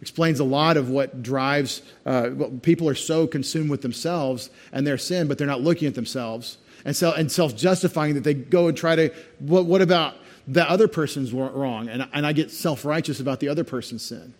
Explains 0.01 0.39
a 0.39 0.43
lot 0.43 0.77
of 0.77 0.89
what 0.89 1.23
drives 1.23 1.81
uh, 2.05 2.29
people 2.61 2.89
are 2.89 2.95
so 2.95 3.25
consumed 3.25 3.69
with 3.69 3.81
themselves 3.81 4.49
and 4.71 4.85
their 4.85 4.97
sin, 4.97 5.27
but 5.27 5.37
they're 5.37 5.47
not 5.47 5.61
looking 5.61 5.87
at 5.87 5.95
themselves 5.95 6.57
and, 6.85 6.95
so, 6.95 7.11
and 7.11 7.31
self 7.31 7.55
justifying 7.55 8.13
that 8.13 8.23
they 8.23 8.35
go 8.35 8.67
and 8.67 8.77
try 8.77 8.95
to, 8.95 9.11
what, 9.39 9.65
what 9.65 9.81
about 9.81 10.15
the 10.47 10.69
other 10.69 10.87
person's 10.87 11.33
wrong? 11.33 11.89
And, 11.89 12.07
and 12.13 12.25
I 12.25 12.31
get 12.31 12.51
self 12.51 12.85
righteous 12.85 13.19
about 13.19 13.39
the 13.39 13.49
other 13.49 13.63
person's 13.63 14.03
sin. 14.03 14.33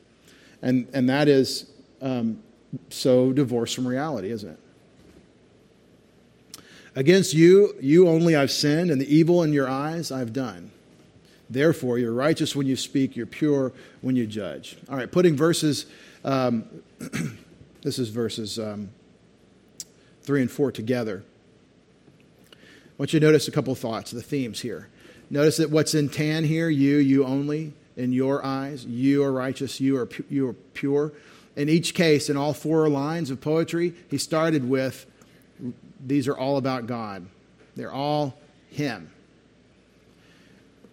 And, 0.62 0.88
and 0.94 1.10
that 1.10 1.28
is 1.28 1.70
um, 2.02 2.42
so 2.90 3.34
divorced 3.34 3.76
from 3.76 3.88
reality, 3.88 4.30
isn't 4.32 4.50
it? 4.50 4.60
Against 6.96 7.34
you, 7.34 7.76
you 7.82 8.08
only 8.08 8.36
I've 8.36 8.52
sinned, 8.52 8.90
and 8.90 9.02
the 9.02 9.14
evil 9.14 9.44
in 9.44 9.52
your 9.52 9.68
eyes 9.68 10.12
I've 10.12 10.32
done. 10.32 10.72
Therefore, 11.50 12.00
you're 12.00 12.14
righteous 12.14 12.56
when 12.56 12.68
you 12.68 12.78
speak, 12.78 13.16
you're 13.16 13.26
pure 13.26 13.74
when 14.02 14.16
you 14.16 14.26
judge. 14.26 14.78
All 14.90 14.96
right, 14.96 15.12
putting 15.12 15.36
verses, 15.36 15.86
um, 16.24 16.64
this 17.82 18.00
is 18.00 18.10
verses 18.10 18.58
um, 18.58 18.90
3 20.24 20.42
and 20.42 20.52
4 20.52 20.72
together. 20.72 21.24
I 22.52 22.56
want 22.98 23.14
you 23.14 23.20
to 23.20 23.26
notice 23.26 23.50
a 23.50 23.52
couple 23.52 23.76
thoughts, 23.76 24.12
the 24.12 24.24
themes 24.24 24.62
here. 24.62 24.88
Notice 25.30 25.58
that 25.58 25.70
what's 25.70 25.94
in 25.94 26.08
tan 26.08 26.46
here, 26.46 26.70
you, 26.70 26.98
you 26.98 27.26
only, 27.26 27.74
in 27.98 28.14
your 28.14 28.44
eyes, 28.46 28.86
you 28.86 29.22
are 29.24 29.32
righteous, 29.32 29.82
you 29.82 29.98
are, 29.98 30.06
pu- 30.06 30.24
you 30.30 30.48
are 30.48 30.54
pure. 30.54 31.12
In 31.58 31.68
each 31.68 31.94
case, 31.94 32.30
in 32.30 32.38
all 32.38 32.54
four 32.54 32.88
lines 32.88 33.30
of 33.30 33.42
poetry, 33.42 33.94
he 34.10 34.18
started 34.18 34.70
with 34.70 35.06
these 36.06 36.28
are 36.28 36.38
all 36.38 36.58
about 36.58 36.88
God. 36.88 37.26
They're 37.76 37.92
all 37.92 38.38
Him. 38.70 39.12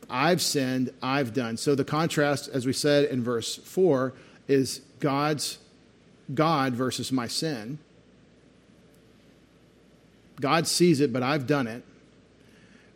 I've 0.08 0.42
sinned, 0.42 0.92
I've 1.02 1.32
done. 1.32 1.56
So 1.56 1.74
the 1.74 1.84
contrast, 1.84 2.48
as 2.48 2.66
we 2.66 2.72
said 2.72 3.04
in 3.06 3.22
verse 3.22 3.56
4, 3.56 4.12
is 4.48 4.80
God's 5.00 5.58
God 6.34 6.74
versus 6.74 7.12
my 7.12 7.26
sin. 7.26 7.78
God 10.40 10.66
sees 10.66 11.00
it, 11.00 11.12
but 11.12 11.22
I've 11.22 11.46
done 11.46 11.66
it. 11.66 11.84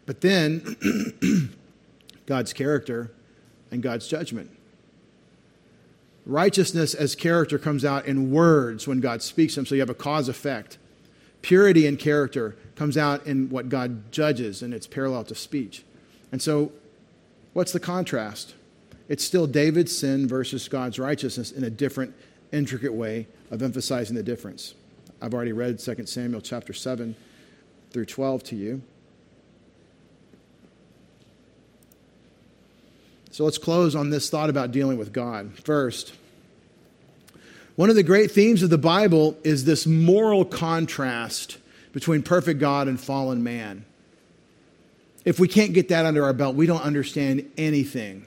But 0.05 0.21
then 0.21 0.77
God's 2.27 2.53
character 2.53 3.11
and 3.71 3.83
God's 3.83 4.09
judgment. 4.09 4.51
Righteousness 6.25 6.93
as 6.93 7.15
character 7.15 7.59
comes 7.59 7.85
out 7.85 8.07
in 8.07 8.31
words 8.33 8.87
when 8.89 9.01
God 9.01 9.23
speaks 9.23 9.55
them, 9.55 9.65
so 9.65 9.75
you 9.75 9.81
have 9.81 9.91
a 9.91 9.95
cause 9.95 10.29
effect. 10.29 10.77
Purity 11.47 11.87
in 11.87 11.97
character 11.97 12.57
comes 12.75 12.97
out 12.97 13.25
in 13.25 13.49
what 13.51 13.69
God 13.69 14.11
judges, 14.11 14.63
and 14.63 14.75
it's 14.75 14.89
parallel 14.89 15.23
to 15.23 15.35
speech. 15.37 15.85
And 16.33 16.43
so, 16.43 16.73
what's 17.53 17.71
the 17.71 17.79
contrast? 17.79 18.57
It's 19.09 19.23
still 19.23 19.47
David's 19.47 19.97
sin 19.97 20.27
versus 20.27 20.67
God's 20.67 20.99
righteousness 20.99 21.53
in 21.53 21.63
a 21.63 21.71
different, 21.71 22.17
intricate 22.51 22.93
way 22.95 23.29
of 23.53 23.63
emphasizing 23.63 24.17
the 24.17 24.25
difference. 24.25 24.75
I've 25.23 25.33
already 25.35 25.53
read 25.53 25.79
2 25.79 26.07
Samuel 26.07 26.41
chapter 26.41 26.73
7 26.73 27.15
through 27.93 28.07
12 28.07 28.43
to 28.43 28.57
you. 28.57 28.83
So 33.31 33.45
let's 33.45 33.59
close 33.59 33.95
on 33.95 34.11
this 34.11 34.29
thought 34.31 34.51
about 34.51 34.73
dealing 34.73 34.99
with 34.99 35.13
God. 35.13 35.57
First, 35.61 36.13
one 37.77 37.91
of 37.91 37.97
the 37.97 38.03
great 38.03 38.31
themes 38.31 38.63
of 38.63 38.71
the 38.71 38.79
Bible 38.79 39.37
is 39.45 39.65
this 39.65 39.87
moral 39.87 40.45
contrast 40.45 41.59
between 41.93 42.23
perfect 42.23 42.59
God 42.59 42.89
and 42.89 42.99
fallen 43.01 43.43
man. 43.43 43.85
If 45.25 45.39
we 45.39 45.49
can't 45.49 45.73
get 45.73 45.89
that 45.89 46.07
under 46.07 46.25
our 46.25 46.33
belt, 46.33 46.57
we 46.57 46.67
don't 46.67 46.83
understand 46.83 47.51
anything 47.59 48.27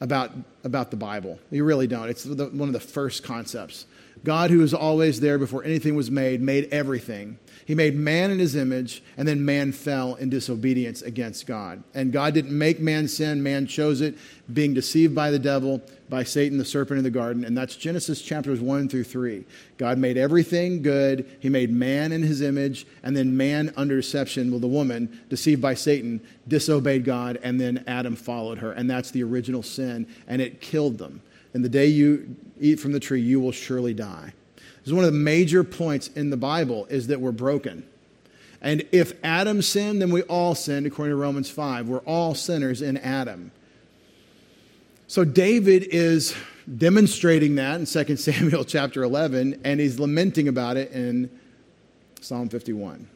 about, 0.00 0.32
about 0.64 0.90
the 0.90 0.96
Bible. 0.96 1.38
You 1.50 1.64
really 1.64 1.86
don't. 1.86 2.08
It's 2.08 2.24
the, 2.24 2.46
one 2.46 2.68
of 2.68 2.72
the 2.72 2.80
first 2.80 3.22
concepts. 3.22 3.86
God, 4.24 4.50
who 4.50 4.62
is 4.62 4.72
always 4.72 5.20
there 5.20 5.38
before 5.38 5.64
anything 5.64 5.94
was 5.94 6.10
made, 6.10 6.40
made 6.40 6.68
everything. 6.72 7.38
He 7.66 7.74
made 7.74 7.94
man 7.96 8.30
in 8.30 8.38
his 8.38 8.56
image, 8.56 9.02
and 9.16 9.26
then 9.26 9.44
man 9.44 9.72
fell 9.72 10.14
in 10.14 10.28
disobedience 10.28 11.02
against 11.02 11.46
God. 11.46 11.82
And 11.94 12.12
God 12.12 12.34
didn't 12.34 12.56
make 12.56 12.80
man 12.80 13.08
sin, 13.08 13.42
man 13.42 13.66
chose 13.66 14.00
it, 14.00 14.16
being 14.52 14.74
deceived 14.74 15.14
by 15.14 15.30
the 15.30 15.38
devil, 15.38 15.80
by 16.08 16.24
Satan, 16.24 16.58
the 16.58 16.64
serpent 16.64 16.98
in 16.98 17.04
the 17.04 17.10
garden. 17.10 17.44
And 17.44 17.56
that's 17.56 17.76
Genesis 17.76 18.20
chapters 18.20 18.60
1 18.60 18.88
through 18.88 19.04
3. 19.04 19.44
God 19.78 19.98
made 19.98 20.18
everything 20.18 20.82
good. 20.82 21.26
He 21.40 21.48
made 21.48 21.70
man 21.70 22.12
in 22.12 22.22
his 22.22 22.42
image, 22.42 22.86
and 23.02 23.16
then 23.16 23.36
man 23.36 23.72
under 23.76 23.96
deception, 23.96 24.50
well, 24.50 24.60
the 24.60 24.66
woman, 24.66 25.20
deceived 25.30 25.62
by 25.62 25.74
Satan, 25.74 26.20
disobeyed 26.46 27.04
God, 27.04 27.38
and 27.42 27.58
then 27.58 27.82
Adam 27.86 28.16
followed 28.16 28.58
her. 28.58 28.72
And 28.72 28.90
that's 28.90 29.10
the 29.10 29.22
original 29.22 29.62
sin, 29.62 30.06
and 30.28 30.42
it 30.42 30.53
killed 30.60 30.98
them. 30.98 31.22
And 31.52 31.64
the 31.64 31.68
day 31.68 31.86
you 31.86 32.36
eat 32.60 32.80
from 32.80 32.92
the 32.92 33.00
tree, 33.00 33.20
you 33.20 33.40
will 33.40 33.52
surely 33.52 33.94
die. 33.94 34.32
This 34.56 34.88
is 34.88 34.92
one 34.92 35.04
of 35.04 35.12
the 35.12 35.18
major 35.18 35.64
points 35.64 36.08
in 36.08 36.30
the 36.30 36.36
Bible 36.36 36.86
is 36.86 37.06
that 37.06 37.20
we're 37.20 37.32
broken. 37.32 37.86
And 38.60 38.86
if 38.92 39.12
Adam 39.22 39.62
sinned, 39.62 40.00
then 40.00 40.10
we 40.10 40.22
all 40.22 40.54
sinned, 40.54 40.86
according 40.86 41.12
to 41.12 41.16
Romans 41.16 41.50
5. 41.50 41.88
We're 41.88 41.98
all 41.98 42.34
sinners 42.34 42.82
in 42.82 42.96
Adam. 42.96 43.52
So 45.06 45.24
David 45.24 45.86
is 45.90 46.34
demonstrating 46.78 47.56
that 47.56 47.78
in 47.78 47.86
2 47.86 48.16
Samuel 48.16 48.64
chapter 48.64 49.02
11, 49.02 49.60
and 49.64 49.80
he's 49.80 50.00
lamenting 50.00 50.48
about 50.48 50.76
it 50.76 50.90
in 50.92 51.30
Psalm 52.20 52.48
51. 52.48 53.06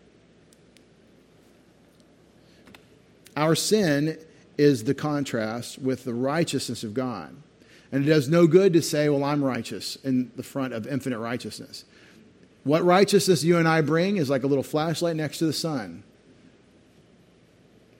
Our 3.36 3.54
sin 3.54 4.18
is 4.58 4.84
the 4.84 4.94
contrast 4.94 5.78
with 5.78 6.04
the 6.04 6.12
righteousness 6.12 6.82
of 6.82 6.92
God. 6.92 7.34
And 7.90 8.04
it 8.04 8.08
does 8.08 8.28
no 8.28 8.46
good 8.46 8.74
to 8.74 8.82
say, 8.82 9.08
well, 9.08 9.24
I'm 9.24 9.42
righteous 9.42 9.96
in 9.96 10.30
the 10.36 10.42
front 10.42 10.74
of 10.74 10.86
infinite 10.86 11.20
righteousness. 11.20 11.84
What 12.64 12.84
righteousness 12.84 13.44
you 13.44 13.56
and 13.56 13.66
I 13.66 13.80
bring 13.80 14.18
is 14.18 14.28
like 14.28 14.42
a 14.42 14.46
little 14.46 14.64
flashlight 14.64 15.16
next 15.16 15.38
to 15.38 15.46
the 15.46 15.52
sun. 15.52 16.02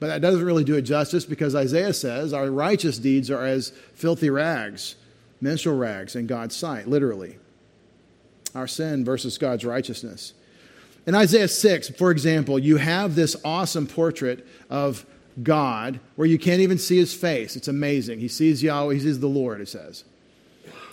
But 0.00 0.08
that 0.08 0.20
doesn't 0.20 0.44
really 0.44 0.64
do 0.64 0.74
it 0.74 0.82
justice 0.82 1.24
because 1.24 1.54
Isaiah 1.54 1.94
says 1.94 2.32
our 2.32 2.50
righteous 2.50 2.98
deeds 2.98 3.30
are 3.30 3.44
as 3.44 3.70
filthy 3.94 4.30
rags, 4.30 4.96
menstrual 5.40 5.76
rags 5.76 6.14
in 6.14 6.26
God's 6.26 6.54
sight, 6.54 6.86
literally. 6.86 7.38
Our 8.54 8.66
sin 8.66 9.04
versus 9.04 9.38
God's 9.38 9.64
righteousness. 9.64 10.34
In 11.06 11.14
Isaiah 11.14 11.48
6, 11.48 11.90
for 11.90 12.10
example, 12.10 12.58
you 12.58 12.76
have 12.76 13.14
this 13.14 13.36
awesome 13.44 13.86
portrait 13.86 14.46
of 14.68 15.06
God 15.42 16.00
where 16.16 16.26
you 16.26 16.38
can't 16.38 16.60
even 16.60 16.78
see 16.78 16.96
his 16.96 17.14
face. 17.14 17.56
It's 17.56 17.68
amazing. 17.68 18.20
He 18.20 18.28
sees 18.28 18.62
Yahweh, 18.62 18.94
he 18.94 19.00
sees 19.00 19.20
the 19.20 19.28
Lord, 19.28 19.60
it 19.60 19.68
says. 19.68 20.04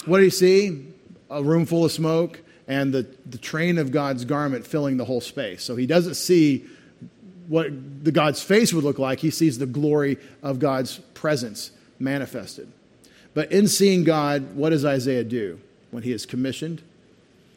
What 0.06 0.18
did 0.20 0.26
he 0.26 0.30
see? 0.30 0.88
A 1.30 1.43
room 1.43 1.66
full 1.66 1.86
of 1.86 1.91
smoke 1.91 2.41
and 2.68 2.93
the, 2.93 3.08
the 3.26 3.38
train 3.38 3.78
of 3.78 3.91
God's 3.91 4.26
garment 4.26 4.66
filling 4.66 4.98
the 4.98 5.06
whole 5.06 5.22
space. 5.22 5.64
So 5.64 5.76
he 5.76 5.86
doesn't 5.86 6.16
see 6.16 6.66
what 7.48 8.04
the 8.04 8.12
God's 8.12 8.41
face 8.41 8.74
would 8.74 8.84
look 8.84 9.00
like. 9.00 9.20
He 9.20 9.30
sees 9.30 9.58
the 9.58 9.66
glory 9.66 10.18
of 10.41 10.60
God's 10.60 10.98
presence 11.14 11.72
manifested. 12.00 12.72
But 13.34 13.52
in 13.52 13.68
seeing 13.68 14.04
God, 14.04 14.56
what 14.56 14.70
does 14.70 14.86
Isaiah 14.86 15.24
do 15.24 15.60
when 15.91 16.04
he 16.04 16.12
is 16.12 16.26
commissioned? 16.26 16.82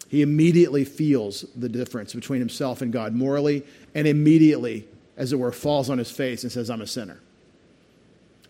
He 0.08 0.22
immediately 0.22 0.84
feels 0.84 1.44
the 1.54 1.68
difference 1.68 2.14
between 2.14 2.40
himself 2.40 2.82
and 2.82 2.92
God 2.92 3.14
morally, 3.14 3.62
and 3.94 4.06
immediately, 4.06 4.86
as 5.18 5.32
it 5.32 5.38
were, 5.38 5.52
falls 5.52 5.90
on 5.90 5.98
his 5.98 6.10
face 6.10 6.44
and 6.44 6.50
says, 6.50 6.70
I'm 6.70 6.80
a 6.80 6.86
sinner. 6.86 7.20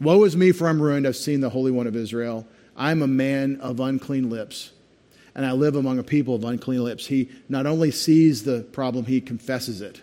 Woe 0.00 0.22
is 0.22 0.36
me, 0.36 0.52
for 0.52 0.68
I'm 0.68 0.80
ruined. 0.80 1.08
I've 1.08 1.16
seen 1.16 1.40
the 1.40 1.50
Holy 1.50 1.72
One 1.72 1.88
of 1.88 1.96
Israel. 1.96 2.46
I'm 2.76 3.02
a 3.02 3.08
man 3.08 3.58
of 3.60 3.80
unclean 3.80 4.30
lips, 4.30 4.70
and 5.34 5.44
I 5.44 5.52
live 5.52 5.74
among 5.74 5.98
a 5.98 6.04
people 6.04 6.36
of 6.36 6.44
unclean 6.44 6.84
lips. 6.84 7.06
He 7.06 7.30
not 7.48 7.66
only 7.66 7.90
sees 7.90 8.44
the 8.44 8.60
problem, 8.60 9.06
he 9.06 9.20
confesses 9.20 9.80
it. 9.80 10.02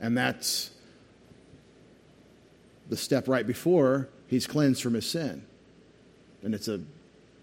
And 0.00 0.16
that's 0.16 0.70
the 2.88 2.96
step 2.96 3.26
right 3.26 3.46
before 3.46 4.08
he's 4.28 4.46
cleansed 4.46 4.82
from 4.82 4.94
his 4.94 5.06
sin. 5.06 5.44
And 6.42 6.54
it's 6.54 6.68
a 6.68 6.80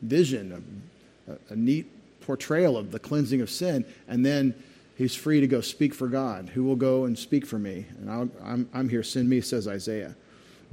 vision, 0.02 0.86
a, 1.28 1.54
a, 1.54 1.56
neat 1.56 1.88
portrayal 2.22 2.78
of 2.78 2.92
the 2.92 3.00
cleansing 3.00 3.42
of 3.42 3.50
sin. 3.50 3.86
And 4.08 4.26
then 4.26 4.54
he's 5.00 5.16
free 5.16 5.40
to 5.40 5.48
go 5.48 5.62
speak 5.62 5.94
for 5.94 6.10
God. 6.10 6.50
Who 6.54 6.66
will 6.66 6.76
go 6.76 7.06
and 7.06 7.18
speak 7.18 7.46
for 7.46 7.58
me? 7.58 7.86
And 7.98 8.12
i 8.12 8.52
am 8.52 8.70
I'm 8.74 8.90
here, 8.90 9.02
send 9.02 9.30
me, 9.30 9.40
says 9.40 9.66
Isaiah. 9.66 10.14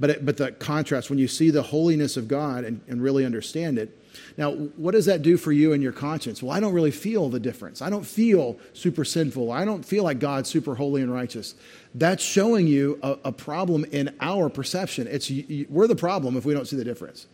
But, 0.01 0.09
it, 0.09 0.25
but 0.25 0.35
the 0.35 0.51
contrast, 0.51 1.09
when 1.09 1.17
you 1.17 1.29
see 1.29 1.49
the 1.49 1.63
holiness 1.63 2.17
of 2.17 2.27
God 2.27 2.65
and, 2.65 2.81
and 2.89 3.01
really 3.01 3.25
understand 3.25 3.79
it, 3.79 3.97
now, 4.35 4.51
what 4.51 4.91
does 4.91 5.05
that 5.05 5.21
do 5.21 5.37
for 5.37 5.51
you 5.51 5.71
and 5.71 5.81
your 5.81 5.93
conscience? 5.93 6.43
Well, 6.43 6.51
I 6.51 6.59
don't 6.59 6.73
really 6.73 6.91
feel 6.91 7.29
the 7.29 7.39
difference. 7.39 7.81
I 7.81 7.89
don't 7.89 8.05
feel 8.05 8.57
super 8.73 9.05
sinful. 9.05 9.49
I 9.51 9.63
don't 9.63 9.83
feel 9.85 10.03
like 10.03 10.19
God's 10.19 10.49
super 10.49 10.75
holy 10.75 11.01
and 11.01 11.11
righteous. 11.11 11.55
That's 11.95 12.23
showing 12.23 12.67
you 12.67 12.99
a, 13.01 13.17
a 13.25 13.31
problem 13.31 13.85
in 13.85 14.13
our 14.19 14.49
perception. 14.49 15.07
It's, 15.07 15.31
we're 15.69 15.87
the 15.87 15.95
problem 15.95 16.35
if 16.35 16.45
we 16.45 16.53
don't 16.53 16.67
see 16.67 16.75
the 16.75 16.83
difference. 16.83 17.27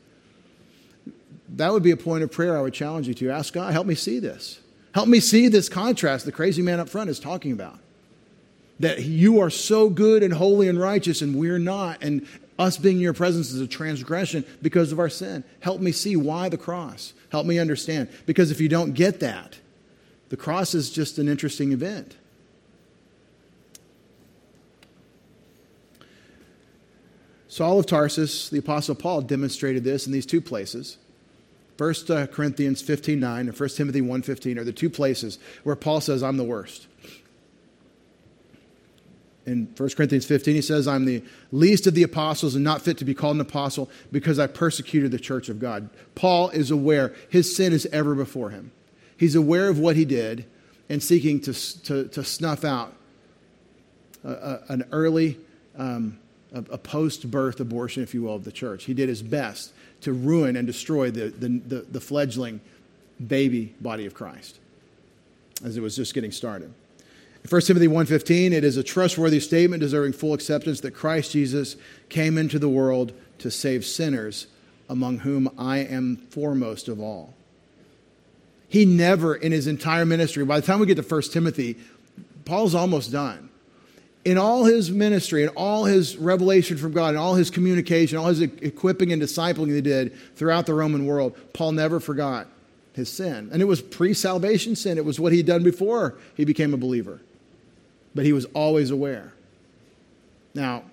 That 1.50 1.72
would 1.72 1.84
be 1.84 1.92
a 1.92 1.98
point 1.98 2.24
of 2.24 2.32
prayer 2.32 2.56
I 2.56 2.62
would 2.62 2.74
challenge 2.74 3.08
you 3.08 3.14
to. 3.16 3.32
Ask 3.32 3.54
God, 3.54 3.74
help 3.74 3.88
me 3.88 3.96
see 3.96 4.20
this. 4.20 4.60
Help 4.94 5.08
me 5.08 5.20
see 5.20 5.48
this 5.48 5.70
contrast 5.70 6.26
the 6.26 6.32
crazy 6.32 6.62
man 6.62 6.80
up 6.80 6.90
front 6.90 7.10
is 7.10 7.20
talking 7.20 7.52
about. 7.52 7.80
That 8.80 9.04
you 9.04 9.40
are 9.40 9.50
so 9.50 9.90
good 9.90 10.24
and 10.24 10.34
holy 10.34 10.68
and 10.68 10.80
righteous, 10.80 11.22
and 11.22 11.36
we're 11.36 11.60
not. 11.60 12.04
And, 12.04 12.28
us 12.60 12.78
being 12.78 12.98
in 12.98 13.02
your 13.02 13.14
presence 13.14 13.52
is 13.52 13.60
a 13.60 13.68
transgression 13.68 14.46
because 14.62 14.92
of 14.92 15.00
our 15.00 15.10
sin. 15.10 15.44
Help 15.60 15.82
me 15.82 15.92
see 15.92 16.16
why 16.16 16.50
the 16.50 16.58
cross. 16.58 17.14
Help 17.30 17.46
me 17.46 17.58
understand. 17.58 18.10
Because 18.26 18.52
if 18.52 18.62
you 18.62 18.70
don't 18.70 18.94
get 18.94 19.20
that, 19.22 19.58
the 20.30 20.38
cross 20.38 20.76
is 20.76 20.92
just 20.92 21.18
an 21.18 21.28
interesting 21.28 21.72
event. 21.72 22.16
Saul 27.48 27.80
of 27.80 27.86
Tarsus, 27.86 28.50
the 28.50 28.60
Apostle 28.60 28.96
Paul, 28.96 29.22
demonstrated 29.22 29.84
this 29.84 30.08
in 30.08 30.12
these 30.12 30.26
two 30.26 30.42
places. 30.42 30.98
1 31.78 31.96
uh, 32.10 32.28
Corinthians 32.28 32.82
15 32.82 33.20
9 33.20 33.48
and 33.48 33.60
1 33.60 33.70
Timothy 33.70 34.02
1 34.02 34.22
15 34.22 34.60
are 34.60 34.64
the 34.64 34.74
two 34.74 34.90
places 34.90 35.40
where 35.64 35.76
Paul 35.76 36.02
says, 36.02 36.22
I'm 36.22 36.38
the 36.38 36.44
worst 36.44 36.88
in 39.46 39.74
1 39.76 39.90
Corinthians 39.90 40.26
15, 40.26 40.56
he 40.56 40.62
says, 40.62 40.88
I'm 40.88 41.06
the 41.06 41.24
least 41.52 41.88
of 41.88 41.94
the 41.94 42.04
apostles 42.04 42.56
and 42.56 42.64
not 42.64 42.82
fit 42.82 42.98
to 43.00 43.06
be 43.06 43.14
called 43.14 43.36
an 43.36 43.42
apostle 43.42 43.90
because 44.12 44.40
I 44.40 44.48
persecuted 44.48 45.12
the 45.12 45.20
church 45.20 45.50
of 45.50 45.60
God. 45.60 45.90
Paul 46.16 46.50
is 46.50 46.72
aware 46.72 47.14
his 47.30 47.56
sin 47.56 47.74
is 47.74 47.86
ever 47.88 48.16
before 48.16 48.52
him. 48.52 48.72
He's 49.18 49.36
aware 49.36 49.70
of 49.70 49.80
what 49.80 49.96
he 49.96 50.06
did 50.06 50.46
and 50.90 51.02
seeking 51.04 51.42
to, 51.42 51.84
to, 51.84 52.08
to 52.10 52.24
snuff 52.24 52.64
out 52.64 52.94
a, 54.24 54.32
a, 54.32 54.64
an 54.70 54.86
early, 54.92 55.38
um, 55.78 56.20
a, 56.54 56.60
a 56.72 56.78
post 56.78 57.30
birth 57.30 57.60
abortion, 57.60 58.04
if 58.04 58.14
you 58.14 58.24
will, 58.24 58.36
of 58.36 58.44
the 58.46 58.52
church. 58.52 58.86
He 58.86 58.94
did 58.94 59.10
his 59.10 59.22
best 59.22 59.74
to 60.04 60.14
ruin 60.14 60.56
and 60.56 60.68
destroy 60.68 61.12
the, 61.12 61.30
the, 61.30 61.48
the, 61.48 61.82
the 61.92 62.02
fledgling 62.02 62.62
baby 63.26 63.74
body 63.82 64.06
of 64.06 64.14
Christ 64.14 64.60
as 65.64 65.78
it 65.78 65.82
was 65.82 65.96
just 65.96 66.14
getting 66.14 66.32
started. 66.32 66.74
1 67.50 67.62
Timothy 67.62 67.88
1:15 67.88 68.52
it 68.54 68.64
is 68.64 68.78
a 68.78 68.84
trustworthy 68.84 69.40
statement 69.40 69.82
deserving 69.82 70.14
full 70.14 70.34
acceptance 70.34 70.80
that 70.82 70.92
Christ 70.92 71.32
Jesus 71.32 71.76
came 72.10 72.38
into 72.38 72.58
the 72.58 72.70
world 72.70 73.12
to 73.40 73.52
save 73.52 73.86
sinners 73.86 74.48
among 74.90 75.20
whom 75.20 75.50
I 75.58 75.80
am 75.80 76.18
foremost 76.30 76.88
of 76.88 77.02
all. 77.02 77.34
He 78.70 78.86
never 78.86 79.36
in 79.36 79.52
his 79.52 79.68
entire 79.68 80.06
ministry 80.06 80.46
by 80.46 80.60
the 80.60 80.66
time 80.66 80.80
we 80.80 80.86
get 80.86 80.96
to 80.96 81.04
1 81.04 81.22
Timothy 81.24 81.78
Paul's 82.46 82.76
almost 82.76 83.12
done. 83.12 83.50
In 84.26 84.38
all 84.38 84.64
his 84.64 84.90
ministry 84.90 85.44
and 85.44 85.52
all 85.56 85.84
his 85.84 86.18
revelation 86.18 86.78
from 86.78 86.94
God 86.94 87.10
and 87.10 87.18
all 87.18 87.36
his 87.36 87.50
communication, 87.50 88.18
all 88.18 88.28
his 88.28 88.42
equipping 88.42 89.12
and 89.12 89.22
discipling 89.22 89.74
he 89.74 89.82
did 89.82 90.14
throughout 90.36 90.66
the 90.66 90.74
Roman 90.74 91.06
world, 91.06 91.36
Paul 91.54 91.74
never 91.74 92.00
forgot 92.00 92.48
his 92.94 93.12
sin. 93.12 93.50
And 93.52 93.62
it 93.62 93.66
was 93.66 93.82
pre 93.82 94.14
salvation 94.14 94.76
sin, 94.76 94.98
it 94.98 95.04
was 95.04 95.20
what 95.20 95.34
he'd 95.34 95.46
done 95.46 95.64
before 95.64 96.16
he 96.36 96.46
became 96.46 96.74
a 96.74 96.78
believer 96.78 97.20
but 98.16 98.26
he 98.26 98.34
was 98.34 98.46
always 98.54 98.92
aware. 98.92 99.34
Now, 100.54 100.84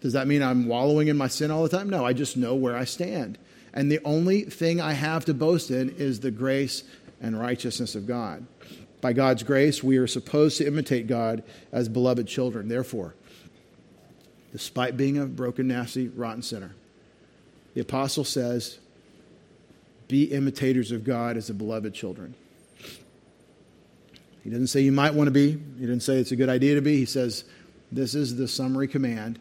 does 0.00 0.14
that 0.14 0.26
mean 0.26 0.42
I'm 0.42 0.66
wallowing 0.66 1.08
in 1.08 1.16
my 1.16 1.28
sin 1.28 1.50
all 1.50 1.62
the 1.62 1.68
time? 1.68 1.88
No, 1.88 2.04
I 2.04 2.12
just 2.12 2.36
know 2.36 2.54
where 2.54 2.76
I 2.76 2.84
stand. 2.84 3.38
And 3.74 3.90
the 3.90 4.00
only 4.04 4.42
thing 4.42 4.80
I 4.80 4.92
have 4.92 5.24
to 5.26 5.34
boast 5.34 5.70
in 5.70 5.90
is 5.90 6.20
the 6.20 6.30
grace 6.30 6.84
and 7.20 7.38
righteousness 7.38 7.94
of 7.94 8.06
God. 8.06 8.46
By 9.02 9.12
God's 9.12 9.42
grace, 9.42 9.82
we 9.82 9.98
are 9.98 10.06
supposed 10.06 10.56
to 10.58 10.66
imitate 10.66 11.06
God 11.06 11.42
as 11.70 11.90
beloved 11.90 12.26
children. 12.26 12.68
Therefore, 12.68 13.14
despite 14.52 14.96
being 14.96 15.18
a 15.18 15.26
broken, 15.26 15.68
nasty, 15.68 16.08
rotten 16.08 16.40
sinner, 16.40 16.74
the 17.74 17.82
apostle 17.82 18.24
says, 18.24 18.78
Be 20.08 20.24
imitators 20.24 20.90
of 20.90 21.04
God 21.04 21.36
as 21.36 21.48
the 21.48 21.54
beloved 21.54 21.92
children. 21.92 22.34
He 24.42 24.48
doesn't 24.48 24.68
say 24.68 24.80
you 24.80 24.92
might 24.92 25.14
want 25.14 25.26
to 25.28 25.32
be. 25.32 25.50
He 25.50 25.80
didn't 25.80 26.00
say 26.00 26.16
it's 26.16 26.32
a 26.32 26.36
good 26.36 26.48
idea 26.48 26.76
to 26.76 26.80
be. 26.80 26.96
He 26.96 27.04
says, 27.04 27.44
this 27.92 28.14
is 28.14 28.36
the 28.36 28.48
summary 28.48 28.88
command 28.88 29.38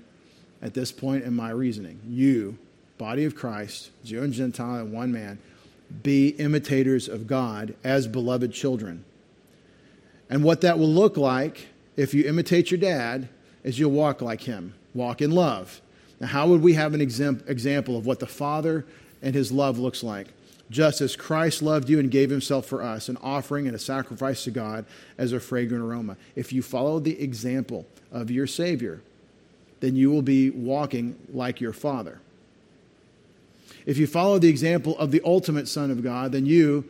at 0.62 0.74
this 0.74 0.92
point 0.92 1.24
in 1.24 1.34
my 1.34 1.52
reasoning. 1.52 2.02
You, 2.06 2.58
body 2.98 3.24
of 3.24 3.34
Christ, 3.34 3.92
Jew 4.04 4.22
and 4.22 4.34
Gentile, 4.34 4.82
and 4.82 4.92
one 4.92 5.14
man, 5.14 5.40
be 6.04 6.30
imitators 6.30 7.08
of 7.08 7.28
God 7.28 7.76
as 7.84 8.08
beloved 8.08 8.54
children. 8.54 9.06
And 10.32 10.44
what 10.44 10.62
that 10.62 10.80
will 10.80 10.90
look 10.90 11.16
like 11.16 11.68
if 11.96 12.16
you 12.16 12.28
imitate 12.28 12.72
your 12.72 12.80
dad 12.80 13.30
is 13.64 13.78
you'll 13.78 13.92
walk 13.92 14.22
like 14.22 14.42
him, 14.42 14.74
walk 14.96 15.22
in 15.22 15.30
love. 15.30 15.80
Now, 16.20 16.28
how 16.28 16.48
would 16.48 16.64
we 16.64 16.74
have 16.74 16.96
an 16.96 17.02
example 17.02 17.96
of 17.96 18.08
what 18.08 18.20
the 18.20 18.26
Father 18.26 18.86
and 19.22 19.36
his 19.36 19.52
love 19.52 19.78
looks 19.78 20.02
like? 20.02 20.30
just 20.72 21.02
as 21.02 21.16
Christ 21.16 21.62
loved 21.62 21.90
you 21.90 22.00
and 22.00 22.10
gave 22.10 22.30
himself 22.30 22.66
for 22.66 22.82
us, 22.82 23.10
an 23.10 23.18
offering 23.22 23.68
and 23.68 23.76
a 23.76 23.80
sacrifice 23.80 24.46
to 24.46 24.52
God 24.52 24.86
as 25.18 25.34
a 25.34 25.40
fragrant 25.40 25.84
aroma. 25.84 26.16
If 26.36 26.54
you 26.54 26.64
follow 26.64 27.00
the 27.00 27.22
example 27.22 27.86
of 28.12 28.32
your 28.32 28.48
Savior, 28.48 29.02
then 29.82 29.96
you 29.96 30.10
will 30.10 30.22
be 30.22 30.50
walking 30.50 31.18
like 31.32 31.60
your 31.60 31.74
Father. 31.74 32.20
If 33.86 33.98
you 33.98 34.08
follow 34.08 34.40
the 34.40 34.48
example 34.48 34.98
of 34.98 35.12
the 35.12 35.22
ultimate 35.26 35.68
Son 35.68 35.92
of 35.92 36.04
God, 36.04 36.32
then 36.32 36.46
you, 36.46 36.86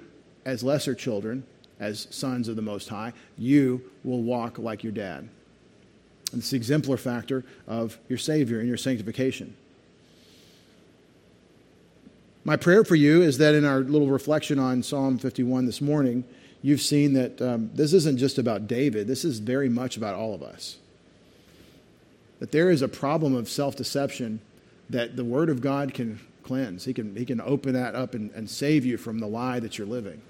as 0.46 0.64
lesser 0.64 0.94
children, 0.94 1.44
as 1.82 2.08
sons 2.12 2.48
of 2.48 2.56
the 2.56 2.62
Most 2.62 2.88
High, 2.88 3.12
you 3.38 3.82
will 4.04 4.22
walk 4.22 4.60
like 4.60 4.84
your 4.84 4.94
dad. 4.94 5.28
And 6.32 6.40
it's 6.40 6.52
the 6.52 6.58
exemplar 6.58 6.96
factor 6.96 7.44
of 7.68 7.98
your 8.08 8.20
Savior 8.20 8.60
and 8.60 8.68
your 8.68 8.78
sanctification. 8.78 9.58
My 12.46 12.56
prayer 12.56 12.86
for 12.86 12.96
you 12.96 13.22
is 13.22 13.40
that 13.40 13.56
in 13.56 13.66
our 13.66 13.80
little 13.80 14.08
reflection 14.08 14.60
on 14.60 14.84
Psalm 14.84 15.18
51 15.18 15.66
this 15.66 15.82
morning, 15.82 16.24
you've 16.62 16.82
seen 16.82 17.14
that 17.14 17.42
um, 17.42 17.72
this 17.74 17.94
isn't 17.94 18.18
just 18.18 18.38
about 18.38 18.68
David, 18.68 19.08
this 19.08 19.26
is 19.26 19.40
very 19.40 19.70
much 19.70 19.98
about 19.98 20.16
all 20.16 20.34
of 20.34 20.44
us. 20.44 20.78
That 22.40 22.52
there 22.52 22.70
is 22.70 22.82
a 22.82 22.88
problem 22.88 23.36
of 23.36 23.50
self 23.50 23.76
deception 23.76 24.40
that 24.90 25.16
the 25.16 25.26
Word 25.26 25.50
of 25.50 25.62
God 25.62 25.94
can 25.94 26.20
cleanse. 26.44 26.86
He 26.86 26.94
can, 26.94 27.16
he 27.16 27.26
can 27.26 27.42
open 27.42 27.74
that 27.74 27.96
up 27.96 28.14
and, 28.14 28.32
and 28.32 28.50
save 28.50 28.86
you 28.86 28.98
from 28.98 29.20
the 29.20 29.28
lie 29.28 29.60
that 29.60 29.78
you're 29.78 29.88
living. 29.88 30.22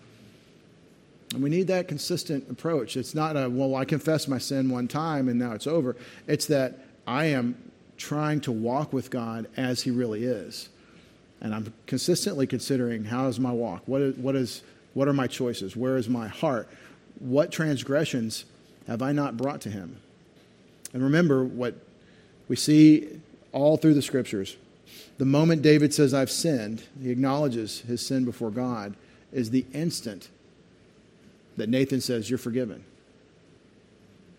And 1.33 1.41
we 1.41 1.49
need 1.49 1.67
that 1.67 1.87
consistent 1.87 2.49
approach. 2.49 2.97
It's 2.97 3.15
not 3.15 3.37
a, 3.37 3.49
well, 3.49 3.75
I 3.75 3.85
confessed 3.85 4.27
my 4.27 4.37
sin 4.37 4.69
one 4.69 4.87
time 4.87 5.29
and 5.29 5.39
now 5.39 5.53
it's 5.53 5.67
over. 5.67 5.95
It's 6.27 6.45
that 6.47 6.79
I 7.07 7.25
am 7.25 7.55
trying 7.97 8.41
to 8.41 8.51
walk 8.51 8.91
with 8.91 9.09
God 9.09 9.47
as 9.55 9.81
He 9.81 9.91
really 9.91 10.23
is. 10.23 10.69
And 11.39 11.55
I'm 11.55 11.73
consistently 11.87 12.47
considering 12.47 13.05
how 13.05 13.27
is 13.27 13.39
my 13.39 13.51
walk? 13.51 13.83
What, 13.85 14.01
is, 14.01 14.17
what, 14.17 14.35
is, 14.35 14.61
what 14.93 15.07
are 15.07 15.13
my 15.13 15.27
choices? 15.27 15.75
Where 15.75 15.97
is 15.97 16.09
my 16.09 16.27
heart? 16.27 16.67
What 17.19 17.51
transgressions 17.51 18.45
have 18.87 19.01
I 19.01 19.11
not 19.11 19.37
brought 19.37 19.61
to 19.61 19.69
Him? 19.69 19.97
And 20.93 21.03
remember 21.03 21.43
what 21.43 21.75
we 22.47 22.55
see 22.55 23.21
all 23.51 23.77
through 23.77 23.93
the 23.93 24.01
scriptures. 24.01 24.57
The 25.17 25.25
moment 25.25 25.61
David 25.61 25.93
says, 25.93 26.13
I've 26.13 26.31
sinned, 26.31 26.83
he 27.01 27.11
acknowledges 27.11 27.81
his 27.81 28.05
sin 28.05 28.25
before 28.25 28.51
God, 28.51 28.95
is 29.31 29.51
the 29.51 29.65
instant 29.73 30.29
that 31.61 31.69
Nathan 31.69 32.01
says, 32.01 32.29
You're 32.29 32.39
forgiven. 32.39 32.83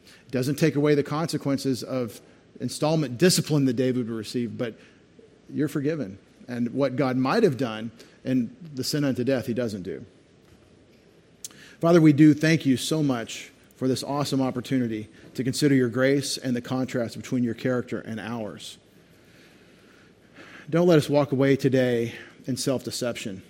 It 0.04 0.32
doesn't 0.32 0.56
take 0.56 0.74
away 0.76 0.94
the 0.94 1.02
consequences 1.02 1.82
of 1.82 2.20
installment 2.60 3.16
discipline 3.16 3.64
that 3.66 3.74
David 3.74 4.08
would 4.08 4.16
receive, 4.16 4.58
but 4.58 4.74
you're 5.48 5.68
forgiven. 5.68 6.18
And 6.48 6.74
what 6.74 6.96
God 6.96 7.16
might 7.16 7.44
have 7.44 7.56
done 7.56 7.92
in 8.24 8.54
the 8.74 8.82
sin 8.82 9.04
unto 9.04 9.22
death, 9.24 9.46
he 9.46 9.54
doesn't 9.54 9.82
do. 9.82 10.04
Father, 11.80 12.00
we 12.00 12.12
do 12.12 12.34
thank 12.34 12.66
you 12.66 12.76
so 12.76 13.02
much 13.02 13.50
for 13.76 13.86
this 13.88 14.02
awesome 14.02 14.40
opportunity 14.40 15.08
to 15.34 15.44
consider 15.44 15.74
your 15.74 15.88
grace 15.88 16.36
and 16.38 16.54
the 16.54 16.60
contrast 16.60 17.16
between 17.16 17.44
your 17.44 17.54
character 17.54 18.00
and 18.00 18.20
ours. 18.20 18.78
Don't 20.70 20.86
let 20.86 20.98
us 20.98 21.08
walk 21.08 21.32
away 21.32 21.56
today 21.56 22.14
in 22.46 22.56
self 22.56 22.82
deception. 22.84 23.42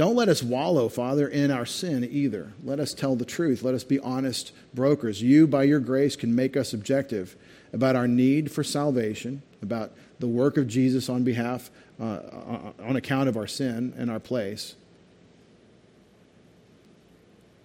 Don't 0.00 0.16
let 0.16 0.30
us 0.30 0.42
wallow, 0.42 0.88
Father, 0.88 1.28
in 1.28 1.50
our 1.50 1.66
sin 1.66 2.08
either. 2.10 2.54
Let 2.64 2.80
us 2.80 2.94
tell 2.94 3.16
the 3.16 3.26
truth. 3.26 3.62
Let 3.62 3.74
us 3.74 3.84
be 3.84 3.98
honest 3.98 4.50
brokers. 4.72 5.20
You, 5.20 5.46
by 5.46 5.64
your 5.64 5.78
grace, 5.78 6.16
can 6.16 6.34
make 6.34 6.56
us 6.56 6.72
objective 6.72 7.36
about 7.74 7.96
our 7.96 8.08
need 8.08 8.50
for 8.50 8.64
salvation, 8.64 9.42
about 9.60 9.92
the 10.18 10.26
work 10.26 10.56
of 10.56 10.68
Jesus 10.68 11.10
on 11.10 11.22
behalf, 11.22 11.70
uh, 12.00 12.04
uh 12.04 12.72
on 12.82 12.96
account 12.96 13.28
of 13.28 13.36
our 13.36 13.46
sin 13.46 13.92
and 13.94 14.10
our 14.10 14.18
place. 14.18 14.74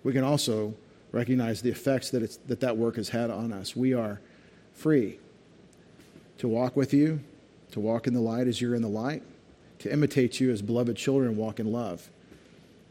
We 0.04 0.12
can 0.12 0.26
also 0.26 0.74
recognize 1.14 1.62
the 1.62 1.72
effects 1.72 2.10
that, 2.10 2.38
that 2.50 2.60
that 2.60 2.76
work 2.76 2.98
has 2.98 3.08
had 3.08 3.32
on 3.32 3.54
us. 3.54 3.78
We 3.78 3.94
are 3.94 4.20
free 4.74 5.20
to 6.40 6.50
walk 6.50 6.76
with 6.76 6.94
you, 6.94 7.22
to 7.72 7.80
walk 7.80 8.08
in 8.08 8.14
the 8.14 8.20
light 8.20 8.48
as 8.48 8.60
you're 8.60 8.76
in 8.76 8.82
the 8.82 8.90
light, 8.90 9.24
to 9.80 9.90
imitate 9.90 10.42
you 10.42 10.52
as 10.52 10.62
beloved 10.62 10.98
children 10.98 11.38
walk 11.38 11.62
in 11.62 11.72
love. 11.72 12.10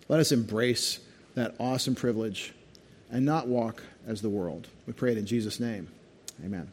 Let 0.08 0.20
us 0.20 0.32
embrace 0.32 1.00
that 1.34 1.54
awesome 1.58 1.94
privilege 1.94 2.52
and 3.10 3.24
not 3.24 3.48
walk 3.48 3.82
as 4.06 4.22
the 4.22 4.28
world. 4.28 4.68
We 4.86 4.92
pray 4.92 5.12
it 5.12 5.18
in 5.18 5.26
Jesus' 5.26 5.60
name. 5.60 5.88
Amen. 6.44 6.70